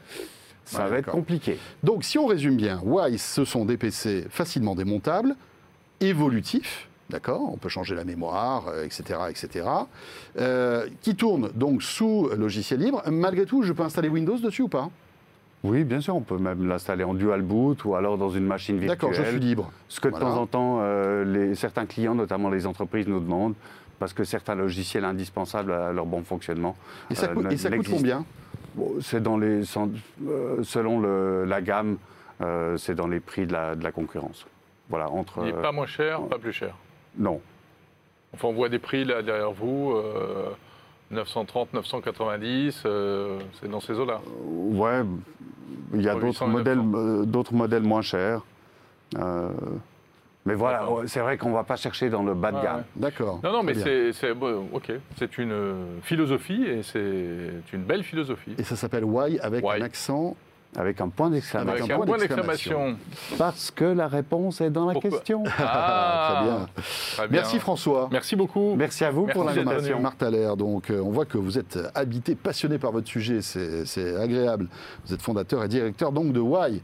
ça 0.66 0.84
Ouais, 0.84 0.90
va 0.90 0.98
être 0.98 1.10
compliqué. 1.10 1.56
Donc, 1.82 2.04
si 2.04 2.18
on 2.18 2.26
résume 2.26 2.56
bien, 2.56 2.80
Wise, 2.84 3.22
ce 3.22 3.46
sont 3.46 3.64
des 3.64 3.78
PC 3.78 4.26
facilement 4.28 4.74
démontables, 4.74 5.34
évolutifs, 6.00 6.89
d'accord 7.10 7.42
On 7.52 7.56
peut 7.58 7.68
changer 7.68 7.94
la 7.94 8.04
mémoire, 8.04 8.68
euh, 8.68 8.84
etc., 8.84 9.20
etc., 9.28 9.66
euh, 10.38 10.86
qui 11.02 11.14
tournent 11.16 11.50
donc 11.54 11.82
sous 11.82 12.28
logiciel 12.36 12.80
libre. 12.80 13.02
Malgré 13.10 13.44
tout, 13.44 13.62
je 13.62 13.72
peux 13.72 13.82
installer 13.82 14.08
Windows 14.08 14.38
dessus 14.38 14.62
ou 14.62 14.68
pas? 14.68 14.88
Oui, 15.62 15.84
bien 15.84 16.00
sûr, 16.00 16.16
on 16.16 16.22
peut 16.22 16.38
même 16.38 16.66
l'installer 16.66 17.04
en 17.04 17.12
dual 17.12 17.42
boot 17.42 17.84
ou 17.84 17.94
alors 17.94 18.16
dans 18.16 18.30
une 18.30 18.46
machine 18.46 18.78
virtuelle. 18.78 18.98
D'accord, 19.10 19.12
je 19.12 19.30
suis 19.30 19.40
libre. 19.40 19.70
Ce 19.88 20.00
que 20.00 20.08
de 20.08 20.14
temps 20.18 20.36
en 20.38 20.46
temps, 20.46 20.78
euh, 20.80 21.22
les, 21.24 21.54
certains 21.54 21.84
clients, 21.84 22.14
notamment 22.14 22.48
les 22.48 22.66
entreprises, 22.66 23.06
nous 23.06 23.20
demandent, 23.20 23.52
parce 23.98 24.14
que 24.14 24.24
certains 24.24 24.54
logiciels 24.54 25.04
indispensables 25.04 25.72
à 25.72 25.92
leur 25.92 26.06
bon 26.06 26.22
fonctionnement. 26.24 26.76
Et 27.10 27.14
ça 27.14 27.26
euh, 27.26 27.34
coûte, 27.34 27.44
ne- 27.44 27.52
et 27.52 27.58
ça 27.58 27.68
coûte 27.68 27.76
n'existent. 27.76 27.98
combien? 27.98 28.24
Bon, 28.74 28.94
C'est 29.02 29.22
dans 29.22 29.36
les, 29.36 29.62
selon 30.62 31.00
le- 31.00 31.44
la 31.44 31.60
gamme, 31.60 31.98
euh, 32.40 32.78
c'est 32.78 32.94
dans 32.94 33.06
les 33.08 33.20
prix 33.20 33.46
de 33.46 33.52
la, 33.52 33.74
de 33.76 33.84
la 33.84 33.92
concurrence. 33.92 34.46
Voilà, 34.88 35.10
entre. 35.10 35.40
Il 35.40 35.54
n'est 35.54 35.60
pas 35.60 35.72
moins 35.72 35.86
cher, 35.86 36.22
pas 36.22 36.38
plus 36.38 36.52
cher. 36.54 36.74
Non. 37.20 37.40
Enfin, 38.34 38.48
on 38.48 38.52
voit 38.52 38.68
des 38.68 38.78
prix 38.78 39.04
là 39.04 39.22
derrière 39.22 39.52
vous, 39.52 39.92
euh, 39.92 40.48
930, 41.10 41.74
990, 41.74 42.82
euh, 42.86 43.38
c'est 43.60 43.68
dans 43.70 43.80
ces 43.80 43.94
eaux-là. 43.94 44.20
Ouais, 44.46 45.02
il 45.94 46.02
y 46.02 46.08
a 46.08 46.14
Entre 46.14 46.24
800 46.24 46.46
d'autres 46.46 46.52
modèles, 46.58 46.78
900. 46.78 46.98
euh, 46.98 47.24
d'autres 47.24 47.54
modèles 47.54 47.82
moins 47.82 48.02
chers. 48.02 48.42
Euh, 49.18 49.48
mais 50.46 50.54
voilà, 50.54 50.86
c'est 51.06 51.20
vrai 51.20 51.36
qu'on 51.36 51.50
ne 51.50 51.54
va 51.54 51.64
pas 51.64 51.76
chercher 51.76 52.08
dans 52.08 52.22
le 52.22 52.32
bas 52.34 52.50
de 52.52 52.62
gamme. 52.62 52.76
ouais. 52.78 52.82
D'accord. 52.96 53.40
Non, 53.42 53.52
non, 53.52 53.62
mais 53.62 53.74
c'est, 53.74 54.32
bon, 54.34 54.68
ok, 54.72 54.92
c'est 55.16 55.36
une 55.38 55.52
euh, 55.52 55.74
philosophie 56.02 56.64
et 56.64 56.82
c'est 56.82 57.50
une 57.72 57.82
belle 57.82 58.04
philosophie. 58.04 58.54
Et 58.56 58.62
ça 58.62 58.76
s'appelle 58.76 59.04
Y 59.04 59.38
avec 59.40 59.64
Y. 59.64 59.68
un 59.68 59.82
accent. 59.82 60.36
Avec 60.76 61.00
un 61.00 61.08
point 61.08 61.30
d'exclamation. 61.30 61.84
Avec 61.84 61.90
un 61.90 61.98
point 61.98 62.16
d'exclamation. 62.18 62.96
Parce 63.36 63.70
que 63.72 63.84
la 63.84 64.06
réponse 64.06 64.60
est 64.60 64.70
dans 64.70 64.86
la 64.86 64.92
Pourquoi 64.92 65.10
question. 65.10 65.42
Ah, 65.58 66.30
Très 66.36 66.44
bien. 66.44 66.68
très 67.16 67.28
bien. 67.28 67.40
Merci 67.40 67.58
François. 67.58 68.08
Merci 68.12 68.36
beaucoup. 68.36 68.76
Merci 68.76 69.04
à 69.04 69.10
vous 69.10 69.26
pour 69.26 69.44
Merci 69.44 69.58
d'être 69.58 69.66
l'invitation. 69.68 70.00
Marthe 70.00 70.22
Allaire, 70.22 70.56
donc 70.56 70.90
euh, 70.90 71.00
on 71.00 71.10
voit 71.10 71.24
que 71.24 71.38
vous 71.38 71.58
êtes 71.58 71.76
habité, 71.94 72.36
passionné 72.36 72.78
par 72.78 72.92
votre 72.92 73.08
sujet, 73.08 73.40
c'est 73.42 74.16
agréable. 74.16 74.68
Vous 75.06 75.14
êtes 75.14 75.22
fondateur 75.22 75.64
et 75.64 75.68
directeur 75.68 76.12
donc 76.12 76.32
de 76.32 76.40
Y. 76.40 76.80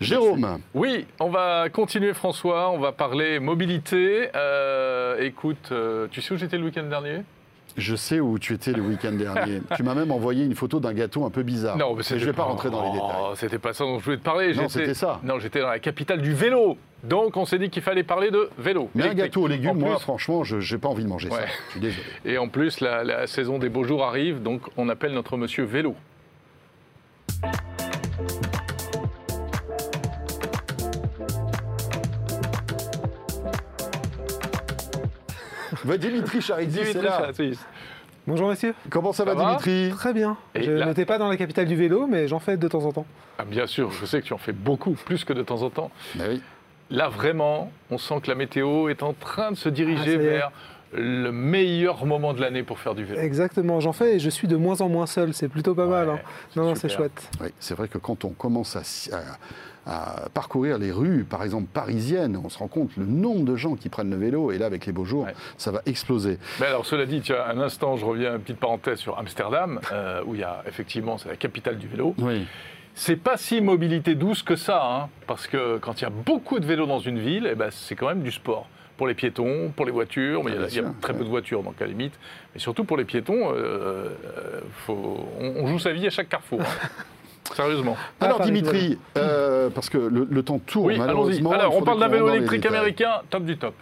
Jérôme, 0.00 0.58
Oui, 0.74 1.06
on 1.20 1.30
va 1.30 1.68
continuer 1.70 2.14
François, 2.14 2.70
on 2.70 2.78
va 2.78 2.90
parler 2.92 3.38
mobilité. 3.38 4.30
Euh, 4.34 5.20
écoute, 5.20 5.68
euh, 5.70 6.08
tu 6.10 6.20
sais 6.20 6.34
où 6.34 6.36
j'étais 6.36 6.58
le 6.58 6.64
week-end 6.64 6.84
dernier? 6.84 7.22
Je 7.76 7.96
sais 7.96 8.20
où 8.20 8.38
tu 8.38 8.54
étais 8.54 8.72
le 8.72 8.82
week-end 8.82 9.12
dernier. 9.12 9.62
tu 9.76 9.82
m'as 9.82 9.94
même 9.94 10.10
envoyé 10.10 10.44
une 10.44 10.54
photo 10.54 10.80
d'un 10.80 10.92
gâteau 10.92 11.24
un 11.24 11.30
peu 11.30 11.42
bizarre. 11.42 11.76
Non, 11.76 11.94
mais 11.94 12.02
je 12.02 12.14
ne 12.14 12.20
vais 12.20 12.32
pas 12.32 12.44
rentrer 12.44 12.70
dans 12.70 12.82
les 12.84 12.92
détails. 12.92 13.08
Oh, 13.20 13.32
C'était 13.36 13.58
pas 13.58 13.72
ça 13.72 13.84
dont 13.84 13.98
je 13.98 14.04
voulais 14.04 14.16
te 14.18 14.22
parler. 14.22 14.48
Non, 14.48 14.62
J'étais- 14.62 14.68
c'était 14.72 14.94
ça. 14.94 15.20
Non, 15.22 15.38
j'étais 15.38 15.60
dans 15.60 15.68
la 15.68 15.78
capitale 15.78 16.20
du 16.22 16.32
vélo. 16.34 16.76
Donc 17.04 17.36
on 17.36 17.44
s'est 17.44 17.58
dit 17.58 17.68
qu'il 17.70 17.82
fallait 17.82 18.04
parler 18.04 18.30
de 18.30 18.48
vélo. 18.58 18.88
Mais 18.94 19.04
un 19.08 19.14
gâteau 19.14 19.42
aux 19.42 19.48
légumes, 19.48 19.78
moi, 19.78 19.98
franchement, 19.98 20.44
je 20.44 20.56
n'ai 20.74 20.80
pas 20.80 20.88
envie 20.88 21.02
de 21.04 21.08
manger 21.08 21.30
ça. 21.30 21.46
Je 21.66 21.70
suis 21.72 21.80
désolé. 21.80 22.02
Et 22.24 22.38
en 22.38 22.48
plus, 22.48 22.80
la, 22.80 23.02
la 23.04 23.26
saison 23.26 23.58
des 23.58 23.68
beaux 23.68 23.84
jours 23.84 24.04
arrive, 24.04 24.42
donc 24.42 24.62
on 24.76 24.88
appelle 24.88 25.12
notre 25.12 25.36
monsieur 25.36 25.64
vélo. 25.64 25.94
Dimitri 35.98 36.40
Charidzi, 36.40 36.80
c'est 36.92 37.02
là. 37.02 37.30
Bonjour 38.26 38.48
messieurs. 38.48 38.74
Comment 38.88 39.12
ça, 39.12 39.24
Ça 39.24 39.34
va, 39.34 39.42
va 39.42 39.50
Dimitri? 39.56 39.90
Très 39.96 40.12
bien. 40.12 40.36
Et 40.54 40.62
je 40.62 40.70
là- 40.70 40.86
n'étais 40.86 41.04
pas 41.04 41.18
dans 41.18 41.28
la 41.28 41.36
capitale 41.36 41.66
du 41.66 41.74
vélo, 41.74 42.06
mais 42.06 42.28
j'en 42.28 42.38
fais 42.38 42.56
de 42.56 42.68
temps 42.68 42.84
en 42.84 42.92
temps. 42.92 43.06
Ah, 43.38 43.44
bien 43.44 43.66
sûr, 43.66 43.90
je 43.90 44.06
sais 44.06 44.20
que 44.20 44.26
tu 44.26 44.32
en 44.32 44.38
fais 44.38 44.52
beaucoup, 44.52 44.92
plus 44.92 45.24
que 45.24 45.32
de 45.32 45.42
temps 45.42 45.62
en 45.62 45.70
temps. 45.70 45.90
Oui. 46.20 46.40
Là, 46.90 47.08
vraiment, 47.08 47.72
on 47.90 47.98
sent 47.98 48.20
que 48.22 48.28
la 48.28 48.34
météo 48.36 48.88
est 48.88 49.02
en 49.02 49.12
train 49.12 49.50
de 49.50 49.56
se 49.56 49.68
Ah, 49.68 49.72
diriger 49.72 50.14
est. 50.14 50.18
vers 50.18 50.52
le 50.94 51.30
meilleur 51.32 52.04
moment 52.06 52.34
de 52.34 52.40
l'année 52.40 52.62
pour 52.62 52.78
faire 52.78 52.94
du 52.94 53.04
vélo. 53.04 53.20
Exactement, 53.20 53.80
j'en 53.80 53.92
fais 53.92 54.16
et 54.16 54.18
je 54.18 54.28
suis 54.30 54.48
de 54.48 54.56
moins 54.56 54.80
en 54.80 54.88
moins 54.88 55.06
seul. 55.06 55.32
C'est 55.34 55.48
plutôt 55.48 55.74
pas 55.74 55.86
mal. 55.86 56.08
hein. 56.10 56.18
Non, 56.56 56.64
non, 56.64 56.74
c'est 56.74 56.88
chouette. 56.88 57.30
Oui, 57.40 57.48
c'est 57.58 57.74
vrai 57.74 57.88
que 57.88 57.98
quand 57.98 58.24
on 58.24 58.30
commence 58.30 58.76
à, 58.76 59.16
à- 59.16 59.22
à 59.84 60.28
parcourir 60.28 60.78
les 60.78 60.92
rues, 60.92 61.24
par 61.24 61.42
exemple 61.42 61.66
parisiennes, 61.72 62.36
on 62.42 62.48
se 62.48 62.56
rend 62.58 62.68
compte 62.68 62.90
le 62.96 63.04
nombre 63.04 63.44
de 63.44 63.56
gens 63.56 63.74
qui 63.74 63.88
prennent 63.88 64.10
le 64.10 64.16
vélo, 64.16 64.52
et 64.52 64.58
là, 64.58 64.66
avec 64.66 64.86
les 64.86 64.92
beaux 64.92 65.04
jours, 65.04 65.24
Ouais. 65.24 65.34
ça 65.56 65.72
va 65.72 65.82
exploser. 65.86 66.38
Mais 66.60 66.66
alors, 66.66 66.86
cela 66.86 67.04
dit, 67.04 67.20
tu 67.20 67.34
as 67.34 67.48
un 67.48 67.58
instant, 67.58 67.96
je 67.96 68.04
reviens, 68.04 68.34
une 68.36 68.40
petite 68.42 68.60
parenthèse 68.60 68.98
sur 69.00 69.18
Amsterdam, 69.18 69.80
euh, 69.92 70.22
où 70.24 70.34
il 70.34 70.40
y 70.40 70.44
a 70.44 70.62
effectivement, 70.68 71.18
c'est 71.18 71.30
la 71.30 71.36
capitale 71.36 71.78
du 71.78 71.88
vélo. 71.88 72.14
Oui. 72.18 72.46
C'est 72.94 73.16
pas 73.16 73.36
si 73.36 73.60
mobilité 73.60 74.14
douce 74.14 74.42
que 74.44 74.54
ça, 74.54 74.84
hein, 74.86 75.08
parce 75.26 75.46
que 75.48 75.78
quand 75.78 76.00
il 76.00 76.04
y 76.04 76.06
a 76.06 76.10
beaucoup 76.10 76.60
de 76.60 76.66
vélos 76.66 76.86
dans 76.86 77.00
une 77.00 77.18
ville, 77.18 77.48
eh 77.50 77.54
ben, 77.56 77.70
c'est 77.72 77.96
quand 77.96 78.06
même 78.06 78.22
du 78.22 78.30
sport. 78.30 78.68
Pour 78.96 79.06
les 79.06 79.14
piétons, 79.14 79.72
pour 79.74 79.86
les 79.86 79.90
voitures, 79.92 80.44
mais 80.44 80.52
il 80.52 80.54
y 80.54 80.58
a- 80.58 80.62
Ah, 80.64 80.68
il 80.70 80.76
y, 80.76 80.78
a 80.80 80.84
très 81.00 81.12
ouais. 81.12 81.18
peu 81.18 81.24
de 81.24 81.28
voitures, 81.30 81.62
donc 81.62 81.74
à 81.80 81.84
la 81.84 81.90
limite. 81.90 82.12
Mais 82.54 82.60
surtout 82.60 82.84
pour 82.84 82.96
les 82.96 83.04
piétons, 83.04 83.50
euh, 83.52 83.54
euh, 83.56 84.60
faut- 84.86 85.26
on, 85.40 85.64
on 85.64 85.66
joue 85.66 85.78
sa 85.78 85.92
vie 85.92 86.06
à 86.06 86.10
chaque 86.10 86.28
carrefour. 86.28 86.60
Sérieusement. 87.54 87.96
Alors, 88.20 88.40
Dimitri, 88.40 88.98
euh, 89.18 89.68
parce 89.70 89.90
que 89.90 89.98
le, 89.98 90.26
le 90.30 90.42
temps 90.42 90.58
tourne, 90.58 90.86
Oui, 90.86 90.94
allons-y. 90.94 91.06
malheureusement. 91.06 91.52
Alors, 91.52 91.76
on 91.76 91.82
parle 91.82 92.00
d'un 92.00 92.08
vélo 92.08 92.28
électrique 92.30 92.64
américain, 92.66 93.22
top 93.30 93.44
du 93.44 93.56
top. 93.58 93.74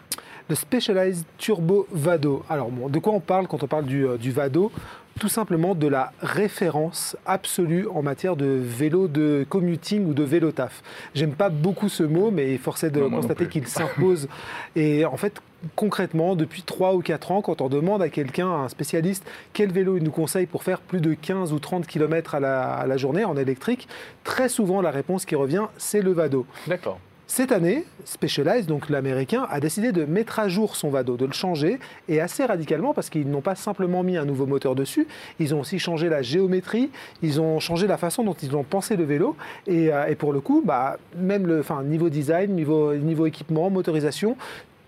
Le 0.49 0.55
Specialized 0.57 1.25
Turbo 1.38 1.87
Vado. 1.92 2.42
Alors, 2.51 2.70
bon, 2.70 2.88
de 2.88 2.99
quoi 2.99 3.12
on 3.12 3.20
parle 3.20 3.46
quand 3.46 3.62
on 3.62 3.68
parle 3.68 3.85
du, 3.85 4.05
du 4.18 4.33
Vado? 4.33 4.73
Tout 5.18 5.29
simplement 5.29 5.75
de 5.75 5.87
la 5.87 6.12
référence 6.23 7.16
absolue 7.27 7.87
en 7.88 8.03
matière 8.03 8.37
de 8.37 8.46
vélo 8.46 9.07
de 9.07 9.44
commuting 9.49 10.07
ou 10.07 10.14
de 10.14 10.23
vélo 10.23 10.51
taf. 10.51 10.83
J'aime 11.14 11.33
pas 11.33 11.51
beaucoup 11.51 11.88
ce 11.88 12.03
mot, 12.03 12.31
mais 12.31 12.57
force 12.57 12.85
est 12.85 12.90
de 12.90 13.01
Non, 13.01 13.11
constater 13.11 13.46
qu'il 13.46 13.66
s'impose. 13.66 14.29
Et 14.77 15.05
en 15.05 15.16
fait, 15.16 15.42
concrètement, 15.77 16.37
depuis 16.37 16.62
3 16.62 16.94
ou 16.94 17.01
4 17.01 17.33
ans, 17.33 17.42
quand 17.42 17.61
on 17.61 17.68
demande 17.68 18.01
à 18.03 18.09
quelqu'un, 18.09 18.49
à 18.49 18.59
un 18.61 18.68
spécialiste, 18.68 19.25
quel 19.53 19.73
vélo 19.73 19.96
il 19.96 20.03
nous 20.03 20.11
conseille 20.11 20.46
pour 20.46 20.62
faire 20.62 20.81
plus 20.81 21.01
de 21.01 21.12
15 21.12 21.53
ou 21.53 21.59
30 21.59 21.87
km 21.87 22.35
à 22.37 22.40
la, 22.40 22.62
à 22.62 22.87
la 22.87 22.96
journée 22.96 23.25
en 23.25 23.37
électrique, 23.37 23.88
très 24.25 24.49
souvent 24.49 24.81
la 24.81 24.90
réponse 24.90 25.27
qui 25.27 25.35
revient, 25.35 25.66
c'est 25.77 26.01
le 26.01 26.12
Vado. 26.12 26.46
D'accord. 26.66 26.99
Cette 27.33 27.53
année, 27.53 27.85
Specialized, 28.07 28.66
donc 28.66 28.90
l'américain, 28.90 29.47
a 29.51 29.61
décidé 29.61 29.93
de 29.93 30.05
mettre 30.05 30.40
à 30.40 30.49
jour 30.49 30.75
son 30.75 30.90
Vado, 30.90 31.16
de 31.16 31.27
le 31.27 31.33
changer, 31.33 31.79
et 32.09 32.21
assez 32.21 32.45
radicalement 32.45 32.93
parce 32.93 33.09
qu'ils 33.09 33.31
n'ont 33.31 33.40
pas 33.40 33.55
simplement 33.55 34.03
mis 34.03 34.16
un 34.16 34.25
nouveau 34.25 34.47
moteur 34.47 34.75
dessus, 34.75 35.07
ils 35.38 35.55
ont 35.55 35.61
aussi 35.61 35.79
changé 35.79 36.09
la 36.09 36.23
géométrie, 36.23 36.90
ils 37.23 37.41
ont 37.41 37.61
changé 37.61 37.87
la 37.87 37.99
façon 37.99 38.24
dont 38.24 38.35
ils 38.35 38.57
ont 38.57 38.64
pensé 38.64 38.97
le 38.97 39.05
vélo, 39.05 39.37
et, 39.68 39.93
euh, 39.93 40.12
pour 40.16 40.33
le 40.33 40.41
coup, 40.41 40.61
bah, 40.64 40.99
même 41.16 41.47
le 41.47 41.62
niveau 41.85 42.09
design, 42.09 42.53
niveau 42.53 43.26
équipement, 43.26 43.70
motorisation, 43.70 44.37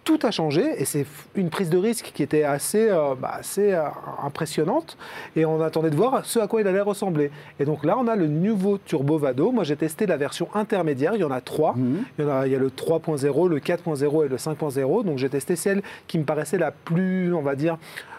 tout 0.05 0.19
a 0.25 0.31
changé 0.31 0.63
et 0.79 0.85
c'est 0.85 1.07
une 1.37 1.49
prise 1.51 1.71
de 1.71 1.79
risque 1.79 2.11
qui 2.15 2.23
était 2.23 2.43
assez, 2.43 2.89
euh, 2.91 3.15
bah, 3.21 3.35
assez 3.39 3.73
euh, 3.73 3.83
impressionnante 4.25 4.97
et 5.37 5.45
on 5.45 5.61
attendait 5.61 5.91
de 5.91 5.97
voir 5.97 6.25
ce 6.25 6.39
à 6.41 6.47
quoi 6.47 6.61
il 6.61 6.67
allait 6.67 6.81
ressembler. 6.81 7.31
Et 7.61 7.65
donc 7.65 7.85
là, 7.85 7.97
on 7.99 8.07
a 8.09 8.17
le 8.17 8.27
nouveau 8.27 8.79
Turbo 8.79 9.19
Vado. 9.19 9.53
Moi, 9.53 9.65
j'ai 9.65 9.77
testé 9.77 10.07
la 10.07 10.17
version 10.17 10.49
intermédiaire. 10.55 11.13
Il 11.15 11.21
y 11.21 11.25
en 11.25 11.31
a 11.31 11.41
trois. 11.41 11.75
il, 12.19 12.25
y 12.25 12.27
en 12.27 12.31
a, 12.31 12.47
il 12.47 12.53
y 12.53 12.57
a 12.57 12.59
le 12.59 12.69
3.0, 12.71 13.49
le 13.49 13.59
4.0 13.61 14.25
et 14.27 14.29
le 14.29 14.37
5.0. 14.37 15.05
Donc 15.05 15.19
j'ai 15.19 15.29
testé 15.29 15.57
celle 15.57 15.83
qui 16.09 16.19
me 16.19 16.25
paraissait 16.25 16.59
la 16.59 16.73
plus, 16.73 17.33
on 17.35 17.43
va 17.43 17.55
dire, 17.55 17.77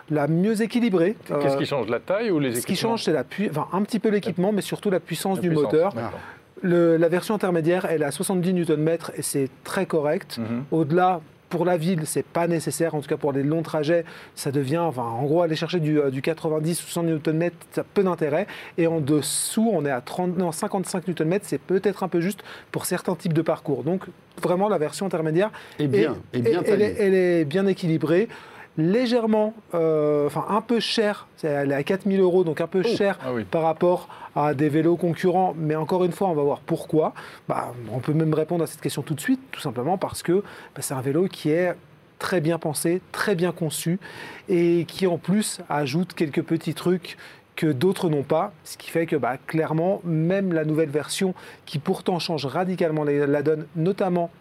la 0.09 0.27
mieux 0.27 0.61
équilibrée. 0.61 1.15
Qu'est-ce 1.27 1.55
Euh, 1.55 1.57
qui 1.57 1.65
change 1.65 1.88
La 1.89 1.99
taille 1.99 2.31
ou 2.31 2.39
les 2.39 2.55
ce 2.55 2.65
qui 2.65 2.73
équipements 2.73 2.91
change, 2.91 3.03
c'est 3.03 3.13
la 3.13 3.23
enfin, 3.49 3.67
un 3.73 3.81
petit 3.84 3.99
peu 3.99 4.09
l'équipement, 4.09 4.51
mais 4.51 4.61
surtout 4.61 4.89
la 4.89 4.99
puissance 4.99 5.38
La 5.38 5.41
du 5.41 5.49
puissance, 5.49 5.65
moteur. 5.73 5.93
Le- 6.61 6.95
la 6.95 7.09
version 7.09 7.36
intermédiaire, 7.36 7.86
elle 7.89 8.03
est 8.03 8.05
à 8.05 8.11
70 8.11 8.53
Nm 8.53 8.89
et 9.17 9.21
c'est 9.21 9.49
très 9.65 9.86
correct. 9.86 10.38
Mhm. 10.38 10.63
Au-delà, 10.71 11.19
pour 11.53 11.65
la 11.65 11.77
ville, 11.77 12.01
c'est 12.05 12.25
pas 12.25 12.47
nécessaire. 12.47 12.95
En 12.95 13.01
tout 13.01 13.07
cas, 13.07 13.15
pour 13.15 13.31
les 13.31 13.43
longs 13.43 13.61
trajets, 13.61 14.05
ça 14.33 14.49
devient, 14.49 14.79
enfin, 14.79 15.03
en 15.03 15.23
gros, 15.25 15.43
aller 15.43 15.55
chercher 15.55 15.79
du, 15.79 15.99
euh, 15.99 16.09
du 16.09 16.23
90 16.23 16.83
ou 16.83 16.87
100 16.87 17.03
Nm, 17.03 17.51
ça 17.73 17.81
a 17.81 17.83
peu 17.83 18.01
d'intérêt. 18.01 18.47
Et 18.79 18.87
en 18.87 18.99
dessous, 18.99 19.69
on 19.71 19.85
est 19.85 19.91
à 19.91 20.01
30, 20.01 20.35
non, 20.35 20.51
55 20.51 21.07
Nm, 21.09 21.39
c'est 21.43 21.61
peut-être 21.61 22.01
un 22.01 22.07
peu 22.07 22.21
juste 22.21 22.43
pour 22.71 22.87
certains 22.87 23.15
types 23.15 23.33
de 23.33 23.43
parcours. 23.43 23.83
Donc, 23.83 24.01
vraiment, 24.41 24.67
la 24.67 24.79
version 24.79 25.05
intermédiaire 25.05 25.51
Et 25.77 25.85
bien, 25.85 26.15
et 26.33 26.39
bien 26.39 26.61
elle, 26.61 26.65
taillée. 26.65 26.85
est, 26.85 26.95
elle 26.99 27.13
est 27.13 27.45
bien 27.45 27.67
équilibrée. 27.67 28.29
Légèrement, 28.78 29.53
euh, 29.76 30.26
enfin 30.26 30.45
un 30.49 30.61
peu 30.61 30.80
cher, 30.80 31.28
elle 31.43 31.71
est 31.71 31.76
à 31.76 31.84
4000 31.84 32.19
euros, 32.19 32.43
donc 32.43 32.59
un 32.59 32.67
peu 32.67 32.82
cher 32.82 33.19
Ah 33.24 33.32
oui. 33.34 33.43
par 33.43 33.61
rapport 33.61 34.07
à 34.36 34.55
des 34.55 34.67
vélos 34.69 34.95
concurrents. 34.97 35.53
Mais 35.57 35.76
encore 35.76 36.03
une 36.03 36.11
fois, 36.11 36.30
on 36.30 36.34
va 36.34 36.41
voir 36.41 36.59
pourquoi. 36.59 37.13
Bah, 37.47 37.74
on 37.91 37.99
peut 37.99 38.13
même 38.13 38.34
répondre 38.34 38.63
à 38.63 38.67
cette 38.67 38.82
question 38.82 39.03
tout 39.03 39.13
de 39.13 39.21
suite, 39.21 39.41
tout 39.51 39.61
simplement 39.61 39.97
parce 39.99 40.24
que 40.24 40.43
bah, 40.76 40.82
c'est 40.82 40.95
un 40.95 41.01
vélo 41.01 41.28
qui 41.28 41.51
est 41.51 41.76
très 42.17 42.41
bien 42.41 42.57
pensé, 42.57 43.01
très 43.11 43.36
bien 43.36 43.51
conçu 43.51 43.99
et 44.49 44.86
qui 44.88 45.05
en 45.05 45.17
plus 45.17 45.59
ajoute 45.69 46.13
quelques 46.13 46.41
petits 46.41 46.74
trucs 46.74 47.17
que 47.55 47.67
d'autres 47.67 48.09
n'ont 48.09 48.24
pas, 48.24 48.53
ce 48.63 48.78
qui 48.78 48.89
fait 48.89 49.05
que 49.05 49.15
bah, 49.15 49.38
clairement, 49.45 50.01
même 50.03 50.53
la 50.53 50.65
nouvelle 50.65 50.89
version 50.89 51.36
qui 51.65 51.78
pourtant 51.78 52.17
change 52.17 52.45
radicalement 52.47 53.03
la 53.03 53.43
donne, 53.43 53.67
notamment 53.76 54.32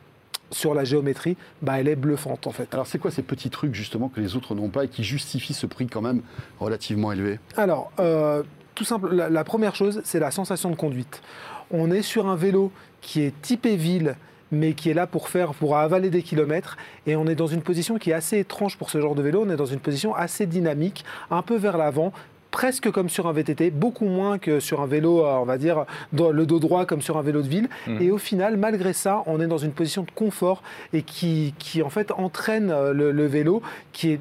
sur 0.50 0.74
la 0.74 0.84
géométrie, 0.84 1.36
bah, 1.62 1.80
elle 1.80 1.88
est 1.88 1.96
bluffante 1.96 2.46
en 2.46 2.52
fait. 2.52 2.72
Alors, 2.74 2.86
c'est 2.86 2.98
quoi 2.98 3.10
ces 3.10 3.22
petits 3.22 3.50
trucs 3.50 3.74
justement 3.74 4.08
que 4.08 4.20
les 4.20 4.36
autres 4.36 4.54
n'ont 4.54 4.68
pas 4.68 4.84
et 4.84 4.88
qui 4.88 5.02
justifient 5.02 5.54
ce 5.54 5.66
prix 5.66 5.86
quand 5.86 6.02
même 6.02 6.22
relativement 6.60 7.10
élevé? 7.10 7.38
Alors, 7.56 7.90
euh, 7.98 8.42
tout 8.74 8.84
simple, 8.84 9.14
la, 9.14 9.30
la 9.30 9.44
première 9.44 9.74
chose, 9.74 10.02
c'est 10.04 10.20
la 10.20 10.30
sensation 10.30 10.70
de 10.70 10.76
conduite. 10.76 11.22
On 11.70 11.90
est 11.90 12.02
sur 12.02 12.26
un 12.26 12.36
vélo 12.36 12.70
qui 13.00 13.22
est 13.22 13.32
typé 13.40 13.76
ville, 13.76 14.16
mais 14.50 14.74
qui 14.74 14.90
est 14.90 14.94
là 14.94 15.06
pour 15.06 15.30
faire, 15.30 15.54
pour 15.54 15.78
avaler 15.78 16.10
des 16.10 16.22
kilomètres, 16.22 16.76
et 17.06 17.16
on 17.16 17.26
est 17.26 17.34
dans 17.34 17.46
une 17.46 17.62
position 17.62 17.96
qui 17.96 18.10
est 18.10 18.14
assez 18.14 18.38
étrange 18.38 18.76
pour 18.76 18.90
ce 18.90 19.00
genre 19.00 19.14
de 19.14 19.22
vélo. 19.22 19.44
On 19.46 19.50
est 19.50 19.56
dans 19.56 19.64
une 19.64 19.80
position 19.80 20.14
assez 20.14 20.44
dynamique, 20.44 21.06
un 21.30 21.40
peu 21.40 21.56
vers 21.56 21.78
l'avant. 21.78 22.12
Presque 22.52 22.90
comme 22.92 23.08
sur 23.08 23.26
un 23.26 23.32
VTT, 23.32 23.70
beaucoup 23.70 24.04
moins 24.04 24.38
que 24.38 24.60
sur 24.60 24.80
un 24.80 24.86
vélo, 24.86 25.24
euh, 25.24 25.38
on 25.40 25.44
va 25.44 25.58
dire, 25.58 25.86
dans 26.12 26.30
le 26.30 26.46
dos 26.46 26.60
droit 26.60 26.86
comme 26.86 27.02
sur 27.02 27.16
un 27.16 27.22
vélo 27.22 27.42
de 27.42 27.48
ville. 27.48 27.68
Et 28.00 28.10
au 28.12 28.18
final, 28.18 28.56
malgré 28.56 28.92
ça, 28.92 29.24
on 29.26 29.40
est 29.40 29.48
dans 29.48 29.58
une 29.58 29.72
position 29.72 30.02
de 30.02 30.10
confort 30.14 30.62
et 30.92 31.02
qui, 31.02 31.54
qui 31.58 31.82
en 31.82 31.90
fait 31.90 32.12
entraîne 32.12 32.70
euh, 32.70 32.92
le, 32.92 33.10
le 33.10 33.26
vélo, 33.26 33.62
qui 33.92 34.12
est 34.12 34.20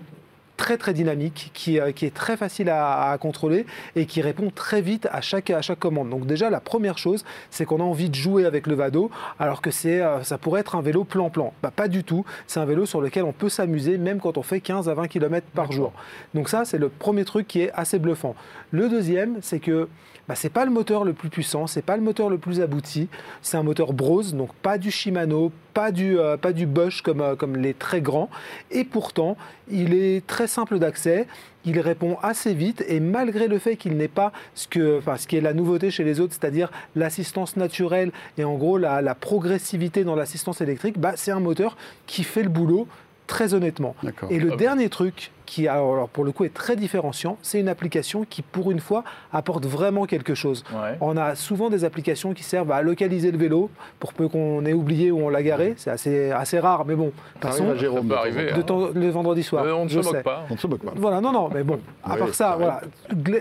très 0.62 0.78
très 0.78 0.94
dynamique, 0.94 1.50
qui, 1.56 1.80
euh, 1.80 1.92
qui 1.92 2.06
est 2.06 2.14
très 2.14 2.38
facile 2.38 2.70
à, 2.70 3.18
contrôler 3.20 3.66
et 3.96 4.06
qui 4.06 4.22
répond 4.22 4.52
très 4.54 4.80
vite 4.80 5.08
à 5.12 5.20
chaque, 5.20 5.50
à 5.50 5.64
chaque 5.64 5.80
commande. 5.80 6.12
Donc 6.12 6.28
déjà 6.28 6.52
la 6.52 6.60
première 6.60 7.00
chose, 7.00 7.26
c'est 7.50 7.66
qu'on 7.66 7.80
a 7.80 7.84
envie 7.84 8.12
de 8.12 8.16
jouer 8.16 8.46
avec 8.46 8.68
le 8.68 8.76
Vado, 8.76 9.10
alors 9.40 9.64
que 9.64 9.72
c'est, 9.72 10.04
euh, 10.04 10.22
ça 10.22 10.38
pourrait 10.38 10.62
être 10.62 10.76
un 10.76 10.84
vélo 10.84 11.04
plan-plan. 11.04 11.52
Bah, 11.64 11.72
pas 11.76 11.88
du 11.88 12.04
tout, 12.04 12.26
c'est 12.46 12.60
un 12.60 12.66
vélo 12.66 12.86
sur 12.86 13.02
lequel 13.02 13.24
on 13.24 13.32
peut 13.32 13.50
s'amuser 13.50 13.98
même 13.98 14.20
quand 14.20 14.38
on 14.38 14.44
fait 14.44 14.62
15 14.62 14.88
à 14.88 14.94
20 14.94 15.08
km 15.08 15.48
par 15.56 15.72
jour. 15.72 15.94
Donc 16.36 16.48
ça, 16.48 16.64
c'est 16.64 16.78
le 16.78 16.90
premier 16.90 17.26
truc 17.26 17.48
qui 17.48 17.62
est 17.62 17.72
assez 17.74 17.98
bluffant. 17.98 18.36
Le 18.70 18.88
deuxième, 18.88 19.40
c'est 19.42 19.60
que 19.60 19.90
bah, 20.32 20.36
c'est 20.38 20.48
pas 20.48 20.64
le 20.64 20.72
moteur 20.72 21.04
le 21.04 21.12
plus 21.12 21.28
puissant, 21.28 21.68
c'est 21.68 21.82
pas 21.82 21.98
le 21.98 22.02
moteur 22.02 22.30
le 22.30 22.38
plus 22.38 22.62
abouti. 22.62 23.10
C'est 23.42 23.58
un 23.58 23.64
moteur 23.64 23.92
Brose, 23.92 24.34
donc 24.34 24.54
pas 24.54 24.78
du 24.78 24.90
Shimano, 24.90 25.52
pas 25.74 25.92
du, 25.92 26.18
euh, 26.18 26.38
pas 26.38 26.54
du 26.54 26.66
Bosch 26.66 27.02
comme, 27.02 27.20
euh, 27.20 27.36
comme 27.36 27.58
les 27.58 27.74
très 27.74 28.00
grands. 28.00 28.30
Et 28.72 28.86
pourtant, 28.86 29.36
il 29.70 29.94
est 29.94 30.26
très 30.26 30.48
simple 30.48 30.80
d'accès. 30.80 31.28
Il 31.66 31.78
répond 31.82 32.18
assez 32.24 32.54
vite 32.54 32.82
et 32.88 33.02
malgré 33.02 33.50
le 33.50 33.60
fait 33.60 33.76
qu'il 33.76 33.98
n'ait 33.98 34.08
pas 34.08 34.32
ce, 34.56 34.70
que, 34.70 35.02
qui 35.28 35.36
est 35.36 35.42
la 35.42 35.54
nouveauté 35.54 35.92
chez 35.92 36.06
les 36.06 36.22
autres, 36.22 36.34
c'est-à-dire 36.40 36.72
l'assistance 36.96 37.58
naturelle 37.58 38.14
et 38.38 38.46
en 38.46 38.56
gros 38.56 38.78
la, 38.78 39.02
la 39.02 39.16
progressivité 39.16 40.06
dans 40.06 40.16
l'assistance 40.16 40.62
électrique, 40.62 40.98
bah, 40.98 41.12
c'est 41.18 41.32
un 41.32 41.42
moteur 41.42 41.76
qui 42.08 42.24
fait 42.24 42.44
le 42.44 42.50
boulot 42.50 42.88
très 43.32 43.54
honnêtement. 43.54 43.96
Et 44.30 44.40
le 44.40 44.50
Ah 44.50 44.52
oui. 44.52 44.58
dernier 44.58 44.90
truc 44.90 45.32
qui, 45.46 45.68
alors, 45.68 45.94
alors, 45.94 46.10
pour 46.10 46.24
le 46.26 46.32
coup, 46.34 46.44
est 46.46 46.54
très 46.54 46.76
différenciant, 46.76 47.38
c'est 47.42 47.60
une 47.62 47.68
application 47.70 48.26
qui, 48.30 48.42
pour 48.42 48.72
une 48.72 48.80
fois, 48.80 49.04
apporte 49.34 49.66
vraiment 49.66 50.06
quelque 50.06 50.34
chose. 50.34 50.64
Ouais. 50.74 50.98
On 51.02 51.16
a 51.18 51.36
souvent 51.36 51.70
des 51.70 51.84
applications 51.86 52.34
qui 52.34 52.44
servent 52.44 52.72
à 52.72 52.82
localiser 52.82 53.32
le 53.32 53.38
vélo, 53.38 53.70
pour 54.00 54.14
peu 54.14 54.28
qu'on 54.30 54.66
ait 54.66 54.74
oublié 54.74 55.12
où 55.12 55.20
on 55.20 55.30
l'a 55.30 55.44
garé. 55.44 55.74
C'est 55.78 55.90
assez, 55.92 56.32
assez 56.32 56.60
rare, 56.60 56.86
mais 56.86 56.96
bon, 56.96 57.12
arrive 57.42 57.70
à 57.70 57.76
Jérôme. 57.76 58.08
peut 58.08 58.14
de 58.14 58.20
arriver, 58.20 58.48
temps. 58.52 58.58
De 58.58 58.62
temps- 58.62 58.90
le 58.94 59.10
vendredi 59.10 59.44
soir. 59.44 59.64
Euh, 59.66 59.74
on 59.74 59.86
ne 59.86 59.90
se 59.90 59.96
moque 59.98 60.06
sais. 60.18 60.24
pas. 60.24 60.46
On 60.50 60.54
ne 60.54 60.60
se 60.60 60.68
moque 60.68 60.84
pas. 60.84 60.94
Voilà, 60.96 61.20
non, 61.22 61.32
non, 61.32 61.50
mais 61.54 61.64
bon, 61.64 61.80
à 62.04 62.16
part 62.18 62.34
ça 62.34 62.56
voilà, 62.58 62.82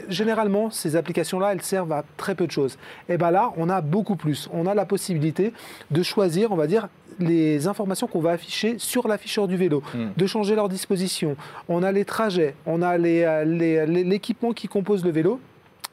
généralement, 0.08 0.70
ces 0.70 0.96
applications-là, 0.96 1.52
elles 1.52 1.62
servent 1.62 1.92
à 1.92 2.04
très 2.16 2.34
peu 2.34 2.46
de 2.46 2.52
choses. 2.52 2.78
Et 3.08 3.16
bien 3.16 3.30
là, 3.30 3.52
on 3.56 3.68
a 3.68 3.80
beaucoup 3.80 4.16
plus. 4.16 4.48
On 4.52 4.66
a 4.66 4.74
la 4.74 4.84
possibilité 4.84 5.52
de 5.90 6.02
choisir, 6.02 6.52
on 6.52 6.56
va 6.56 6.66
dire, 6.66 6.88
les 7.20 7.66
informations 7.66 8.06
qu'on 8.06 8.20
va 8.20 8.30
afficher 8.32 8.76
sur 8.78 9.08
l'afficheur 9.08 9.48
du 9.48 9.56
vélo, 9.56 9.82
Hmm. 9.94 10.08
de 10.16 10.26
changer 10.26 10.54
leur 10.54 10.68
disposition. 10.68 11.36
On 11.68 11.82
a 11.82 11.92
les 11.92 12.04
trajets, 12.04 12.54
on 12.66 12.82
a 12.82 12.98
euh, 12.98 13.44
les- 13.44 13.86
les- 13.86 14.04
l'équipement 14.04 14.52
qui 14.52 14.68
compose 14.68 15.04
le 15.04 15.10
vélo 15.10 15.40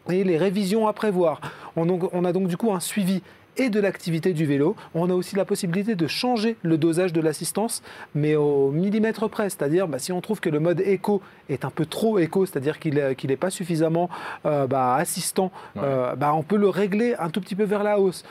et 0.09 0.23
les 0.23 0.38
révisions 0.38 0.88
à 0.88 0.93
prévoir. 0.93 1.41
On, 1.75 2.25
a 2.25 2.34
donc 2.34 2.47
du 2.47 2.57
coup 2.57 2.71
un 2.71 2.80
suivi 2.80 3.21
et 3.59 3.69
de 3.69 3.80
l'activité 3.80 4.34
du 4.34 4.45
vélo. 4.45 4.75
On 4.93 5.09
a 5.09 5.13
aussi 5.15 5.36
la 5.36 5.43
possibilité 5.43 5.95
de 5.95 6.05
changer 6.07 6.57
le 6.61 6.78
dosage 6.78 7.11
de 7.11 7.19
l'assistance, 7.21 7.82
mais 8.13 8.36
au 8.36 8.69
millimètre 8.69 9.28
près. 9.30 9.49
C'est-à-dire, 9.49 9.88
bah, 9.88 9.97
si 9.97 10.11
on 10.11 10.21
trouve 10.21 10.39
que 10.39 10.49
le 10.49 10.59
mode 10.59 10.80
éco 10.82 11.21
est 11.49 11.65
un 11.65 11.71
peu 11.71 11.88
trop 11.88 12.19
éco, 12.19 12.45
c'est-à-dire 12.45 12.78
qu'il 12.78 12.93
n'est 12.95 13.15
est 13.34 13.36
pas 13.36 13.49
suffisamment 13.49 14.09
euh, 14.45 14.67
bah, 14.67 14.93
assistant, 14.95 15.51
euh, 15.78 16.15
bah, 16.15 16.34
on 16.36 16.43
peut 16.43 16.55
le 16.55 16.69
régler 16.69 17.15
un 17.17 17.30
tout 17.32 17.41
petit 17.41 17.55
peu 17.55 17.63
vers 17.63 17.82
la 17.84 17.99
hausse. 17.99 18.23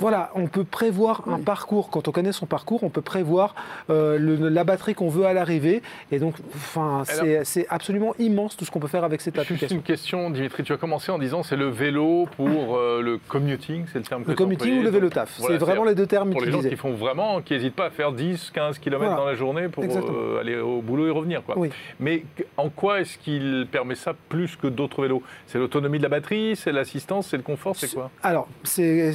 Voilà, 0.00 0.30
on 0.34 0.46
peut 0.46 0.64
prévoir 0.64 1.22
un 1.28 1.38
parcours. 1.38 1.90
Quand 1.90 2.08
on 2.08 2.12
connaît 2.12 2.32
son 2.32 2.46
parcours, 2.46 2.82
on 2.82 2.90
peut 2.90 3.00
prévoir 3.02 3.54
euh, 3.90 4.18
le- 4.18 4.48
la 4.48 4.64
batterie 4.64 4.94
qu'on 4.94 5.08
veut 5.08 5.24
à 5.26 5.32
l'arrivée. 5.32 5.82
Et 6.10 6.18
donc, 6.18 6.34
enfin, 6.54 7.04
c'est 7.44 7.66
absolument 7.68 8.14
immense 8.18 8.56
tout 8.56 8.64
ce 8.64 8.70
qu'on 8.70 8.80
peut 8.80 8.88
faire 8.88 9.04
avec 9.04 9.20
cette 9.20 9.34
Juste 9.34 9.46
application. 9.46 9.76
une 9.76 9.82
question, 9.82 10.30
Dimitri. 10.30 10.62
Tu 10.64 10.72
as 10.72 10.76
commencé 10.76 11.12
en 11.12 11.18
disant 11.18 11.42
c'est 11.42 11.56
le 11.56 11.68
vélo 11.68 12.26
pour 12.36 12.76
euh, 12.76 13.00
le 13.02 13.18
commuting, 13.28 13.84
c'est 13.92 13.98
le 13.98 14.04
terme 14.04 14.24
que 14.24 14.30
Le 14.30 14.34
commuting 14.34 14.66
employé. 14.66 14.80
ou 14.80 14.82
le 14.84 14.90
vélo 14.90 15.08
taf. 15.10 15.38
Voilà, 15.38 15.54
c'est 15.54 15.64
vraiment 15.64 15.84
les 15.84 15.94
deux 15.94 16.06
termes 16.06 16.30
Pour 16.30 16.40
les 16.40 16.50
gens 16.50 16.60
qui 16.62 16.76
font 16.76 16.92
vraiment, 16.94 17.40
qui 17.42 17.54
n'hésitent 17.54 17.74
pas 17.76 17.86
à 17.86 17.90
faire 17.90 18.12
10, 18.12 18.50
15 18.52 18.78
km 18.78 18.98
Voilà. 19.04 19.16
dans 19.16 19.26
la 19.26 19.34
journée 19.34 19.68
pour 19.68 19.84
euh, 19.84 20.40
aller 20.40 20.56
au 20.58 20.80
boulot 20.82 21.06
et 21.06 21.10
revenir. 21.10 21.42
Quoi. 21.44 21.56
Oui. 21.58 21.70
Mais 22.00 22.24
en 22.56 22.68
quoi 22.68 23.00
est-ce 23.00 23.16
qu'il 23.18 23.66
permet 23.70 23.94
ça 23.94 24.12
plus 24.28 24.56
que 24.56 24.66
d'autres 24.66 25.02
vélos? 25.02 25.22
C'est 25.46 25.58
l'autonomie 25.58 25.98
de 25.98 26.02
la 26.02 26.08
batterie, 26.08 26.56
c'est 26.56 26.72
l'assistance, 26.72 27.28
c'est 27.28 27.36
le 27.36 27.42
confort, 27.42 27.76
c'est 27.76 27.92
quoi? 27.94 28.10
Alors, 28.22 28.48
c'est 28.64 29.12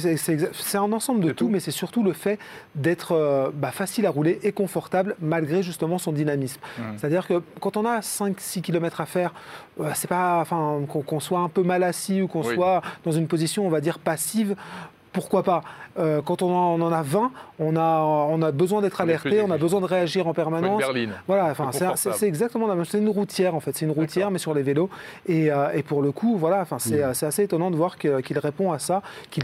c'est- 0.70 0.78
un 0.78 0.92
ensemble 0.92 1.20
de 1.20 1.28
tout, 1.32 1.44
tout 1.46 1.50
mais 1.50 1.60
c'est 1.60 1.70
surtout 1.70 2.02
le 2.02 2.12
fait 2.12 2.38
d'être 2.74 3.12
euh, 3.12 3.50
bah, 3.52 3.70
facile 3.70 4.06
à 4.06 4.10
rouler 4.10 4.38
et 4.42 4.52
confortable 4.52 5.14
malgré 5.20 5.62
justement 5.62 5.98
son 5.98 6.12
dynamisme. 6.12 6.60
C'est-à-dire 6.96 7.26
que 7.26 7.42
quand 7.60 7.76
on 7.76 7.84
a 7.84 8.00
5-6 8.02 8.62
km 8.62 9.00
à 9.00 9.06
faire, 9.06 9.32
euh, 9.80 9.90
c'est 9.94 10.08
pas, 10.08 10.38
enfin, 10.40 10.80
qu'on 10.88 11.20
soit 11.20 11.40
un 11.40 11.48
peu 11.48 11.62
mal 11.62 11.82
assis 11.82 12.22
ou 12.22 12.28
qu'on 12.28 12.42
Oui. 12.42 12.54
soit 12.54 12.82
dans 13.04 13.12
une 13.12 13.26
position, 13.26 13.66
on 13.66 13.70
va 13.70 13.80
dire, 13.80 13.98
passive. 13.98 14.54
Pourquoi 15.12 15.42
pas? 15.42 15.62
Euh, 15.98 16.22
Quand 16.22 16.40
on 16.40 16.54
en, 16.54 16.80
on 16.80 16.82
en 16.82 16.92
a 16.92 17.02
20, 17.02 17.32
on 17.58 17.74
a, 17.74 17.98
on 18.00 18.40
a 18.42 18.52
besoin 18.52 18.80
d'être 18.80 19.00
alerté, 19.00 19.42
on 19.42 19.50
a 19.50 19.58
besoin 19.58 19.80
de 19.80 19.86
réagir 19.86 20.26
en 20.28 20.30
une 20.30 20.34
permanence. 20.36 20.78
berline. 20.78 21.14
Voilà, 21.26 21.46
enfin, 21.46 21.70
c'est- 21.72 22.22
exactement 22.28 22.68
la 22.68 22.76
même 22.76 22.84
chose. 22.84 22.92
C'est 22.92 22.98
une 22.98 23.08
routière, 23.08 23.56
en 23.56 23.60
fait. 23.60 23.76
C'est 23.76 23.86
une 23.86 23.90
routière, 23.90 24.30
mais 24.30 24.38
sur 24.38 24.54
les 24.54 24.62
vélos. 24.62 24.88
Et, 25.26 25.50
euh, 25.50 25.72
et 25.74 25.82
pour 25.82 26.00
le 26.00 26.12
coup, 26.12 26.36
voilà, 26.38 26.60
enfin, 26.60 26.78
c'est 26.78 27.04
Mm. 27.04 27.14
c'est 27.14 27.26
assez 27.26 27.42
étonnant 27.42 27.72
de 27.72 27.76
voir 27.76 27.98
qu'il 27.98 28.38
répond 28.38 28.70
à 28.70 28.78
ça, 28.78 29.02
qu'il 29.32 29.42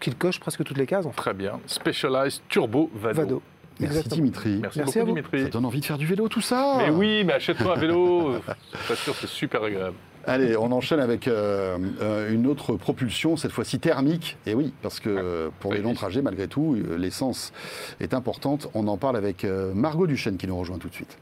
qu'il 0.00 0.14
coche 0.16 0.40
presque 0.40 0.64
toutes 0.64 0.78
les 0.78 0.86
cases, 0.86 1.06
en 1.06 1.10
fait. 1.12 1.16
Très 1.16 1.34
bien. 1.34 1.60
Specialized 1.66 2.42
Turbo 2.48 2.90
Vado. 2.94 3.16
Vado. 3.22 3.42
Merci 3.78 3.96
Exactement. 3.98 4.16
Dimitri. 4.16 4.58
Merci, 4.62 4.78
Merci 4.78 4.98
à 4.98 5.02
beaucoup, 5.02 5.14
vous. 5.16 5.20
Dimitri. 5.28 5.42
Ça 5.44 5.48
donne 5.50 5.64
envie 5.66 5.80
de 5.80 5.84
faire 5.84 5.98
du 5.98 6.06
vélo 6.06 6.28
tout 6.28 6.40
ça 6.40 6.76
Mais 6.78 6.88
oui, 6.90 7.24
mais 7.24 7.34
achète-toi 7.34 7.76
un 7.76 7.78
vélo. 7.78 8.34
Je 8.34 8.88
t'assure, 8.88 9.14
c'est 9.14 9.26
super 9.28 9.62
agréable. 9.62 9.96
Allez, 10.28 10.56
on 10.56 10.72
enchaîne 10.72 10.98
avec 10.98 11.28
euh, 11.28 11.78
euh, 12.00 12.32
une 12.32 12.46
autre 12.48 12.74
propulsion, 12.74 13.36
cette 13.36 13.52
fois-ci 13.52 13.78
thermique. 13.78 14.36
Et 14.46 14.54
oui, 14.54 14.72
parce 14.82 14.98
que 14.98 15.08
euh, 15.08 15.50
pour 15.60 15.72
les 15.72 15.80
longs 15.82 15.94
trajets, 15.94 16.22
malgré 16.22 16.48
tout, 16.48 16.74
euh, 16.74 16.96
l'essence 16.96 17.52
est 18.00 18.12
importante. 18.12 18.68
On 18.74 18.88
en 18.88 18.96
parle 18.96 19.16
avec 19.16 19.44
euh, 19.44 19.72
Margot 19.74 20.06
Duchesne 20.06 20.36
qui 20.36 20.46
nous 20.48 20.58
rejoint 20.58 20.78
tout 20.78 20.88
de 20.88 20.94
suite. 20.94 21.18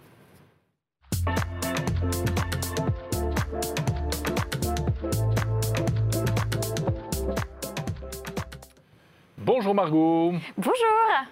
Bonjour 9.44 9.74
Margot. 9.74 10.32
Bonjour 10.56 10.74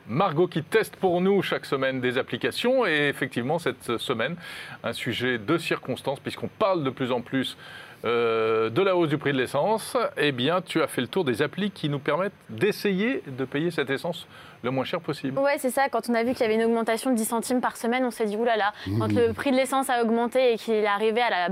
Margot 0.06 0.46
qui 0.46 0.62
teste 0.62 0.96
pour 0.96 1.22
nous 1.22 1.40
chaque 1.40 1.64
semaine 1.64 2.02
des 2.02 2.18
applications 2.18 2.84
et 2.84 3.08
effectivement 3.08 3.58
cette 3.58 3.96
semaine 3.96 4.36
un 4.84 4.92
sujet 4.92 5.38
de 5.38 5.56
circonstance 5.56 6.20
puisqu'on 6.20 6.48
parle 6.48 6.84
de 6.84 6.90
plus 6.90 7.10
en 7.10 7.22
plus 7.22 7.56
euh, 8.04 8.68
de 8.68 8.82
la 8.82 8.96
hausse 8.96 9.08
du 9.08 9.16
prix 9.16 9.32
de 9.32 9.38
l'essence. 9.38 9.96
Eh 10.18 10.30
bien 10.30 10.60
tu 10.60 10.82
as 10.82 10.88
fait 10.88 11.00
le 11.00 11.06
tour 11.06 11.24
des 11.24 11.40
applis 11.40 11.70
qui 11.70 11.88
nous 11.88 12.00
permettent 12.00 12.34
d'essayer 12.50 13.22
de 13.26 13.46
payer 13.46 13.70
cette 13.70 13.88
essence 13.88 14.26
le 14.62 14.70
moins 14.70 14.84
cher 14.84 15.00
possible. 15.00 15.38
Ouais, 15.38 15.56
c'est 15.58 15.70
ça. 15.70 15.88
Quand 15.88 16.08
on 16.08 16.14
a 16.14 16.22
vu 16.22 16.32
qu'il 16.32 16.40
y 16.40 16.44
avait 16.44 16.54
une 16.54 16.64
augmentation 16.64 17.10
de 17.10 17.16
10 17.16 17.24
centimes 17.24 17.60
par 17.60 17.76
semaine, 17.76 18.04
on 18.04 18.10
s'est 18.10 18.26
dit 18.26 18.36
oulala. 18.36 18.72
Quand 18.98 19.10
le 19.12 19.32
prix 19.32 19.50
de 19.50 19.56
l'essence 19.56 19.90
a 19.90 20.02
augmenté 20.02 20.52
et 20.52 20.56
qu'il 20.56 20.74
est 20.74 20.86
arrivé 20.86 21.20
à 21.20 21.30
la, 21.30 21.44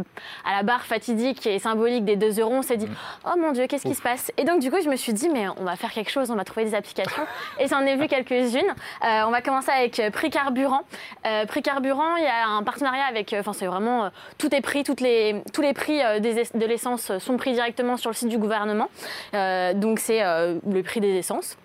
à 0.44 0.56
la 0.56 0.62
barre 0.62 0.84
fatidique 0.84 1.46
et 1.46 1.58
symbolique 1.58 2.04
des 2.04 2.16
2 2.16 2.40
euros, 2.40 2.54
on 2.54 2.62
s'est 2.62 2.76
dit 2.76 2.88
oh 3.26 3.38
mon 3.38 3.52
Dieu, 3.52 3.66
qu'est-ce 3.66 3.86
qui 3.86 3.94
se 3.94 4.02
passe? 4.02 4.30
Et 4.36 4.44
donc, 4.44 4.60
du 4.60 4.70
coup, 4.70 4.78
je 4.82 4.88
me 4.88 4.96
suis 4.96 5.12
dit 5.12 5.28
mais 5.28 5.46
on 5.58 5.64
va 5.64 5.76
faire 5.76 5.90
quelque 5.92 6.10
chose, 6.10 6.30
on 6.30 6.36
va 6.36 6.44
trouver 6.44 6.64
des 6.66 6.74
applications. 6.74 7.22
Et 7.58 7.66
j'en 7.68 7.80
ai 7.80 7.96
vu 7.96 8.06
quelques-unes. 8.08 8.62
Euh, 9.04 9.22
on 9.26 9.30
va 9.30 9.40
commencer 9.42 9.70
avec 9.70 9.98
euh, 9.98 10.10
Prix 10.10 10.30
Carburant. 10.30 10.82
Euh, 11.26 11.46
Prix 11.46 11.62
Carburant, 11.62 12.16
il 12.16 12.24
y 12.24 12.26
a 12.26 12.46
un 12.48 12.62
partenariat 12.62 13.04
avec. 13.08 13.34
Enfin, 13.38 13.52
c'est 13.52 13.66
vraiment. 13.66 14.04
euh, 14.04 14.08
tout 14.38 14.54
est 14.54 14.60
pris, 14.60 14.84
toutes 14.84 15.00
les, 15.00 15.42
tous 15.52 15.62
les 15.62 15.72
prix 15.72 16.00
des 16.20 16.38
es- 16.38 16.56
de 16.58 16.66
l'essence 16.66 17.16
sont 17.18 17.36
pris 17.36 17.52
directement 17.52 17.96
sur 17.96 18.10
le 18.10 18.14
site 18.14 18.28
du 18.28 18.38
gouvernement. 18.38 18.88
Donc, 19.32 19.98
c'est 19.98 20.20
le 20.22 20.80
prix 20.82 21.00
des 21.00 21.16
essences. 21.16 21.56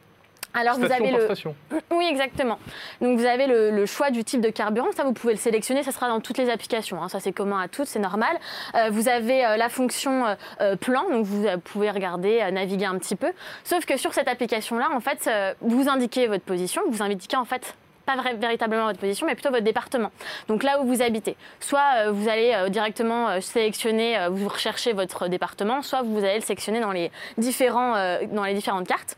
Alors, 0.56 0.78
vous 0.78 0.86
avez 0.92 1.12
par 1.12 1.20
le. 1.20 1.26
station. 1.26 1.56
Oui, 1.92 2.08
exactement. 2.10 2.60
Donc 3.02 3.20
vous 3.20 3.26
avez 3.26 3.46
le, 3.48 3.72
le 3.72 3.86
choix 3.86 4.10
du 4.10 4.24
type 4.24 4.42
de 4.42 4.50
carburant. 4.50 4.88
Ça, 4.96 5.04
vous 5.04 5.14
pouvez 5.14 5.34
le 5.34 5.40
sélectionner. 5.40 5.84
Ça 5.84 5.92
sera 5.92 6.08
dans 6.08 6.20
toutes 6.22 6.38
les 6.38 6.50
applications. 6.50 7.04
hein. 7.04 7.10
Ça, 7.10 7.20
c'est 7.20 7.32
commun 7.34 7.60
à 7.60 7.68
toutes, 7.68 7.88
c'est 7.88 8.00
normal. 8.00 8.36
Euh, 8.76 8.90
vous 8.92 9.10
avez 9.10 9.46
euh, 9.46 9.58
la 9.58 9.70
fonction 9.70 10.26
euh, 10.62 10.76
plan. 10.76 11.10
Donc 11.10 11.26
vous 11.26 11.46
pouvez 11.66 11.92
regarder, 11.92 12.50
naviguer 12.52 12.86
un 12.86 12.98
petit 12.98 13.16
peu. 13.16 13.32
Sauf 13.64 13.86
que 13.86 13.98
sur 13.98 14.14
cette 14.14 14.28
application-là, 14.28 14.90
en 14.94 15.00
fait, 15.00 15.30
vous 15.62 15.90
indiquez 15.90 16.28
votre 16.28 16.44
position. 16.44 16.82
Vous 16.90 17.02
indiquez 17.04 17.38
en 17.38 17.46
fait 17.46 17.76
pas 18.06 18.16
véritablement 18.36 18.86
votre 18.86 19.00
position, 19.00 19.26
mais 19.26 19.34
plutôt 19.34 19.50
votre 19.50 19.64
département. 19.64 20.12
Donc 20.48 20.64
là 20.64 20.80
où 20.80 20.86
vous 20.86 21.02
habitez. 21.02 21.36
Soit 21.60 22.12
vous 22.12 22.30
allez 22.30 22.56
directement 22.70 23.42
sélectionner, 23.42 24.28
vous 24.30 24.48
recherchez 24.48 24.94
votre 24.94 25.28
département, 25.28 25.82
soit 25.82 26.04
vous 26.04 26.20
allez 26.20 26.36
le 26.36 26.42
sélectionner 26.42 26.80
dans 26.80 26.92
les, 26.92 27.12
différents, 27.38 27.94
dans 28.32 28.44
les 28.44 28.54
différentes 28.54 28.88
cartes. 28.88 29.18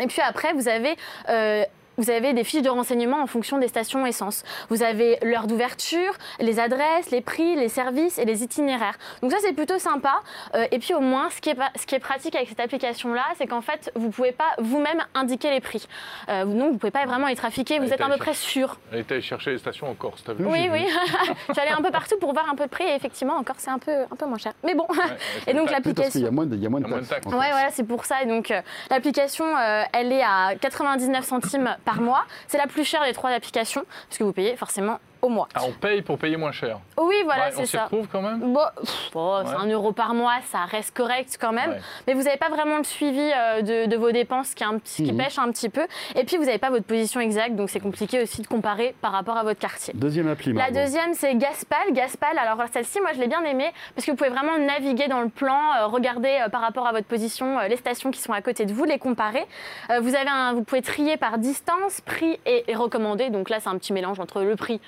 Et 0.00 0.06
puis 0.06 0.20
après, 0.22 0.52
vous 0.52 0.68
avez, 0.68 0.96
euh, 1.28 1.64
vous 1.98 2.08
avez 2.10 2.32
des 2.32 2.44
fiches 2.44 2.62
de 2.62 2.70
renseignements 2.70 3.20
en 3.22 3.26
fonction 3.26 3.58
des 3.58 3.68
stations 3.68 4.06
essence. 4.06 4.44
Vous 4.70 4.82
avez 4.82 5.18
l'heure 5.22 5.46
d'ouverture, 5.46 6.12
les 6.40 6.58
adresses, 6.60 7.10
les 7.10 7.20
prix, 7.20 7.56
les 7.56 7.68
services 7.68 8.18
et 8.18 8.24
les 8.24 8.42
itinéraires. 8.42 8.96
Donc 9.22 9.32
ça, 9.32 9.38
c'est 9.42 9.52
plutôt 9.52 9.78
sympa. 9.78 10.14
Euh, 10.54 10.66
et 10.70 10.78
puis 10.78 10.94
au 10.94 11.00
moins, 11.00 11.28
ce 11.30 11.40
qui 11.40 11.50
est, 11.50 11.54
pas- 11.54 11.70
ce 11.78 11.84
qui 11.86 11.94
est 11.94 11.98
pratique 11.98 12.34
avec 12.36 12.48
cette 12.48 12.60
application-là, 12.60 13.24
c'est 13.36 13.46
qu'en 13.46 13.60
fait, 13.60 13.90
vous 13.94 14.06
ne 14.06 14.12
pouvez 14.12 14.32
pas 14.32 14.50
vous-même 14.58 15.04
indiquer 15.14 15.50
les 15.50 15.60
prix. 15.60 15.86
Euh, 16.28 16.44
donc, 16.44 16.54
vous 16.54 16.72
ne 16.74 16.78
pouvez 16.78 16.90
pas 16.90 17.04
vraiment 17.06 17.26
les 17.26 17.36
trafiquer. 17.36 17.78
Vous 17.78 17.84
Allez, 17.84 17.92
êtes 17.94 18.00
à 18.00 18.08
peu 18.08 18.16
près 18.16 18.34
sûr. 18.34 18.78
Elle 18.92 19.00
était 19.00 19.14
allée 19.14 19.22
chercher 19.22 19.50
les 19.50 19.58
stations 19.58 19.90
en 19.90 19.94
Corse, 19.94 20.22
t'as 20.24 20.32
vu 20.32 20.44
Oui, 20.46 20.68
oui. 20.72 20.86
J'allais 21.54 21.70
un 21.72 21.82
peu 21.82 21.90
partout 21.90 22.16
pour 22.20 22.32
voir 22.32 22.48
un 22.50 22.54
peu 22.54 22.64
de 22.64 22.70
prix. 22.70 22.84
Et 22.84 22.94
effectivement, 22.94 23.34
encore, 23.36 23.56
c'est 23.58 23.70
un 23.70 23.78
peu, 23.78 24.02
un 24.10 24.16
peu 24.16 24.26
moins 24.26 24.38
cher. 24.38 24.52
Mais 24.64 24.74
bon. 24.74 24.86
et 25.46 25.54
donc 25.54 25.70
l'application. 25.70 26.20
il 26.20 26.24
y 26.24 26.26
a 26.26 26.30
moins 26.30 26.46
de 26.46 26.54
Il 26.56 26.62
y 26.62 26.66
a 26.66 26.68
moins 26.70 26.80
de 26.80 26.86
taxes. 27.06 27.26
en 27.26 27.30
Ouais, 27.30 27.50
voilà, 27.50 27.70
c'est 27.72 27.84
pour 27.84 28.04
ça. 28.04 28.22
Et 28.22 28.26
donc, 28.26 28.50
euh, 28.50 28.60
l'application, 28.90 29.44
euh, 29.44 29.82
elle 29.92 30.12
est 30.12 30.22
à 30.22 30.54
99 30.60 31.24
centimes 31.24 31.76
par 31.88 32.02
mois. 32.02 32.26
C'est 32.48 32.58
la 32.58 32.66
plus 32.66 32.84
chère 32.84 33.02
des 33.02 33.14
trois 33.14 33.30
applications, 33.30 33.86
parce 34.08 34.18
que 34.18 34.24
vous 34.24 34.34
payez 34.34 34.58
forcément 34.58 34.98
au 35.22 35.28
mois. 35.28 35.48
Ah, 35.54 35.60
on 35.66 35.72
paye 35.72 36.02
pour 36.02 36.18
payer 36.18 36.36
moins 36.36 36.52
cher. 36.52 36.78
Oui, 36.96 37.16
voilà, 37.24 37.44
Ouais, 37.46 37.52
on 37.54 37.60
c'est 37.60 37.66
s'y 37.66 37.76
ça. 37.76 37.84
retrouve 37.84 38.06
quand 38.10 38.22
même? 38.22 38.52
Bon, 38.52 38.60
pff, 38.80 39.10
oh, 39.14 39.40
Ouais. 39.44 39.50
un 39.58 39.66
euro 39.66 39.92
par 39.92 40.14
mois, 40.14 40.36
ça 40.50 40.64
reste 40.64 40.96
correct 40.96 41.36
quand 41.40 41.52
même. 41.52 41.70
Ouais. 41.70 41.80
Mais 42.06 42.14
vous 42.14 42.22
n'avez 42.22 42.36
pas 42.36 42.48
vraiment 42.48 42.78
le 42.78 42.84
suivi 42.84 43.30
euh, 43.34 43.62
de, 43.62 43.86
de 43.86 43.96
vos 43.96 44.12
dépenses 44.12 44.54
qui, 44.54 44.62
est 44.62 44.66
un 44.66 44.78
petit- 44.78 45.04
qui 45.04 45.12
Mhm. 45.12 45.18
pêche 45.18 45.38
un 45.38 45.50
petit 45.50 45.68
peu. 45.68 45.86
Et 46.14 46.24
puis, 46.24 46.36
vous 46.36 46.44
n'avez 46.44 46.58
pas 46.58 46.70
votre 46.70 46.86
position 46.86 47.20
exacte, 47.20 47.56
donc 47.56 47.70
c'est 47.70 47.80
compliqué 47.80 48.22
aussi 48.22 48.42
de 48.42 48.46
comparer 48.46 48.94
par 49.00 49.12
rapport 49.12 49.36
à 49.36 49.42
votre 49.42 49.60
quartier. 49.60 49.94
Deuxième 49.96 50.28
appli, 50.28 50.52
La 50.52 50.70
deuxième, 50.70 51.14
c'est 51.14 51.34
Gaspal. 51.36 51.92
Gaspal, 51.92 52.38
alors 52.38 52.58
celle-ci, 52.72 53.00
moi, 53.00 53.10
je 53.14 53.20
l'ai 53.20 53.28
bien 53.28 53.42
aimée 53.44 53.70
parce 53.94 54.04
que 54.06 54.10
vous 54.12 54.16
pouvez 54.16 54.30
vraiment 54.30 54.58
naviguer 54.58 55.08
dans 55.08 55.20
le 55.20 55.28
plan, 55.28 55.60
euh, 55.80 55.86
regarder 55.86 56.40
euh, 56.44 56.48
par 56.48 56.60
rapport 56.60 56.86
à 56.86 56.92
votre 56.92 57.06
position 57.06 57.58
euh, 57.58 57.68
les 57.68 57.76
stations 57.76 58.10
qui 58.10 58.20
sont 58.20 58.32
à 58.32 58.40
côté 58.42 58.66
de 58.66 58.72
vous, 58.72 58.84
les 58.84 58.98
comparer. 58.98 59.46
Euh, 59.90 60.00
vous, 60.00 60.14
avez 60.14 60.28
un, 60.28 60.52
vous 60.52 60.62
pouvez 60.64 60.82
trier 60.82 61.16
par 61.16 61.38
distance, 61.38 62.00
prix 62.00 62.38
et, 62.46 62.64
et 62.70 62.74
recommandé. 62.74 63.30
Donc 63.30 63.50
là, 63.50 63.58
c'est 63.60 63.68
un 63.68 63.78
petit 63.78 63.92
mélange 63.92 64.20
entre 64.20 64.42
le 64.42 64.56
prix 64.56 64.80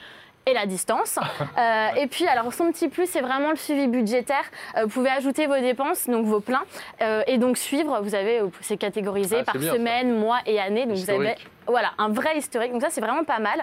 et 0.50 0.54
la 0.54 0.66
distance. 0.66 1.18
Euh, 1.58 1.88
et 1.96 2.06
puis, 2.06 2.26
alors, 2.26 2.52
son 2.54 2.70
petit 2.70 2.88
plus, 2.88 3.08
c'est 3.10 3.20
vraiment 3.20 3.50
le 3.50 3.56
suivi 3.56 3.86
budgétaire. 3.86 4.44
Euh, 4.76 4.82
vous 4.84 4.88
pouvez 4.88 5.10
ajouter 5.10 5.46
vos 5.46 5.58
dépenses, 5.58 6.08
donc 6.08 6.24
vos 6.24 6.40
pleins, 6.40 6.62
euh, 7.02 7.22
et 7.26 7.38
donc 7.38 7.58
suivre. 7.58 8.00
Vous 8.02 8.14
avez, 8.14 8.40
c'est 8.60 8.76
catégorisé 8.76 9.38
Ah, 9.40 9.44
par 9.44 9.56
bien, 9.56 9.70
ça. 9.70 9.76
semaine, 9.76 10.16
mois 10.16 10.38
et 10.46 10.58
année. 10.60 10.86
Donc, 10.86 10.96
vous 10.96 11.10
avez 11.10 11.34
voilà, 11.66 11.92
un 11.98 12.08
vrai 12.08 12.36
historique. 12.36 12.72
Donc 12.72 12.82
ça, 12.82 12.88
c'est 12.90 13.00
vraiment 13.00 13.24
pas 13.24 13.38
mal. 13.38 13.62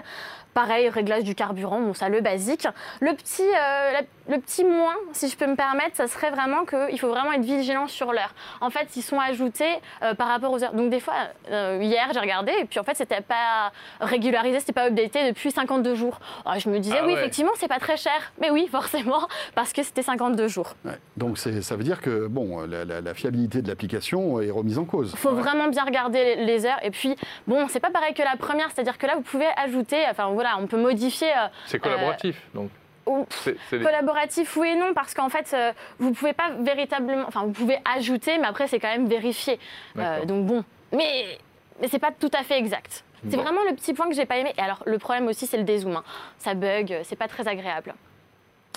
Pareil, 0.54 0.88
réglage 0.88 1.22
du 1.24 1.34
carburant, 1.34 1.80
bon, 1.80 1.94
ça, 1.94 2.08
le 2.08 2.20
basique. 2.20 2.66
Le 3.00 3.12
petit, 3.14 3.42
euh, 3.42 3.92
la- 3.92 4.34
le 4.34 4.40
petit 4.40 4.64
moins, 4.64 4.94
si 5.12 5.28
je 5.28 5.36
peux 5.36 5.46
me 5.46 5.54
permettre, 5.54 5.96
ça 5.96 6.06
serait 6.08 6.30
vraiment 6.30 6.64
qu'il 6.64 6.98
faut 6.98 7.08
vraiment 7.08 7.32
être 7.32 7.42
vigilant 7.44 7.86
sur 7.86 8.12
l'heure. 8.12 8.34
En 8.60 8.68
fait, 8.70 8.88
ils 8.96 9.02
sont 9.02 9.20
ajoutés 9.20 9.70
euh, 10.02 10.14
par 10.14 10.28
rapport 10.28 10.52
aux 10.52 10.62
heures. 10.64 10.74
Donc 10.74 10.90
des 10.90 11.00
fois, 11.00 11.14
euh, 11.50 11.78
hier, 11.80 12.08
j'ai 12.12 12.20
regardé, 12.20 12.52
et 12.60 12.64
puis 12.64 12.78
en 12.80 12.82
fait, 12.84 12.94
c'était 12.96 13.20
pas 13.20 13.72
régularisé, 14.00 14.60
c'était 14.60 14.72
pas 14.72 14.88
updaté 14.88 15.28
depuis 15.28 15.50
52 15.50 15.94
jours. 15.94 16.18
Alors, 16.44 16.58
je 16.58 16.68
me 16.68 16.78
disais, 16.78 16.96
Ah 17.00 17.04
oui, 17.06 17.12
ouais. 17.12 17.18
effectivement, 17.20 17.52
c'est 17.56 17.68
pas 17.68 17.78
très 17.78 17.96
cher. 17.96 18.32
Mais 18.40 18.50
oui, 18.50 18.66
forcément, 18.72 19.26
parce 19.54 19.72
que 19.72 19.82
c'était 19.82 20.02
52 20.02 20.48
jours. 20.48 20.74
Ouais. 20.84 20.92
Donc 21.16 21.38
ça 21.38 21.50
veut 21.76 21.84
dire 21.84 22.00
que 22.00 22.26
bon, 22.26 22.66
la, 22.66 22.84
la- 22.84 23.00
la 23.00 23.14
fiabilité 23.14 23.62
de 23.62 23.68
l'application 23.68 24.40
est 24.40 24.50
remise 24.50 24.78
en 24.78 24.84
cause. 24.84 25.10
Il 25.12 25.18
faut 25.18 25.34
vraiment 25.34 25.68
bien 25.68 25.84
regarder 25.84 26.36
les- 26.36 26.44
les 26.44 26.66
heures. 26.66 26.78
Et 26.82 26.90
puis, 26.90 27.14
bon, 27.46 27.66
c'est 27.68 27.80
pas 27.80 27.90
pareil 27.90 28.12
que 28.14 28.22
la 28.22 28.36
première, 28.36 28.68
c'est-à-dire 28.74 28.98
que 28.98 29.06
là, 29.06 29.14
vous 29.16 29.22
pouvez 29.22 29.46
ajouter, 29.56 30.04
enfin 30.10 30.28
voilà, 30.32 30.47
on 30.58 30.66
peut 30.66 30.76
modifier. 30.80 31.30
euh, 31.30 31.48
C'est 31.66 31.78
collaboratif, 31.78 32.40
donc. 32.54 32.70
ou- 33.06 33.26
C'est 33.30 33.56
c'est 33.70 33.78
des- 33.78 33.84
Collaboratif, 33.84 34.56
oui 34.56 34.68
et 34.68 34.76
non, 34.76 34.92
parce 34.94 35.14
qu'en 35.14 35.28
fait, 35.28 35.50
euh, 35.54 35.72
vous 35.98 36.12
pouvez 36.12 36.32
pas 36.32 36.50
véritablement. 36.60 37.24
Enfin, 37.26 37.42
vous 37.44 37.52
pouvez 37.52 37.78
ajouter, 37.96 38.38
mais 38.38 38.46
après, 38.46 38.66
c'est 38.68 38.78
quand 38.80 38.88
même 38.88 39.08
vérifié. 39.08 39.54
Euh, 39.96 40.00
D'accord. 40.02 40.26
donc 40.26 40.46
bon. 40.46 40.64
Mais, 40.92 41.38
mais 41.80 41.88
c'est 41.88 41.98
pas 41.98 42.10
tout 42.12 42.30
à 42.32 42.42
fait 42.44 42.58
exact. 42.58 43.04
C'est 43.28 43.36
Bon. 43.36 43.42
vraiment 43.42 43.60
le 43.68 43.74
petit 43.74 43.94
point 43.94 44.08
que 44.08 44.14
j'ai 44.14 44.26
pas 44.26 44.36
aimé. 44.36 44.52
Et 44.56 44.60
alors, 44.60 44.82
le 44.86 44.96
problème 44.98 45.26
aussi, 45.26 45.46
c'est 45.46 45.56
le 45.56 45.64
dézoom. 45.64 45.96
hein. 45.96 46.04
Ça 46.38 46.54
bug, 46.54 46.92
euh, 46.92 47.00
c'est 47.04 47.16
pas 47.16 47.26
très 47.28 47.48
agréable. 47.48 47.94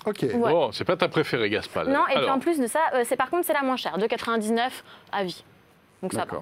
Ok. 0.05 0.19
Ouais. 0.23 0.33
Bon, 0.33 0.71
c'est 0.71 0.83
pas 0.83 0.97
ta 0.97 1.07
préférée, 1.09 1.49
Gaspal. 1.51 1.87
Non, 1.89 2.07
et 2.07 2.15
puis 2.17 2.29
en 2.29 2.39
plus 2.39 2.57
de 2.59 2.65
ça, 2.65 2.79
euh, 2.95 3.03
c'est 3.05 3.15
par 3.15 3.29
contre, 3.29 3.45
c'est 3.45 3.53
la 3.53 3.61
moins 3.61 3.75
chère, 3.77 3.97
2,99 3.99 4.83
à 5.11 5.23
vie. 5.23 5.43
Donc 6.01 6.13
ça 6.13 6.25
va. 6.25 6.39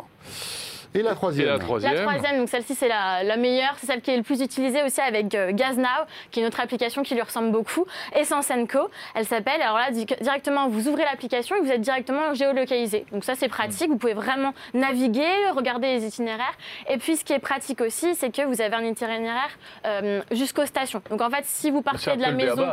Et 0.96 1.04
la 1.04 1.12
Et 1.12 1.14
troisième. 1.14 1.48
la 1.48 1.60
troisième. 1.60 1.94
La 1.94 2.02
troisième, 2.02 2.38
donc 2.40 2.50
celle-ci 2.50 2.74
c'est 2.74 2.88
la, 2.88 3.24
la 3.24 3.38
meilleure, 3.38 3.76
c'est 3.78 3.86
celle 3.88 4.02
qui 4.02 4.10
est 4.12 4.18
le 4.18 4.24
plus 4.24 4.42
utilisée 4.42 4.82
aussi 4.84 5.00
avec 5.02 5.36
euh, 5.36 5.52
GazNow, 5.54 5.86
qui 6.32 6.40
est 6.40 6.42
une 6.44 6.48
autre 6.48 6.60
application 6.60 7.04
qui 7.04 7.14
lui 7.14 7.22
ressemble 7.22 7.52
beaucoup, 7.52 7.86
Essence 8.16 8.52
Co. 8.68 8.90
Elle 9.14 9.26
s'appelle, 9.26 9.62
alors 9.62 9.78
là 9.78 9.92
di- 9.92 10.06
directement 10.06 10.68
vous 10.68 10.88
ouvrez 10.88 11.04
l'application 11.04 11.56
et 11.58 11.60
vous 11.62 11.72
êtes 11.72 11.82
directement 11.82 12.34
géolocalisé. 12.34 13.06
Donc 13.12 13.24
ça 13.24 13.36
c'est 13.36 13.50
pratique, 13.50 13.90
vous 13.90 13.98
pouvez 13.98 14.16
vraiment 14.16 14.54
naviguer, 14.74 15.30
regarder 15.56 15.94
les 15.94 16.06
itinéraires. 16.08 16.58
Et 16.90 16.98
puis 16.98 17.18
ce 17.18 17.24
qui 17.24 17.34
est 17.34 17.40
pratique 17.40 17.82
aussi, 17.82 18.16
c'est 18.16 18.32
que 18.36 18.42
vous 18.46 18.60
avez 18.60 18.76
un 18.76 18.84
itinéraire 18.84 19.50
euh, 19.86 20.22
jusqu'aux 20.32 20.66
stations. 20.66 21.04
Donc 21.12 21.22
en 21.22 21.30
fait 21.30 21.44
si 21.46 21.70
vous 21.70 21.84
partez 21.84 22.16
de 22.18 22.22
la 22.22 22.32
maison, 22.32 22.68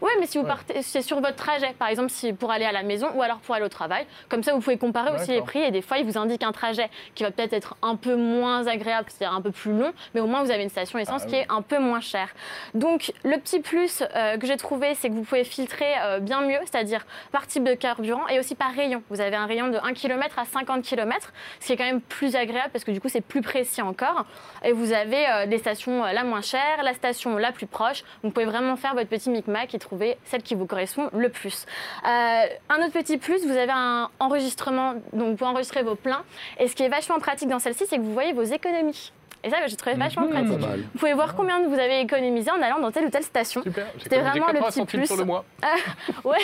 oui, 0.00 0.10
mais 0.20 0.26
si 0.26 0.38
vous 0.38 0.44
Ouais. 0.44 0.50
partez, 0.50 0.82
c'est 0.82 1.02
sur 1.02 1.20
votre 1.20 1.34
trajet, 1.36 1.74
par 1.78 1.88
exemple, 1.88 2.10
si 2.10 2.32
pour 2.32 2.52
aller 2.52 2.64
à 2.64 2.70
la 2.72 2.84
maison 2.84 3.08
ou 3.14 3.22
alors 3.22 3.38
pour 3.38 3.54
aller 3.56 3.64
au 3.64 3.68
travail. 3.68 4.06
Comme 4.28 4.44
ça, 4.44 4.52
vous 4.52 4.60
pouvez 4.60 4.78
comparer 4.78 5.10
aussi 5.12 5.32
les 5.32 5.40
prix 5.42 5.60
et 5.62 5.72
des 5.72 5.82
fois, 5.82 5.98
ils 5.98 6.04
vous 6.06 6.16
indiquent 6.16 6.44
un 6.44 6.52
trajet 6.52 6.88
qui 7.16 7.24
va 7.24 7.32
peut-être 7.32 7.55
être 7.56 7.76
un 7.82 7.96
peu 7.96 8.14
moins 8.16 8.66
agréable, 8.66 9.08
c'est-à-dire 9.08 9.36
un 9.36 9.42
peu 9.42 9.50
plus 9.50 9.72
long, 9.72 9.92
mais 10.14 10.20
au 10.20 10.26
moins 10.26 10.42
vous 10.42 10.50
avez 10.50 10.62
une 10.62 10.70
station 10.70 10.98
essence 10.98 11.22
Ah 11.24 11.28
qui 11.28 11.34
oui. 11.34 11.40
est 11.40 11.46
un 11.50 11.62
peu 11.62 11.78
moins 11.78 12.00
chère. 12.00 12.28
Donc, 12.74 13.12
le 13.24 13.36
petit 13.38 13.60
plus 13.60 14.02
euh, 14.14 14.36
que 14.38 14.46
j'ai 14.46 14.56
trouvé, 14.56 14.94
c'est 14.94 15.08
que 15.08 15.14
vous 15.14 15.22
pouvez 15.22 15.44
filtrer 15.44 15.92
euh, 16.02 16.20
bien 16.20 16.40
mieux, 16.42 16.58
c'est-à-dire 16.62 17.04
par 17.32 17.46
type 17.46 17.64
de 17.64 17.74
carburant 17.74 18.26
et 18.28 18.38
aussi 18.38 18.54
par 18.54 18.72
rayon. 18.72 19.02
Vous 19.10 19.20
avez 19.20 19.36
un 19.36 19.46
rayon 19.46 19.68
de 19.68 19.78
1 19.78 19.94
km 19.94 20.38
à 20.38 20.44
50 20.44 20.82
km, 20.82 21.32
ce 21.60 21.66
qui 21.66 21.72
est 21.72 21.76
quand 21.76 21.84
même 21.84 22.00
plus 22.00 22.36
agréable 22.36 22.70
parce 22.72 22.84
que 22.84 22.90
du 22.90 23.00
coup, 23.00 23.08
c'est 23.08 23.20
plus 23.20 23.42
précis 23.42 23.82
encore. 23.82 24.24
Et 24.64 24.72
vous 24.72 24.92
avez 24.92 25.26
euh, 25.28 25.46
des 25.46 25.58
stations 25.58 26.04
euh, 26.04 26.12
la 26.12 26.24
moins 26.24 26.42
chère, 26.42 26.82
la 26.82 26.94
station 26.94 27.36
la 27.36 27.52
plus 27.52 27.66
proche. 27.66 28.04
Vous 28.22 28.30
pouvez 28.30 28.46
vraiment 28.46 28.76
faire 28.76 28.94
votre 28.94 29.08
petit 29.08 29.30
micmac 29.30 29.74
et 29.74 29.78
trouver 29.78 30.16
celle 30.24 30.42
qui 30.42 30.54
vous 30.54 30.66
correspond 30.66 31.08
le 31.12 31.28
plus. 31.28 31.66
Un 32.04 32.78
autre 32.78 32.92
petit 32.92 33.16
plus, 33.16 33.44
vous 33.46 33.56
avez 33.56 33.72
un 33.72 34.10
enregistrement, 34.20 34.94
donc 35.12 35.28
vous 35.30 35.36
pouvez 35.36 35.50
enregistrer 35.50 35.82
vos 35.82 35.94
pleins. 35.94 36.22
Et 36.58 36.68
ce 36.68 36.74
qui 36.74 36.82
est 36.82 36.88
vachement 36.88 37.18
pratique 37.18 37.45
dans 37.46 37.58
celle-ci, 37.58 37.84
c'est 37.88 37.96
que 37.96 38.02
vous 38.02 38.12
voyez 38.12 38.32
vos 38.32 38.42
économies. 38.42 39.12
Et 39.46 39.50
ça, 39.50 39.58
je 39.68 39.74
trouvais 39.76 39.94
vachement 39.96 40.22
Mhm. 40.26 40.30
pratique. 40.58 40.84
Vous 40.92 40.98
pouvez 40.98 41.12
voir 41.14 41.34
combien 41.36 41.62
vous 41.66 41.74
avez 41.78 42.00
économisé 42.00 42.50
en 42.50 42.60
allant 42.60 42.80
dans 42.80 42.90
telle 42.90 43.06
ou 43.06 43.10
telle 43.10 43.22
station. 43.22 43.62
Super. 43.62 43.86
J'ai 43.96 44.02
C'était 44.02 44.16
j'ai 44.16 44.22
vraiment 44.22 44.46
le 44.48 44.54
80 44.54 44.84
petit 44.84 44.96
plus. 44.98 45.06
sur 45.06 45.16
le 45.16 45.24
mois. 45.24 45.44
Ouais, 46.24 46.38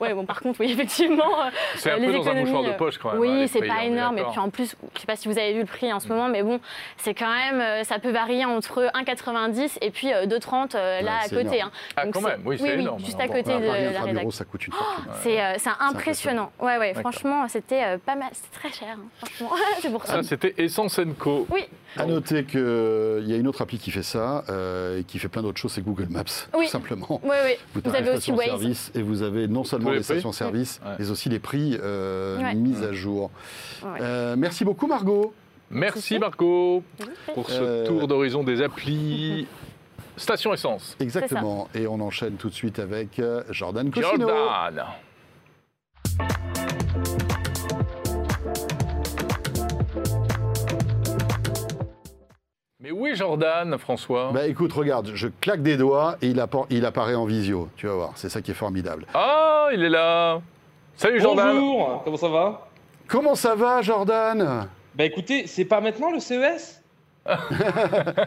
ouais 0.00 0.14
bon, 0.14 0.24
par 0.24 0.40
contre, 0.40 0.60
oui, 0.60 0.72
effectivement. 0.72 1.44
euh, 1.44 1.50
C'est 1.76 1.90
un 1.90 1.96
les 1.96 2.06
peu 2.06 2.12
dans 2.12 2.18
un 2.20 2.22
économies, 2.22 2.44
mouchoir 2.44 2.62
de 2.64 2.68
euh, 2.70 2.72
poche 2.76 2.98
quand 2.98 3.12
même. 3.12 3.18
hein, 3.18 3.20
Oui, 3.42 3.48
c'est 3.48 3.60
pas 3.66 3.84
énorme. 3.84 4.18
Et 4.18 4.24
puis 4.24 4.38
en 4.38 4.48
plus, 4.50 4.74
je 4.94 5.00
sais 5.00 5.06
pas 5.06 5.16
si 5.16 5.28
vous 5.28 5.38
avez 5.38 5.52
vu 5.52 5.60
le 5.60 5.66
prix 5.66 5.92
en 5.92 6.00
ce 6.00 6.08
moment, 6.08 6.28
mais 6.28 6.42
bon, 6.42 6.58
c'est 6.96 7.14
quand 7.14 7.32
même, 7.32 7.60
euh, 7.60 7.84
ça 7.84 7.98
peut 7.98 8.10
varier 8.10 8.44
entre 8.44 8.90
1,90 8.94 9.78
et 9.82 9.90
puis 9.90 10.12
euh, 10.12 10.26
2,30 10.26 10.74
euh, 10.74 11.00
là 11.02 11.12
Ouais, 11.12 11.26
à 11.26 11.42
côté. 11.42 11.60
hein. 11.62 11.70
Ah, 11.96 12.04
Donc 12.04 12.14
quand 12.14 12.20
c'est- 12.20 12.26
même, 12.28 12.42
oui, 12.46 12.56
c'est 12.58 12.78
énorme. 12.78 12.98
Juste 13.00 13.20
hein. 13.20 13.24
à 13.24 13.28
côté 13.28 13.42
de 13.58 13.64
la 13.64 13.72
intramuros, 13.90 14.04
rédac. 14.06 14.32
ça 14.32 14.44
coûte 14.44 14.66
une 14.66 14.72
fortune. 14.72 15.04
C'est 15.22 15.40
euh, 15.42 15.54
impressionnant. 15.80 16.50
Ouais, 16.60 16.78
ouais, 16.78 16.94
franchement, 16.94 17.46
c'était 17.48 17.82
euh, 17.84 17.98
pas 17.98 18.14
mal. 18.14 18.28
C'est 18.32 18.50
très 18.58 18.72
cher, 18.72 18.96
hein, 18.98 19.04
franchement. 19.18 19.50
c'est 19.80 19.90
pour 19.90 20.04
ça. 20.06 20.14
Ça, 20.14 20.22
c'était 20.22 20.54
Essence 20.58 21.00
Co. 21.18 21.46
Oui, 21.50 21.64
À 21.96 22.06
noter 22.06 22.44
qu'il 22.44 23.24
y 23.26 23.32
a 23.32 23.36
une 23.36 23.46
autre 23.48 23.62
appli 23.62 23.78
qui 23.78 23.90
fait 23.90 24.02
ça 24.02 24.44
euh, 24.48 25.00
et 25.00 25.04
qui 25.04 25.18
fait 25.18 25.28
plein 25.28 25.42
d'autres 25.42 25.58
choses, 25.60 25.72
c'est 25.72 25.82
Google 25.84 26.06
Maps, 26.08 26.22
Oui. 26.56 26.64
tout 26.64 26.70
simplement. 26.70 27.20
oui, 27.22 27.36
oui. 27.44 27.52
Vous, 27.84 27.94
avez 27.94 28.10
aussi 28.10 28.32
Waze. 28.32 28.46
service 28.46 28.92
et 28.94 29.02
vous 29.02 29.22
avez 29.22 29.46
non 29.48 29.64
seulement 29.64 29.90
les 29.90 30.02
stations-service, 30.02 30.80
Ouais. 30.84 30.92
mais 30.98 31.10
aussi 31.10 31.28
les 31.28 31.38
prix 31.38 31.76
euh, 31.82 32.38
Ouais. 32.38 32.54
mis 32.54 32.82
à 32.82 32.92
jour. 32.92 33.30
Ouais. 33.82 33.88
Euh, 34.00 34.34
merci 34.38 34.64
beaucoup, 34.64 34.86
Margot. 34.86 35.34
Merci 35.70 36.18
Marco 36.18 36.82
Oui, 37.00 37.06
pour 37.34 37.48
ce 37.50 37.60
Euh, 37.60 37.86
tour 37.86 38.06
d'horizon 38.08 38.42
des 38.44 38.62
applis. 38.62 39.46
Station 40.18 40.52
Essence. 40.52 40.96
Exactement. 41.00 41.68
Et 41.74 41.86
on 41.86 41.98
enchaîne 42.00 42.34
tout 42.34 42.50
de 42.50 42.54
suite 42.54 42.78
avec 42.78 43.18
euh, 43.18 43.42
Jordan 43.50 43.90
Cosino. 43.90 44.28
Jordan. 44.28 44.84
Mais 52.82 52.90
où 52.90 53.06
est 53.06 53.14
Jordan, 53.14 53.78
François 53.78 54.32
Bah 54.34 54.48
écoute, 54.48 54.72
regarde, 54.72 55.12
je 55.14 55.28
claque 55.40 55.62
des 55.62 55.76
doigts 55.76 56.16
et 56.20 56.26
il, 56.26 56.40
appara- 56.40 56.66
il 56.68 56.84
apparaît 56.84 57.14
en 57.14 57.26
visio. 57.26 57.68
Tu 57.76 57.86
vas 57.86 57.94
voir, 57.94 58.12
c'est 58.16 58.28
ça 58.28 58.42
qui 58.42 58.50
est 58.50 58.54
formidable. 58.54 59.06
Ah, 59.14 59.68
il 59.72 59.84
est 59.84 59.88
là 59.88 60.40
Salut 60.96 61.20
Jordan 61.20 61.54
Bonjour, 61.54 62.02
comment 62.04 62.16
ça 62.16 62.28
va? 62.28 62.68
Comment 63.06 63.34
ça 63.36 63.54
va, 63.54 63.82
Jordan? 63.82 64.66
Bah 64.96 65.04
écoutez, 65.04 65.46
c'est 65.46 65.64
pas 65.64 65.80
maintenant 65.80 66.10
le 66.10 66.18
CES 66.18 66.82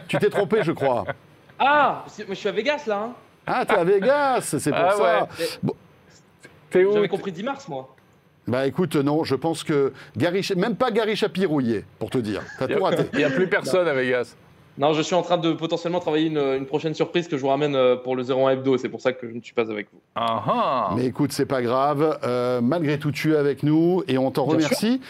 Tu 0.08 0.16
t'es 0.16 0.30
trompé, 0.30 0.62
je 0.62 0.72
crois. 0.72 1.04
Ah, 1.58 2.06
je 2.26 2.32
suis 2.32 2.48
à 2.48 2.52
Vegas 2.52 2.84
là. 2.86 3.02
Hein. 3.10 3.12
Ah, 3.46 3.66
t'es 3.66 3.74
à 3.76 3.84
Vegas, 3.84 4.56
c'est 4.58 4.70
pour 4.70 4.80
Ah 4.80 4.92
ça. 4.92 5.28
T'es 6.70 6.82
où 6.82 6.94
J'avais 6.94 7.08
compris 7.08 7.30
10 7.30 7.42
mars 7.42 7.68
moi. 7.68 7.94
Bah 8.46 8.66
écoute, 8.66 8.96
non, 8.96 9.22
je 9.22 9.34
pense 9.34 9.64
que 9.64 9.92
Gary, 10.16 10.48
même 10.56 10.76
pas 10.76 10.90
Gary 10.90 11.12
est, 11.12 11.84
pour 11.98 12.08
te 12.08 12.18
dire. 12.18 12.40
T'as 12.58 12.68
tout 12.68 12.82
raté. 12.82 13.02
Il 13.12 13.18
n'y 13.18 13.24
a 13.24 13.30
plus 13.30 13.48
personne 13.48 13.86
à 13.86 13.92
Vegas. 13.92 14.34
Non, 14.78 14.92
je 14.92 15.02
suis 15.02 15.14
en 15.14 15.22
train 15.22 15.38
de 15.38 15.52
potentiellement 15.52 16.00
travailler 16.00 16.26
une, 16.26 16.38
une 16.38 16.66
prochaine 16.66 16.94
surprise 16.94 17.28
que 17.28 17.36
je 17.36 17.42
vous 17.42 17.48
ramène 17.48 17.74
euh, 17.74 17.96
pour 17.96 18.14
le 18.14 18.30
01 18.30 18.50
Hebdo, 18.50 18.76
c'est 18.76 18.90
pour 18.90 19.00
ça 19.00 19.12
que 19.12 19.26
je 19.28 19.34
ne 19.34 19.40
suis 19.40 19.54
pas 19.54 19.70
avec 19.70 19.88
vous. 19.92 20.00
Ah 20.14 20.42
ah 20.46 20.90
Mais 20.96 21.06
écoute, 21.06 21.32
c'est 21.32 21.46
pas 21.46 21.62
grave. 21.62 22.18
Euh, 22.24 22.60
malgré 22.60 22.98
tout, 22.98 23.10
tu 23.10 23.32
es 23.32 23.36
avec 23.36 23.62
nous 23.62 24.02
et 24.06 24.18
on 24.18 24.30
t'en 24.30 24.44
remercie. 24.44 25.00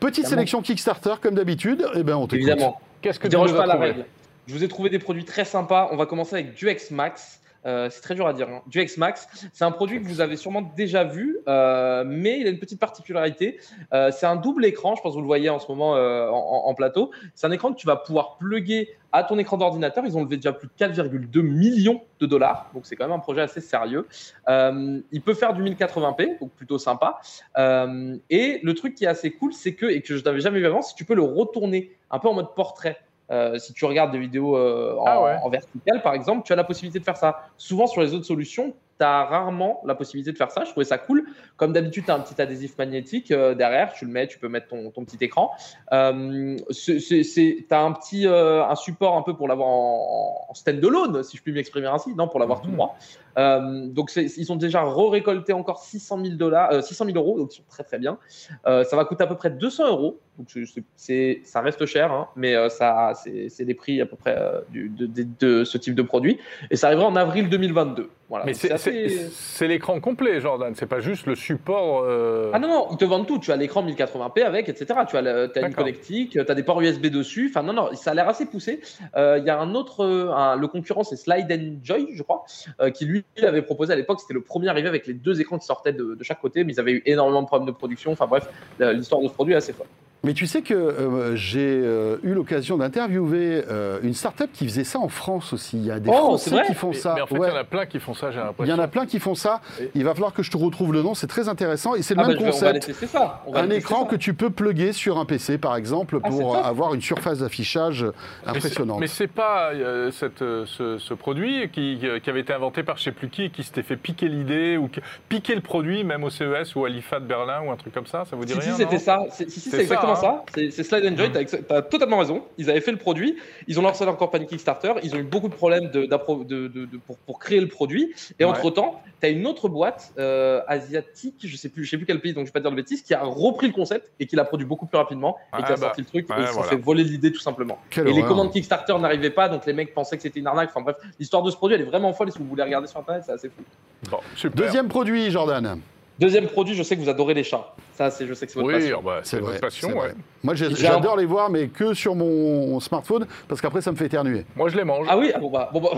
Petite 0.00 0.18
Évidemment. 0.18 0.30
sélection 0.30 0.62
Kickstarter, 0.62 1.14
comme 1.20 1.36
d'habitude. 1.36 1.86
Eh 1.94 2.02
ben, 2.02 2.16
on 2.16 2.26
t'écoute. 2.26 2.48
Évidemment. 2.48 2.80
Qu'est-ce 3.00 3.20
que 3.20 3.28
tu 3.28 3.36
nous 3.36 3.52
pas 3.52 3.66
la 3.66 3.76
règle. 3.76 4.06
Je 4.48 4.54
vous 4.54 4.64
ai 4.64 4.68
trouvé 4.68 4.90
des 4.90 4.98
produits 4.98 5.24
très 5.24 5.44
sympas. 5.44 5.88
On 5.92 5.96
va 5.96 6.06
commencer 6.06 6.34
avec 6.34 6.54
Duex 6.54 6.90
Max. 6.90 7.41
Euh, 7.66 7.88
c'est 7.90 8.00
très 8.00 8.14
dur 8.14 8.26
à 8.26 8.32
dire. 8.32 8.48
Hein. 8.48 8.62
Duex 8.66 8.96
Max, 8.96 9.28
c'est 9.52 9.64
un 9.64 9.70
produit 9.70 10.00
que 10.02 10.06
vous 10.06 10.20
avez 10.20 10.36
sûrement 10.36 10.62
déjà 10.62 11.04
vu, 11.04 11.38
euh, 11.48 12.04
mais 12.06 12.40
il 12.40 12.46
a 12.46 12.50
une 12.50 12.58
petite 12.58 12.80
particularité. 12.80 13.58
Euh, 13.92 14.10
c'est 14.12 14.26
un 14.26 14.36
double 14.36 14.64
écran. 14.64 14.94
Je 14.94 15.02
pense 15.02 15.12
que 15.12 15.14
vous 15.14 15.20
le 15.20 15.26
voyez 15.26 15.50
en 15.50 15.58
ce 15.58 15.68
moment 15.68 15.92
en, 15.92 16.74
plateau. 16.74 17.10
C'est 17.34 17.46
un 17.46 17.52
écran 17.52 17.72
que 17.72 17.78
tu 17.78 17.86
vas 17.86 17.96
pouvoir 17.96 18.38
plugger 18.38 18.88
à 19.12 19.24
ton 19.24 19.38
écran 19.38 19.58
d'ordinateur. 19.58 20.04
Ils 20.06 20.16
ont 20.16 20.24
levé 20.24 20.36
déjà 20.36 20.52
plus 20.52 20.68
de 20.68 20.72
4,2 20.78 21.42
millions 21.42 22.00
de 22.18 22.26
dollars. 22.26 22.70
Donc 22.72 22.86
c'est 22.86 22.96
quand 22.96 23.04
même 23.04 23.14
un 23.14 23.18
projet 23.18 23.42
assez 23.42 23.60
sérieux. 23.60 24.06
Il 24.48 25.22
peut 25.22 25.34
faire 25.34 25.52
du 25.52 25.62
1080p, 25.62 26.40
donc 26.40 26.50
plutôt 26.52 26.78
sympa. 26.78 27.20
Et 27.58 28.60
le 28.62 28.74
truc 28.74 28.94
qui 28.94 29.04
est 29.04 29.08
assez 29.08 29.30
cool, 29.32 29.52
c'est 29.52 29.74
que, 29.74 29.86
et 29.86 30.00
que 30.00 30.16
je 30.16 30.24
n'avais 30.24 30.40
jamais 30.40 30.58
vu 30.58 30.66
avant, 30.66 30.82
c'est 30.82 30.94
que 30.94 30.98
tu 30.98 31.04
peux 31.04 31.14
le 31.14 31.22
retourner 31.22 31.92
un 32.10 32.18
peu 32.18 32.28
en 32.28 32.34
mode 32.34 32.54
portrait. 32.54 32.98
Euh, 33.30 33.58
si 33.58 33.72
tu 33.72 33.84
regardes 33.84 34.12
des 34.12 34.18
vidéos 34.18 34.56
euh, 34.56 34.96
en, 34.98 35.04
Ah 35.06 35.22
ouais. 35.22 35.36
en 35.42 35.48
vertical, 35.48 36.02
par 36.02 36.14
exemple, 36.14 36.42
tu 36.44 36.52
as 36.52 36.56
la 36.56 36.64
possibilité 36.64 36.98
de 36.98 37.04
faire 37.04 37.16
ça. 37.16 37.46
Souvent, 37.56 37.86
sur 37.86 38.02
les 38.02 38.12
autres 38.14 38.26
solutions, 38.26 38.74
tu 38.98 39.04
as 39.04 39.24
rarement 39.24 39.80
la 39.84 39.94
possibilité 39.94 40.32
de 40.32 40.36
faire 40.36 40.50
ça. 40.50 40.64
Je 40.64 40.70
trouvais 40.70 40.84
ça 40.84 40.98
cool. 40.98 41.24
Comme 41.56 41.72
d'habitude, 41.72 42.04
tu 42.04 42.10
as 42.10 42.14
un 42.14 42.20
petit 42.20 42.40
adhésif 42.40 42.76
magnétique 42.78 43.30
euh, 43.30 43.54
derrière. 43.54 43.92
Tu 43.92 44.04
le 44.06 44.10
mets, 44.12 44.26
tu 44.26 44.38
peux 44.38 44.48
mettre 44.48 44.68
ton, 44.68 44.90
ton 44.90 45.04
petit 45.04 45.18
écran. 45.24 45.50
Euh, 45.92 46.56
tu 46.70 47.66
as 47.70 47.80
un 47.80 47.92
petit 47.92 48.26
euh, 48.26 48.64
un 48.64 48.74
support 48.74 49.16
un 49.16 49.22
peu 49.22 49.34
pour 49.34 49.48
l'avoir 49.48 49.68
en, 49.68 50.46
en 50.48 50.54
stand-alone, 50.54 51.22
si 51.22 51.36
je 51.36 51.42
puis 51.42 51.52
m'exprimer 51.52 51.86
ainsi, 51.86 52.14
non, 52.14 52.28
pour 52.28 52.40
l'avoir 52.40 52.60
tout 52.60 52.68
Mhm. 52.68 52.76
droit. 52.76 52.96
Euh, 53.38 53.86
donc, 53.86 54.12
ils 54.16 54.52
ont 54.52 54.56
déjà 54.56 54.82
re-récolté 54.82 55.52
encore 55.54 55.78
600 55.82 56.22
000, 56.22 56.36
dollars, 56.36 56.70
euh, 56.72 56.82
600 56.82 57.06
000 57.06 57.16
euros, 57.16 57.38
donc 57.38 57.52
ils 57.52 57.56
sont 57.56 57.62
très 57.68 57.82
très 57.84 57.98
bien. 57.98 58.18
Ça 58.64 58.94
va 58.96 59.04
coûter 59.04 59.24
à 59.24 59.26
peu 59.26 59.36
près 59.36 59.50
200 59.50 59.88
euros, 59.88 60.18
donc 60.38 60.48
ça 60.96 61.60
reste 61.60 61.86
cher, 61.86 62.12
hein, 62.12 62.28
mais 62.36 62.54
ça, 62.68 63.12
c'est, 63.14 63.64
des 63.64 63.74
prix 63.74 64.00
à 64.00 64.06
peu 64.06 64.16
près 64.16 64.38
du- 64.70 64.88
de, 64.88 65.06
de- 65.06 65.26
de 65.40 65.64
ce 65.64 65.78
type 65.78 65.94
de 65.94 66.02
produit. 66.02 66.38
Et 66.70 66.76
ça 66.76 66.88
arrivera 66.88 67.06
en 67.06 67.16
avril 67.16 67.48
2022. 67.48 68.10
Voilà. 68.32 68.46
Mais 68.46 68.54
c'est 68.54 68.70
assez- 68.72 69.28
l'écran 69.68 70.00
complet, 70.00 70.40
Jordan. 70.40 70.72
C'est 70.74 70.86
pas 70.86 71.00
juste 71.00 71.26
le 71.26 71.34
support. 71.34 72.00
euh, 72.02 72.50
Ah 72.54 72.58
non, 72.58 72.66
non, 72.68 72.88
ils 72.90 72.96
te 72.96 73.04
vendent 73.04 73.26
tout. 73.26 73.38
Tu 73.38 73.52
as 73.52 73.56
l'écran 73.56 73.82
1080p 73.82 74.42
avec, 74.42 74.70
etc. 74.70 75.00
Tu 75.06 75.18
as, 75.18 75.20
le- 75.20 75.52
une 75.54 75.74
connectique, 75.74 76.30
tu 76.30 76.40
as 76.40 76.54
des 76.54 76.62
ports 76.62 76.80
USB 76.80 77.08
dessus. 77.08 77.50
Enfin, 77.50 77.62
non, 77.62 77.74
non, 77.74 77.94
ça 77.94 78.12
a 78.12 78.14
l'air 78.14 78.26
assez 78.30 78.46
poussé. 78.46 78.80
Euh, 79.18 79.36
Il 79.38 79.44
y 79.44 79.50
a 79.50 79.60
un 79.60 79.74
autre, 79.74 80.02
euh, 80.02 80.30
un- 80.32 80.56
le 80.56 80.66
concurrent, 80.66 81.04
c'est 81.04 81.16
Slide 81.16 81.78
Joy, 81.84 82.08
je 82.14 82.22
crois, 82.22 82.44
euh, 82.80 82.88
qui 82.88 83.04
lui 83.04 83.22
avait 83.42 83.60
proposé 83.60 83.92
à 83.92 83.96
l'époque, 83.96 84.20
c'était 84.20 84.32
le 84.32 84.40
premier 84.40 84.68
arrivé 84.68 84.88
avec 84.88 85.06
les 85.06 85.12
deux 85.12 85.38
écrans 85.42 85.58
qui 85.58 85.66
sortaient 85.66 85.92
de, 85.92 86.14
de 86.14 86.24
chaque 86.24 86.40
côté, 86.40 86.64
mais 86.64 86.72
ils 86.72 86.80
avaient 86.80 86.92
eu 86.92 87.02
énormément 87.04 87.42
de 87.42 87.46
problèmes 87.46 87.66
de 87.68 87.72
production. 87.76 88.12
Enfin 88.12 88.26
bref, 88.26 88.48
l'histoire 88.80 89.20
de 89.20 89.28
ce 89.28 89.32
produit 89.34 89.52
est 89.52 89.58
assez 89.58 89.74
folle. 89.74 89.88
Mais 90.24 90.34
tu 90.34 90.46
sais 90.46 90.62
que 90.62 90.72
euh, 90.72 91.34
j'ai 91.34 91.80
euh, 91.82 92.18
eu 92.22 92.32
l'occasion 92.32 92.76
d'interviewer 92.76 93.64
euh, 93.68 93.98
une 94.04 94.14
start-up 94.14 94.50
qui 94.52 94.64
faisait 94.68 94.84
ça 94.84 95.00
en 95.00 95.08
France 95.08 95.52
aussi. 95.52 95.76
Il 95.78 95.84
y 95.84 95.90
a 95.90 95.98
des 95.98 96.10
Oh, 96.10 96.14
Français 96.38 96.62
qui 96.68 96.74
font 96.74 96.90
mais, 96.90 96.94
ça. 96.94 97.14
mais 97.16 97.22
en 97.22 97.26
fait, 97.26 97.34
il 97.34 97.40
Ouais. 97.40 97.48
y 97.48 97.52
en 97.52 97.56
a 97.56 97.64
plein 97.64 97.86
qui 97.86 97.98
font 97.98 98.14
ça, 98.14 98.30
j'ai 98.30 98.38
Il 98.38 98.42
y 98.42 98.44
l'impression. 98.44 98.74
en 98.76 98.78
a 98.78 98.86
plein 98.88 99.06
qui 99.06 99.18
font 99.18 99.34
ça. 99.34 99.60
Et- 99.80 99.90
Il 99.96 100.04
va 100.04 100.14
falloir 100.14 100.32
que 100.32 100.44
je 100.44 100.50
te 100.52 100.56
retrouve 100.56 100.92
le 100.92 101.02
nom. 101.02 101.14
C'est 101.14 101.26
très 101.26 101.48
intéressant 101.48 101.96
et 101.96 102.02
c'est 102.02 102.14
le 102.14 102.20
Ah 102.20 102.22
bah, 102.22 102.28
même 102.28 102.38
je 102.38 102.44
vais- 102.44 102.50
on 102.50 102.60
va 102.60 102.68
aller 102.68 102.78
concept. 102.78 102.98
tester 103.00 103.06
ça. 103.18 103.42
On 103.48 103.52
va 103.52 103.60
Un 103.62 103.70
écran 103.70 104.02
ça. 104.04 104.10
que 104.10 104.14
tu 104.16 104.32
peux 104.34 104.50
plugger 104.50 104.92
sur 104.92 105.18
un 105.18 105.24
PC, 105.24 105.58
par 105.58 105.74
exemple, 105.74 106.20
Ah, 106.22 106.28
pour 106.28 106.56
avoir 106.56 106.94
une 106.94 107.02
surface 107.02 107.40
d'affichage 107.40 108.06
impressionnante. 108.46 109.00
Mais 109.00 109.08
c'est 109.08 109.26
pas 109.26 109.70
euh, 109.72 110.12
cette, 110.12 110.42
euh, 110.42 110.64
ce, 110.66 110.98
ce 110.98 111.14
produit 111.14 111.68
qui, 111.70 111.98
euh, 112.04 112.20
qui 112.20 112.30
avait 112.30 112.40
été 112.42 112.52
inventé 112.52 112.84
par 112.84 112.96
je 112.96 113.02
sais 113.02 113.12
plus 113.12 113.28
qui, 113.28 113.50
qui 113.50 113.64
s'était 113.64 113.82
fait 113.82 113.96
piquer 113.96 114.28
l'idée 114.28 114.76
ou 114.76 114.86
qui- 114.86 115.00
piquer 115.28 115.56
le 115.56 115.62
produit 115.62 116.04
même 116.04 116.22
au 116.22 116.30
CES 116.30 116.76
ou 116.76 116.84
à 116.84 116.88
l'IFA 116.88 117.18
de 117.18 117.26
Berlin 117.26 117.62
ou 117.66 117.72
un 117.72 117.76
truc 117.76 117.92
comme 117.92 118.06
ça. 118.06 118.24
Ça 118.24 118.36
vous 118.36 118.44
dit 118.44 118.52
Si, 118.52 118.60
rien 118.60 118.70
si, 118.76 118.82
c'était 118.82 118.98
ça. 118.98 119.18
C'est- 119.30 119.50
Si, 119.50 119.58
si, 119.60 119.70
C'est 119.70 119.78
c'est 119.78 119.86
exactement 120.12 120.44
ça. 120.46 120.70
C'est 120.70 120.82
Slide 120.82 121.12
Enjoy. 121.12 121.26
Mhm. 121.28 121.32
T'as 121.32 121.42
exa- 121.42 121.62
T'as 121.66 121.82
totalement 121.82 122.18
raison. 122.18 122.42
Ils 122.58 122.70
avaient 122.70 122.80
fait 122.80 122.92
le 122.92 122.98
produit. 122.98 123.36
Ils 123.68 123.78
ont 123.78 123.82
lancé 123.82 124.04
leur 124.04 124.16
campagne 124.16 124.46
Kickstarter. 124.46 124.92
Ils 125.02 125.14
ont 125.14 125.18
eu 125.18 125.22
beaucoup 125.24 125.48
de 125.48 125.54
problèmes 125.54 125.90
de, 125.90 126.06
d'appro- 126.06 126.44
de- 126.46 126.68
de- 126.68 126.86
de- 126.86 126.96
pour, 126.98 127.16
pour 127.18 127.38
créer 127.38 127.60
le 127.60 127.68
produit. 127.68 128.12
Et 128.38 128.44
Ouais. 128.44 128.50
entre 128.50 128.70
temps, 128.70 129.02
tu 129.20 129.26
as 129.26 129.30
une 129.30 129.46
autre 129.46 129.68
boîte 129.68 130.12
euh, 130.18 130.60
asiatique, 130.68 131.34
je 131.44 131.56
sais 131.56 131.68
plus, 131.68 131.84
je 131.84 131.90
sais 131.90 131.96
plus 131.96 132.06
quel 132.06 132.20
pays, 132.20 132.32
donc 132.34 132.42
je 132.46 132.48
vais 132.48 132.52
pas 132.52 132.60
dire 132.60 132.70
de 132.70 132.76
bêtises, 132.76 133.02
qui 133.02 133.14
a 133.14 133.22
repris 133.22 133.66
le 133.68 133.72
concept 133.72 134.10
et 134.20 134.26
qui 134.26 134.36
l'a 134.36 134.44
produit 134.44 134.66
beaucoup 134.66 134.86
plus 134.86 134.98
rapidement 134.98 135.36
et 135.40 135.46
Ah 135.52 135.56
qui 135.62 135.72
a 135.72 135.76
bah, 135.76 135.76
sorti 135.76 136.00
le 136.02 136.06
truc. 136.06 136.28
ouais, 136.30 136.36
et 136.38 136.40
ils 136.42 136.46
se 136.48 136.52
voilà. 136.52 136.68
fait 136.70 136.76
voler 136.76 137.04
l'idée 137.04 137.32
tout 137.32 137.40
simplement. 137.40 137.78
Quelle 137.90 138.08
et 138.08 138.12
les 138.12 138.22
commandes 138.22 138.52
Kickstarter 138.52 138.98
n'arrivaient 138.98 139.30
pas, 139.30 139.48
donc 139.48 139.64
les 139.66 139.72
mecs 139.72 139.94
pensaient 139.94 140.16
que 140.16 140.22
c'était 140.22 140.40
une 140.40 140.46
arnaque. 140.46 140.70
Enfin 140.70 140.80
bref, 140.82 140.96
l'histoire 141.18 141.42
de 141.42 141.50
ce 141.50 141.56
produit, 141.56 141.74
elle 141.76 141.82
est 141.82 141.84
vraiment 141.90 142.12
folle. 142.12 142.28
Et 142.28 142.32
si 142.32 142.38
vous 142.38 142.46
voulez 142.46 142.62
regarder 142.62 142.86
sur 142.88 142.98
internet, 143.00 143.22
c'est 143.26 143.32
assez 143.32 143.48
fou. 143.48 143.62
Bon, 144.10 144.18
super. 144.36 144.64
Deuxième 144.66 144.88
produit, 144.88 145.30
Jordan. 145.30 145.80
Deuxième 146.18 146.46
produit, 146.46 146.74
je 146.74 146.82
sais 146.82 146.94
que 146.96 147.00
vous 147.00 147.08
adorez 147.08 147.34
les 147.34 147.42
chats. 147.42 147.74
Ça, 147.94 148.10
c'est, 148.10 148.26
je 148.26 148.34
sais 148.34 148.46
que 148.46 148.52
c'est 148.52 148.58
votre 148.58 148.72
Oui, 148.74 148.80
passion. 148.80 148.98
ah 149.00 149.04
bah, 149.04 149.20
c'est 149.22 149.38
vrai, 149.38 149.50
votre 149.52 149.60
passion. 149.60 149.88
c'est 149.88 149.94
ouais. 149.94 150.00
vrai. 150.00 150.14
Moi, 150.44 150.54
j'adore 150.54 151.16
les 151.16 151.26
voir, 151.26 151.50
mais 151.50 151.68
que 151.68 151.94
sur 151.94 152.14
mon 152.16 152.80
smartphone, 152.80 153.26
parce 153.48 153.60
qu'après, 153.60 153.80
ça 153.80 153.92
me 153.92 153.96
fait 153.96 154.06
éternuer. 154.06 154.44
Moi, 154.56 154.68
je 154.70 154.76
les 154.76 154.82
mange. 154.84 155.06
Ah 155.08 155.16
oui, 155.18 155.30
ah 155.34 155.38
bon 155.38 155.50
bah, 155.50 155.70
bon 155.72 155.80
bah, 155.80 155.90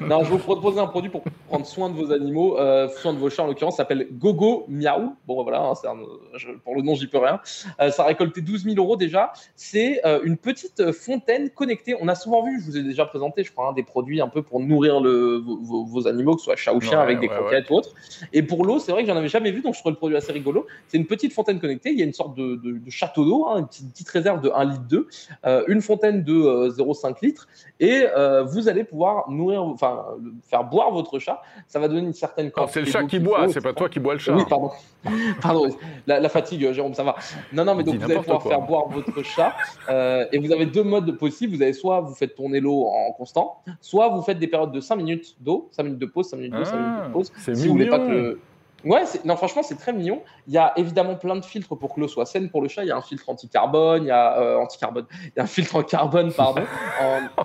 non, 0.00 0.22
je 0.22 0.30
vais 0.30 0.30
vous 0.30 0.38
proposer 0.38 0.78
un 0.80 0.86
produit 0.86 1.10
pour 1.10 1.22
prendre 1.48 1.66
soin 1.66 1.88
de 1.90 1.94
vos 1.94 2.12
animaux, 2.12 2.58
euh, 2.58 2.88
soin 2.88 3.12
de 3.12 3.18
vos 3.18 3.30
chats 3.30 3.42
en 3.42 3.46
l'occurrence, 3.46 3.74
ça 3.76 3.82
s'appelle 3.84 4.08
Gogo 4.12 4.64
Miaou. 4.68 5.14
Bon 5.26 5.36
bah, 5.36 5.42
voilà, 5.42 5.62
hein, 5.62 5.74
c'est 5.74 5.88
un- 5.88 5.96
je- 6.36 6.48
pour 6.64 6.76
le 6.76 6.82
nom 6.82 6.94
j'y 6.94 7.06
peux 7.06 7.18
rien. 7.18 7.40
Euh, 7.80 7.90
ça 7.90 8.04
a 8.04 8.06
récolté 8.06 8.40
12 8.40 8.64
000 8.64 8.76
euros 8.76 8.96
déjà. 8.96 9.32
C'est 9.56 10.00
euh, 10.06 10.20
une 10.24 10.36
petite 10.36 10.92
fontaine 10.92 11.50
connectée. 11.50 11.96
On 12.00 12.08
a 12.08 12.14
souvent 12.14 12.44
vu, 12.44 12.60
je 12.60 12.66
vous 12.66 12.76
ai 12.76 12.82
déjà 12.82 13.06
présenté, 13.06 13.42
je 13.44 13.52
crois, 13.52 13.68
hein, 13.68 13.72
des 13.72 13.82
produits 13.82 14.20
un 14.20 14.28
peu 14.28 14.42
pour 14.42 14.60
nourrir 14.60 15.00
le, 15.00 15.36
vos, 15.38 15.56
vos- 15.60 15.84
vos 15.84 16.06
animaux, 16.08 16.34
que 16.34 16.40
ce 16.40 16.44
soit 16.44 16.56
chat 16.56 16.72
ou 16.74 16.80
chien 16.80 16.98
Ouais, 16.98 17.04
avec 17.04 17.20
des 17.20 17.28
ouais, 17.28 17.34
croquettes 17.34 17.70
ou 17.70 17.74
autres. 17.74 17.90
Et 18.32 18.42
pour 18.42 18.64
l'eau, 18.64 18.78
c'est 18.78 18.92
vrai 18.92 19.02
que 19.02 19.08
j'en 19.08 19.16
avais 19.16 19.28
jamais 19.28 19.50
vu, 19.50 19.62
donc 19.62 19.74
je 19.74 19.80
trouve 19.80 19.92
le 19.92 19.96
produit 19.98 20.16
assez 20.16 20.32
rigolo. 20.32 20.49
Rigolo. 20.50 20.66
C'est 20.88 20.98
une 20.98 21.06
petite 21.06 21.32
fontaine 21.32 21.58
connectée. 21.60 21.90
Il 21.90 21.98
y 21.98 22.02
a 22.02 22.04
une 22.04 22.12
sorte 22.12 22.36
de, 22.36 22.56
de- 22.56 22.78
de 22.78 22.90
château 22.90 23.24
d'eau, 23.24 23.46
hein, 23.48 23.58
une 23.60 23.66
petite, 23.66 23.90
petite 23.92 24.08
réserve 24.10 24.40
de 24.40 24.50
1 24.54 24.64
litre 24.64 24.82
2, 24.88 25.08
euh, 25.46 25.64
une 25.68 25.80
fontaine 25.80 26.22
de 26.24 26.34
euh, 26.34 26.70
0,5 26.70 27.14
litres, 27.22 27.48
et 27.78 28.04
euh, 28.16 28.42
vous 28.44 28.68
allez 28.68 28.84
pouvoir 28.84 29.30
nourrir, 29.30 29.62
enfin, 29.62 30.04
faire 30.48 30.64
boire 30.64 30.90
votre 30.90 31.18
chat. 31.18 31.40
Ça 31.68 31.78
va 31.78 31.88
donner 31.88 32.00
une 32.06 32.12
certaine 32.12 32.46
Non, 32.46 32.52
quantité. 32.52 32.72
c'est 32.80 32.86
le 32.86 32.90
chat 32.90 33.04
qui 33.04 33.18
boit, 33.18 33.48
c'est 33.48 33.60
pas 33.60 33.72
toi 33.72 33.88
qui 33.88 34.00
bois 34.00 34.14
le 34.14 34.18
chat. 34.20 34.34
Oui, 34.34 34.42
pardon. 34.48 34.70
Pardon, 35.40 35.66
la, 36.06 36.20
la 36.20 36.28
fatigue, 36.28 36.62
euh, 36.66 36.72
Jérôme, 36.74 36.92
ça 36.92 37.02
va. 37.02 37.16
Non, 37.54 37.64
non, 37.64 37.74
mais 37.74 37.82
donc 37.84 37.94
vous 37.96 38.04
allez 38.04 38.16
pouvoir 38.16 38.40
quoi. 38.40 38.50
faire 38.50 38.60
boire 38.60 38.88
votre 38.88 39.22
chat. 39.22 39.54
et 39.88 40.38
vous 40.38 40.52
avez 40.52 40.66
deux 40.66 40.82
modes 40.82 41.16
possibles. 41.16 41.56
Vous 41.56 41.62
avez 41.62 41.72
soit 41.72 42.00
vous 42.02 42.14
faites 42.14 42.34
tourner 42.34 42.60
l'eau 42.60 42.84
en 42.86 43.12
constant, 43.12 43.56
soit 43.80 44.08
vous 44.10 44.20
faites 44.22 44.38
des 44.38 44.46
périodes 44.46 44.72
de 44.72 44.80
5 44.80 44.96
minutes 44.96 45.36
d'eau, 45.40 45.68
5 45.72 45.82
minutes 45.84 45.98
de 45.98 46.06
pause, 46.06 46.28
5 46.28 46.36
minutes 46.36 46.52
d'eau, 46.54 46.64
5 46.64 46.72
minutes 46.76 46.94
Ah, 47.02 47.08
de 47.08 47.12
pause. 47.12 47.32
c'est 47.38 47.54
Si 47.54 47.66
vous 47.66 47.72
voulez 47.72 47.86
pas 47.88 47.98
que 47.98 48.04
mignon. 48.04 48.14
le. 48.22 48.40
Ouais, 48.84 49.04
c'est- 49.04 49.24
non, 49.24 49.36
franchement, 49.36 49.62
c'est 49.62 49.76
très 49.78 49.92
mignon. 49.92 50.22
Il 50.46 50.54
y 50.54 50.58
a 50.58 50.72
évidemment 50.76 51.14
plein 51.14 51.36
de 51.36 51.44
filtres 51.44 51.76
pour 51.76 51.94
que 51.94 52.00
l'eau 52.00 52.08
soit 52.08 52.24
saine 52.26 52.48
pour 52.50 52.62
le 52.62 52.68
chat. 52.68 52.82
Il 52.82 52.88
y 52.88 52.90
a 52.90 52.96
un 52.96 53.02
filtre 53.02 53.28
anti-carbone, 53.28 54.04
il 54.04 54.08
y 54.08 54.10
a 54.10 54.38
euh, 54.40 54.56
anti-carbone, 54.56 55.04
il 55.24 55.32
y 55.36 55.40
a 55.40 55.42
un 55.42 55.46
filtre 55.46 55.76
en 55.76 55.82
carbone, 55.82 56.32
pardon. 56.32 56.62
En- 57.02 57.44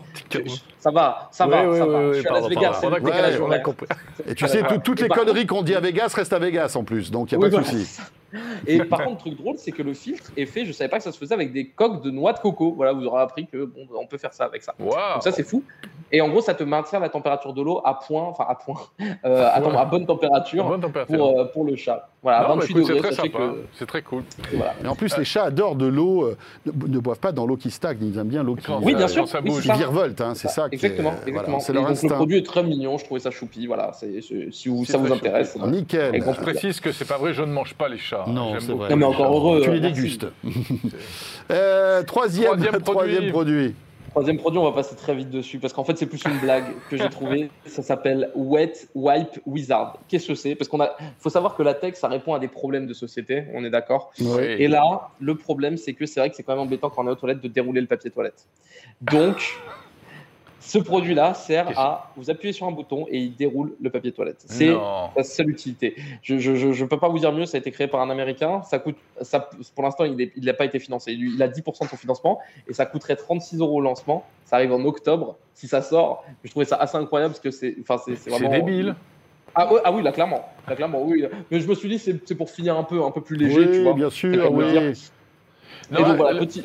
Ça 0.80 0.92
va, 0.92 1.30
ça 1.32 1.48
va, 1.48 1.68
Oui, 1.68 1.78
ça 1.78 1.86
oui, 1.88 1.92
va. 1.94 2.00
oui, 2.00 2.14
Je 2.14 2.20
suis 2.20 2.28
à 2.28 2.32
Las 2.34 2.48
Vegas, 2.48 2.78
c'est 2.80 2.90
le 2.90 2.96
compris, 3.00 3.42
on 3.42 3.52
a 3.52 3.60
compris. 3.60 3.88
Et 4.28 4.36
tu 4.36 4.48
sais, 4.48 4.62
toutes 4.84 5.02
les 5.02 5.08
conneries 5.10 5.46
qu'on 5.48 5.62
dit 5.64 5.76
à 5.76 5.80
Vegas 5.80 6.14
restent 6.16 6.34
à 6.34 6.40
Vegas 6.40 6.74
en 6.76 6.84
plus, 6.84 7.10
donc 7.12 7.32
il 7.32 7.38
n'y 7.38 7.44
a 7.44 7.50
pas 7.50 7.58
de 7.58 7.64
voilà. 7.64 7.68
souci. 7.80 8.00
Et 8.68 8.80
par 8.84 9.04
contre, 9.04 9.20
truc 9.20 9.38
drôle, 9.38 9.56
c'est 9.58 9.72
que 9.72 9.84
le 9.84 9.94
filtre 9.94 10.32
est 10.38 10.46
fait, 10.46 10.66
je 10.66 10.72
savais 10.72 10.90
pas 10.90 10.98
que 10.98 11.04
ça 11.04 11.12
se 11.12 11.18
faisait 11.18 11.34
avec 11.34 11.52
des 11.54 11.68
coques 11.68 12.04
de 12.04 12.12
noix 12.12 12.34
de 12.34 12.40
coco. 12.40 12.74
Voilà, 12.76 12.94
vous 12.94 13.06
aurez 13.06 13.22
appris 13.22 13.46
que 13.48 13.66
bon, 13.66 13.88
on 14.00 14.06
peut 14.08 14.18
faire 14.18 14.34
ça 14.34 14.46
avec 14.46 14.64
ça. 14.64 14.74
Waouh. 14.80 14.90
Donc 15.14 15.24
ça, 15.24 15.32
c'est 15.32 15.44
fou. 15.44 15.64
Et 16.12 16.22
en 16.22 16.30
gros, 16.30 16.42
ça 16.42 16.54
te 16.54 16.64
maintient 16.64 17.00
la 17.00 17.10
température 17.10 17.54
de 17.54 17.62
l'eau 17.62 17.82
à 17.84 18.00
point, 18.00 18.24
enfin 18.24 18.46
à 18.48 18.56
point, 18.56 18.80
euh, 19.26 19.50
attends, 19.52 19.78
à 19.78 19.86
bonne 19.86 20.06
température 20.06 20.66
Bonne 20.68 20.82
température. 20.82 21.18
pour, 21.18 21.40
euh, 21.40 21.46
pour 21.46 21.64
le 21.66 21.76
chat. 21.76 22.10
Voilà, 22.22 22.40
Non, 22.40 22.46
à 22.46 22.48
bah, 22.50 22.54
28 22.62 22.72
écoute, 22.72 22.84
c'est 22.88 22.94
degrés, 22.96 23.10
très 23.12 23.30
que 23.30 23.64
c'est 23.74 23.86
très 23.86 24.02
cool. 24.02 24.24
voilà. 24.54 24.74
Et 24.84 24.88
en 24.88 24.96
plus, 24.96 25.16
les 25.18 25.26
chats 25.26 25.44
adorent 25.44 25.76
de 25.76 25.86
l'eau, 25.86 26.24
euh, 26.26 26.38
ne, 26.66 26.88
ne 26.88 27.00
boivent 27.00 27.20
pas 27.20 27.32
dans 27.32 27.46
l'eau 27.46 27.56
qui 27.58 27.70
stagne, 27.70 27.98
ils 28.02 28.18
aiment 28.18 28.28
bien 28.28 28.42
l'eau 28.44 28.56
qui, 28.56 28.66
Oui, 28.82 28.94
ça- 28.94 28.98
bien 28.98 29.08
sûr, 29.08 29.28
ça 29.28 29.42
bouge. 29.42 29.58
qui 29.58 29.62
c'est 29.64 29.68
ça. 29.68 29.74
virevolte, 29.76 30.22
hein, 30.22 30.34
c'est 30.36 30.48
ça. 30.48 30.70
qui 30.70 30.76
est- 30.76 30.78
Exactement, 30.78 31.12
voilà, 31.12 31.28
exactement. 31.28 31.60
c'est 31.60 31.72
Et 31.72 31.76
leur 31.76 31.84
donc, 31.84 31.90
le 31.90 31.94
instinct. 31.98 32.16
produit 32.16 32.38
est 32.38 32.46
très 32.46 32.64
mignon, 32.64 32.98
je 32.98 33.06
trouvais 33.06 33.20
ça 33.20 33.30
choupi. 33.32 33.68
Voilà, 33.68 33.92
c'est, 33.94 34.22
c'est- 34.22 34.52
si, 34.52 34.70
vous, 34.70 34.86
ça 34.86 34.98
vous 34.98 35.12
intéresse. 35.12 35.56
voilà. 35.58 35.72
Nickel. 35.72 36.02
Avec 36.06 36.28
On 36.28 36.34
précise 36.34 36.80
que 36.80 36.92
c'est 36.92 37.06
pas 37.08 37.18
vrai, 37.18 37.34
je 37.34 37.42
ne 37.44 37.52
mange 37.52 37.76
pas 37.76 37.90
les 37.90 37.98
chats. 37.98 38.25
Non, 38.28 38.60
c'est 38.60 38.72
vrai. 38.72 38.90
Non, 38.90 38.96
mais 38.98 39.06
encore 39.06 39.36
heureux. 39.36 39.62
Tu 39.62 39.70
euh, 39.70 39.74
les 39.74 39.80
merci. 39.82 40.02
dégustes. 40.02 40.28
Euh, 41.52 42.02
troisième, 42.02 42.46
Troisième 42.46 42.72
produit. 42.82 43.14
troisième 43.14 43.32
produit. 43.32 43.76
Troisième 44.10 44.38
produit, 44.38 44.58
on 44.60 44.64
va 44.64 44.72
passer 44.72 44.96
très 44.96 45.14
vite 45.14 45.30
dessus 45.30 45.60
parce 45.60 45.74
qu'en 45.74 45.84
fait, 45.84 45.96
c'est 45.98 46.06
plus 46.08 46.24
une 46.26 46.40
blague 46.40 46.64
que 46.90 46.98
j'ai 46.98 47.10
trouvée. 47.10 47.52
Ça 47.66 47.84
s'appelle 47.84 48.32
Wet 48.34 48.88
Wipe 48.96 49.42
Wizard. 49.46 50.00
Qu'est-ce 50.08 50.30
que 50.30 50.36
c'est? 50.36 50.56
Parce 50.56 50.70
qu'on 50.70 50.80
a, 50.82 50.96
faut 51.20 51.30
savoir 51.30 51.54
que 51.56 51.62
la 51.62 51.76
tech, 51.76 51.96
ça 51.96 52.08
répond 52.08 52.34
à 52.34 52.40
des 52.40 52.48
problèmes 52.48 52.88
de 52.88 52.94
société. 52.94 53.44
On 53.54 53.64
est 53.64 53.70
d'accord? 53.70 54.12
Oui. 54.20 54.42
Et 54.42 54.68
là, 54.68 55.10
le 55.20 55.36
problème, 55.36 55.78
c'est 55.78 55.94
que 55.94 56.06
c'est 56.06 56.20
vrai 56.20 56.30
que 56.30 56.36
c'est 56.36 56.44
quand 56.44 56.54
même 56.54 56.62
embêtant 56.64 56.90
quand 56.90 57.04
on 57.04 57.08
est 57.08 57.12
aux 57.12 57.16
toilettes 57.16 57.42
de 57.42 57.50
dérouler 57.50 57.82
le 57.82 57.88
papier 57.88 58.10
toilette. 58.10 58.48
Donc, 59.02 59.60
ce 60.66 60.80
produit-là 60.80 61.34
sert 61.36 61.78
à 61.80 62.12
vous 62.18 62.30
appuyez 62.32 62.52
sur 62.52 62.66
un 62.66 62.72
bouton 62.72 63.06
et 63.10 63.20
il 63.20 63.36
déroule 63.36 63.74
le 63.80 63.90
papier 63.92 64.12
toilette. 64.12 64.44
C'est 64.48 64.74
sa 65.16 65.24
seule 65.24 65.50
utilité. 65.52 65.96
Je 66.24 66.38
je, 66.40 66.56
je, 66.56 66.72
je 66.72 66.86
peux 66.86 66.98
pas 66.98 67.08
vous 67.08 67.20
dire 67.20 67.32
mieux, 67.32 67.46
ça 67.46 67.58
a 67.58 67.60
été 67.60 67.70
créé 67.72 67.88
par 67.88 68.02
un 68.02 68.10
Américain. 68.10 68.64
Ça 68.64 68.80
coûte, 68.80 68.96
ça, 69.22 69.50
pour 69.76 69.84
l'instant, 69.84 70.06
il 70.06 70.32
n'a 70.44 70.54
pas 70.54 70.66
été 70.66 70.80
financé. 70.80 71.12
Il, 71.14 71.36
il 71.36 71.44
a 71.44 71.48
10% 71.48 71.84
de 71.84 71.88
son 71.88 71.98
financement 71.98 72.40
et 72.68 72.74
ça 72.74 72.86
coûterait 72.88 73.16
36 73.16 73.60
euros 73.60 73.78
au 73.78 73.82
lancement. 73.82 74.26
Ça 74.46 74.56
arrive 74.56 74.74
en 74.74 74.84
octobre. 74.86 75.38
Si 75.54 75.68
ça 75.68 75.82
sort, 75.82 76.26
je 76.44 76.50
trouvais 76.50 76.66
ça 76.66 76.78
assez 76.78 76.98
incroyable 76.98 77.34
parce 77.34 77.42
que 77.42 77.52
c'est 77.52 77.76
enfin, 77.82 78.02
c'est 78.04 78.16
c'est 78.16 78.30
C'est 78.32 78.38
vraiment. 78.44 78.66
débile. 78.66 78.96
Ah, 79.54 79.70
ah 79.86 79.92
oui, 79.94 80.02
là, 80.04 80.12
clairement. 80.12 80.50
Là, 80.68 80.76
clairement, 80.76 81.02
oui. 81.04 81.24
Mais 81.52 81.60
je 81.62 81.68
me 81.70 81.76
suis 81.76 81.88
dit, 81.88 81.98
c'est 82.00 82.36
pour 82.36 82.50
finir 82.50 82.76
un 82.76 82.84
peu, 82.84 83.04
un 83.04 83.12
peu 83.12 83.22
plus 83.22 83.38
léger, 83.38 83.60
Oui, 83.60 83.66
tu 83.72 83.84
vois. 83.84 83.94
bien 83.94 84.10
sûr, 84.10 84.52
oui. 84.52 84.66
Non, 85.92 86.02
donc, 86.02 86.18
voilà, 86.18 86.34
le- 86.34 86.46
petit. 86.46 86.64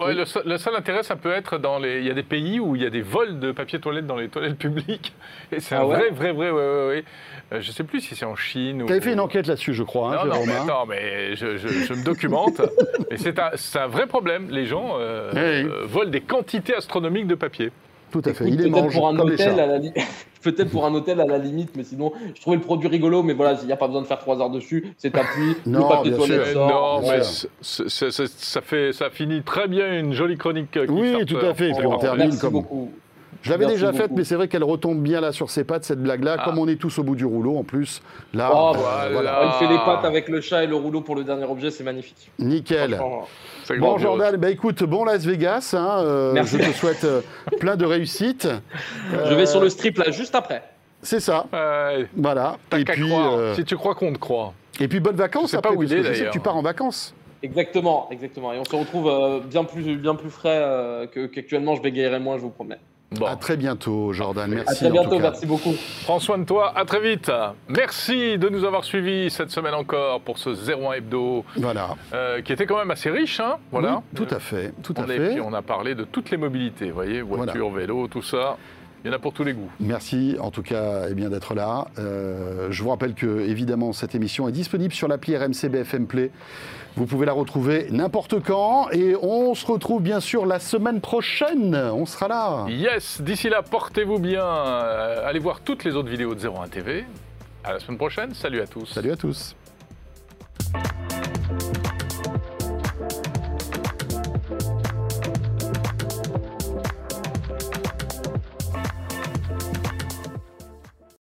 Ouais, 0.00 0.14
le, 0.14 0.24
seul, 0.24 0.42
le 0.46 0.56
seul 0.58 0.74
intérêt, 0.76 1.02
ça 1.02 1.16
peut 1.16 1.30
être 1.32 1.58
dans 1.58 1.78
les. 1.78 1.98
Il 2.00 2.06
y 2.06 2.10
a 2.10 2.14
des 2.14 2.22
pays 2.22 2.58
où 2.60 2.74
il 2.76 2.82
y 2.82 2.86
a 2.86 2.90
des 2.90 3.02
vols 3.02 3.38
de 3.38 3.52
papier 3.52 3.78
toilette 3.80 4.06
dans 4.06 4.16
les 4.16 4.28
toilettes 4.28 4.58
publiques. 4.58 5.12
Et 5.52 5.60
c'est 5.60 5.74
Ah 5.74 5.82
un 5.82 5.84
ouais 5.84 6.10
vrai, 6.10 6.10
vrai, 6.10 6.32
vrai, 6.32 6.50
ouais. 6.50 7.04
Euh, 7.52 7.60
je 7.60 7.70
sais 7.72 7.84
plus 7.84 8.00
si 8.00 8.14
c'est 8.16 8.24
en 8.24 8.36
Chine 8.36 8.82
ou. 8.82 8.86
Tu 8.86 8.92
avais 8.92 9.00
fait 9.00 9.12
une 9.12 9.20
enquête 9.20 9.46
là-dessus, 9.46 9.74
je 9.74 9.82
crois, 9.82 10.10
hein, 10.14 10.24
Non, 10.24 10.26
non, 10.26 10.32
Jérôme. 10.32 10.48
mais 10.48 10.54
hein. 10.56 10.62
attends, 10.64 10.86
mais 10.86 11.36
je, 11.36 11.56
je- 11.56 11.68
je 11.68 11.92
me 11.94 12.04
documente. 12.04 12.60
et 13.10 13.16
c'est 13.16 13.38
un, 13.38 13.86
vrai 13.88 14.06
problème. 14.06 14.48
Les 14.50 14.66
gens 14.66 14.96
euh, 14.98 15.32
euh, 15.34 15.82
volent 15.84 16.10
des 16.10 16.20
quantités 16.22 16.74
astronomiques 16.74 17.26
de 17.26 17.34
papier. 17.34 17.70
Tout 18.10 18.22
à 18.24 18.32
fait. 18.34 18.44
Écoute, 18.46 18.60
Il 18.64 18.70
peut-être 18.70 18.82
mange 18.84 18.94
pour 18.94 19.08
un 19.08 19.16
comme 19.16 19.28
les 19.28 19.34
hôtel 19.34 19.56
chats. 19.56 19.62
à 19.62 19.66
la 19.66 19.78
li- 19.78 19.92
peut-être 20.42 20.70
pour 20.70 20.84
un 20.86 20.94
hôtel 20.94 21.20
à 21.20 21.24
la 21.26 21.38
limite, 21.38 21.70
mais 21.76 21.84
sinon, 21.84 22.12
je 22.34 22.40
trouvais 22.40 22.56
le 22.56 22.62
produit 22.62 22.88
rigolo, 22.88 23.22
mais 23.22 23.34
voilà, 23.34 23.58
il 23.60 23.66
n'y 23.66 23.72
a 23.72 23.76
pas 23.76 23.86
besoin 23.86 24.02
de 24.02 24.06
faire 24.06 24.18
trois 24.18 24.40
heures 24.40 24.50
dessus. 24.50 24.92
C'est 24.96 25.14
appui, 25.16 25.54
le 25.66 25.72
Non, 25.72 25.88
papier 25.88 26.10
bien 26.10 26.18
toilette 26.18 26.54
non, 26.56 27.00
bien 27.00 27.12
mais 27.12 27.22
ça, 27.62 28.60
fait, 28.62 28.92
ça 28.92 29.10
finit 29.10 29.42
très 29.42 29.68
bien 29.68 29.98
une 29.98 30.12
jolie 30.12 30.36
chronique. 30.38 30.76
euh, 30.76 30.86
Oui, 30.88 31.24
tout 31.26 31.36
à 31.38 31.54
fait. 31.54 31.70
Et 31.70 31.74
puis 31.74 31.86
on 31.86 31.98
termine 31.98 32.24
merci 32.26 32.40
comme- 32.40 32.52
beaucoup. 32.54 32.90
Je 33.42 33.50
l'avais 33.50 33.66
déjà 33.66 33.92
faite, 33.92 34.10
mais 34.14 34.24
c'est 34.24 34.34
vrai 34.34 34.48
qu'elle 34.48 34.64
retombe 34.64 35.00
bien 35.02 35.20
là 35.20 35.32
sur 35.32 35.48
ses 35.50 35.64
pattes, 35.64 35.84
cette 35.84 36.02
blague-là. 36.02 36.36
Ah. 36.38 36.44
Comme 36.44 36.58
on 36.58 36.68
est 36.68 36.76
tous 36.76 36.98
au 36.98 37.02
bout 37.02 37.16
du 37.16 37.24
rouleau, 37.24 37.56
en 37.56 37.64
plus, 37.64 38.02
là, 38.34 38.50
Oh, 38.54 38.72
euh, 38.76 39.08
voilà. 39.12 39.44
Il 39.46 39.66
fait 39.66 39.72
les 39.72 39.78
pattes 39.78 40.04
avec 40.04 40.28
le 40.28 40.40
chat 40.40 40.64
et 40.64 40.66
le 40.66 40.76
rouleau 40.76 41.00
pour 41.00 41.16
le 41.16 41.24
dernier 41.24 41.44
objet, 41.46 41.70
c'est 41.70 41.84
magnifique. 41.84 42.30
nickel. 42.38 43.00
Bon. 43.78 43.98
Jordan, 43.98 44.36
bah, 44.36 44.50
écoute, 44.50 44.82
bon 44.84 45.04
Las 45.04 45.24
Vegas. 45.24 45.74
hein, 45.76 46.00
euh, 46.02 46.32
Merci. 46.32 46.58
je 46.60 46.70
te 46.70 46.76
souhaite 46.76 47.04
euh, 47.04 47.20
plein 47.60 47.76
de 47.76 47.86
réussite. 47.86 48.48
Je 49.12 49.34
vais 49.34 49.46
sur 49.46 49.60
le 49.60 49.68
strip 49.70 49.96
là, 49.98 50.10
juste 50.10 50.34
après. 50.34 50.62
C'est 51.02 51.20
ça. 51.20 51.46
Voilà. 52.16 52.56
Et 52.76 52.84
puis, 52.84 53.10
euh, 53.12 53.54
Si 53.54 53.64
tu 53.64 53.76
crois 53.76 53.94
qu'on 53.94 54.12
te 54.12 54.18
croit. 54.18 54.52
et 54.80 54.88
puis, 54.88 55.00
bonnes 55.00 55.16
vacances 55.16 55.54
après, 55.54 55.70
pas 55.70 55.74
où 55.76 55.82
il 55.82 55.92
est, 55.92 56.02
sais 56.02 56.08
que 56.10 56.14
d'ailleurs. 56.18 56.32
tu 56.32 56.40
pars 56.40 56.56
en 56.56 56.62
vacances. 56.62 57.14
Exactement, 57.42 58.06
exactement. 58.10 58.52
Et 58.52 58.58
on 58.58 58.64
se 58.64 58.76
retrouve 58.76 59.08
euh, 59.08 59.40
bien 59.40 59.64
plus, 59.64 59.96
bien 59.96 60.14
plus 60.14 60.28
frais 60.28 60.58
euh, 60.60 61.06
que- 61.06 61.24
qu'actuellement. 61.26 61.74
Je 61.74 61.80
bégayerai 61.80 62.18
moins, 62.20 62.36
je 62.36 62.42
vous 62.42 62.50
promets. 62.50 62.78
Bon, 63.18 63.26
À 63.26 63.34
très 63.34 63.56
bientôt, 63.56 64.12
Jordan. 64.12 64.48
Merci. 64.48 64.70
À 64.70 64.74
très 64.76 64.86
en 64.86 64.90
bientôt, 64.92 65.10
tout 65.10 65.16
cas. 65.16 65.22
merci 65.30 65.44
beaucoup. 65.46 65.74
prends 66.04 66.20
soin 66.20 66.38
de 66.38 66.44
toi. 66.44 66.72
À 66.78 66.84
très 66.84 67.00
vite. 67.00 67.30
Merci 67.68 68.38
de 68.38 68.48
nous 68.48 68.64
avoir 68.64 68.84
suivis 68.84 69.30
cette 69.30 69.50
semaine 69.50 69.74
encore 69.74 70.20
pour 70.20 70.38
ce 70.38 70.50
01 70.50 70.92
hebdo 70.92 71.44
Voilà. 71.56 71.96
euh, 72.14 72.40
qui 72.40 72.52
était 72.52 72.66
quand 72.66 72.78
même 72.78 72.92
assez 72.92 73.10
riche. 73.10 73.40
Hein 73.40 73.56
voilà. 73.72 73.96
Oui, 73.96 74.24
tout 74.24 74.32
à 74.32 74.38
fait. 74.38 74.72
Tout 74.84 74.94
à 74.96 75.02
est- 75.02 75.06
fait. 75.16 75.28
puis 75.30 75.40
on 75.40 75.52
a 75.52 75.62
parlé 75.62 75.96
de 75.96 76.04
toutes 76.04 76.30
les 76.30 76.36
mobilités, 76.36 76.86
vous 76.90 76.94
voyez, 76.94 77.20
voiture, 77.20 77.70
vélo, 77.70 78.06
tout 78.06 78.22
ça. 78.22 78.56
Il 79.02 79.08
y 79.08 79.10
en 79.10 79.16
a 79.16 79.18
pour 79.18 79.32
tous 79.32 79.44
les 79.44 79.54
goûts. 79.54 79.70
Merci 79.80 80.36
en 80.40 80.50
tout 80.50 80.62
cas 80.62 81.06
eh 81.10 81.14
bien, 81.14 81.30
d'être 81.30 81.54
là. 81.54 81.86
Euh, 81.98 82.68
je 82.70 82.82
vous 82.82 82.90
rappelle 82.90 83.14
que 83.14 83.40
évidemment 83.40 83.92
cette 83.94 84.14
émission 84.14 84.46
est 84.46 84.52
disponible 84.52 84.92
sur 84.92 85.08
l'appli 85.08 85.36
RMC 85.36 85.68
BFM 85.70 86.06
Play. 86.06 86.30
Vous 86.96 87.06
pouvez 87.06 87.24
la 87.24 87.32
retrouver 87.32 87.86
n'importe 87.90 88.42
quand 88.42 88.90
et 88.90 89.14
on 89.22 89.54
se 89.54 89.66
retrouve 89.66 90.02
bien 90.02 90.20
sûr 90.20 90.44
la 90.44 90.58
semaine 90.58 91.00
prochaine. 91.00 91.74
On 91.74 92.04
sera 92.04 92.28
là. 92.28 92.66
Yes, 92.68 93.20
d'ici 93.20 93.48
là, 93.48 93.62
portez-vous 93.62 94.18
bien. 94.18 94.44
Euh, 94.44 95.26
allez 95.26 95.38
voir 95.38 95.60
toutes 95.60 95.84
les 95.84 95.94
autres 95.94 96.08
vidéos 96.08 96.34
de 96.34 96.46
01 96.46 96.68
TV. 96.68 97.04
À 97.62 97.72
la 97.72 97.80
semaine 97.80 97.98
prochaine. 97.98 98.34
Salut 98.34 98.60
à 98.60 98.66
tous. 98.66 98.86
Salut 98.86 99.12
à 99.12 99.16
tous. 99.16 99.54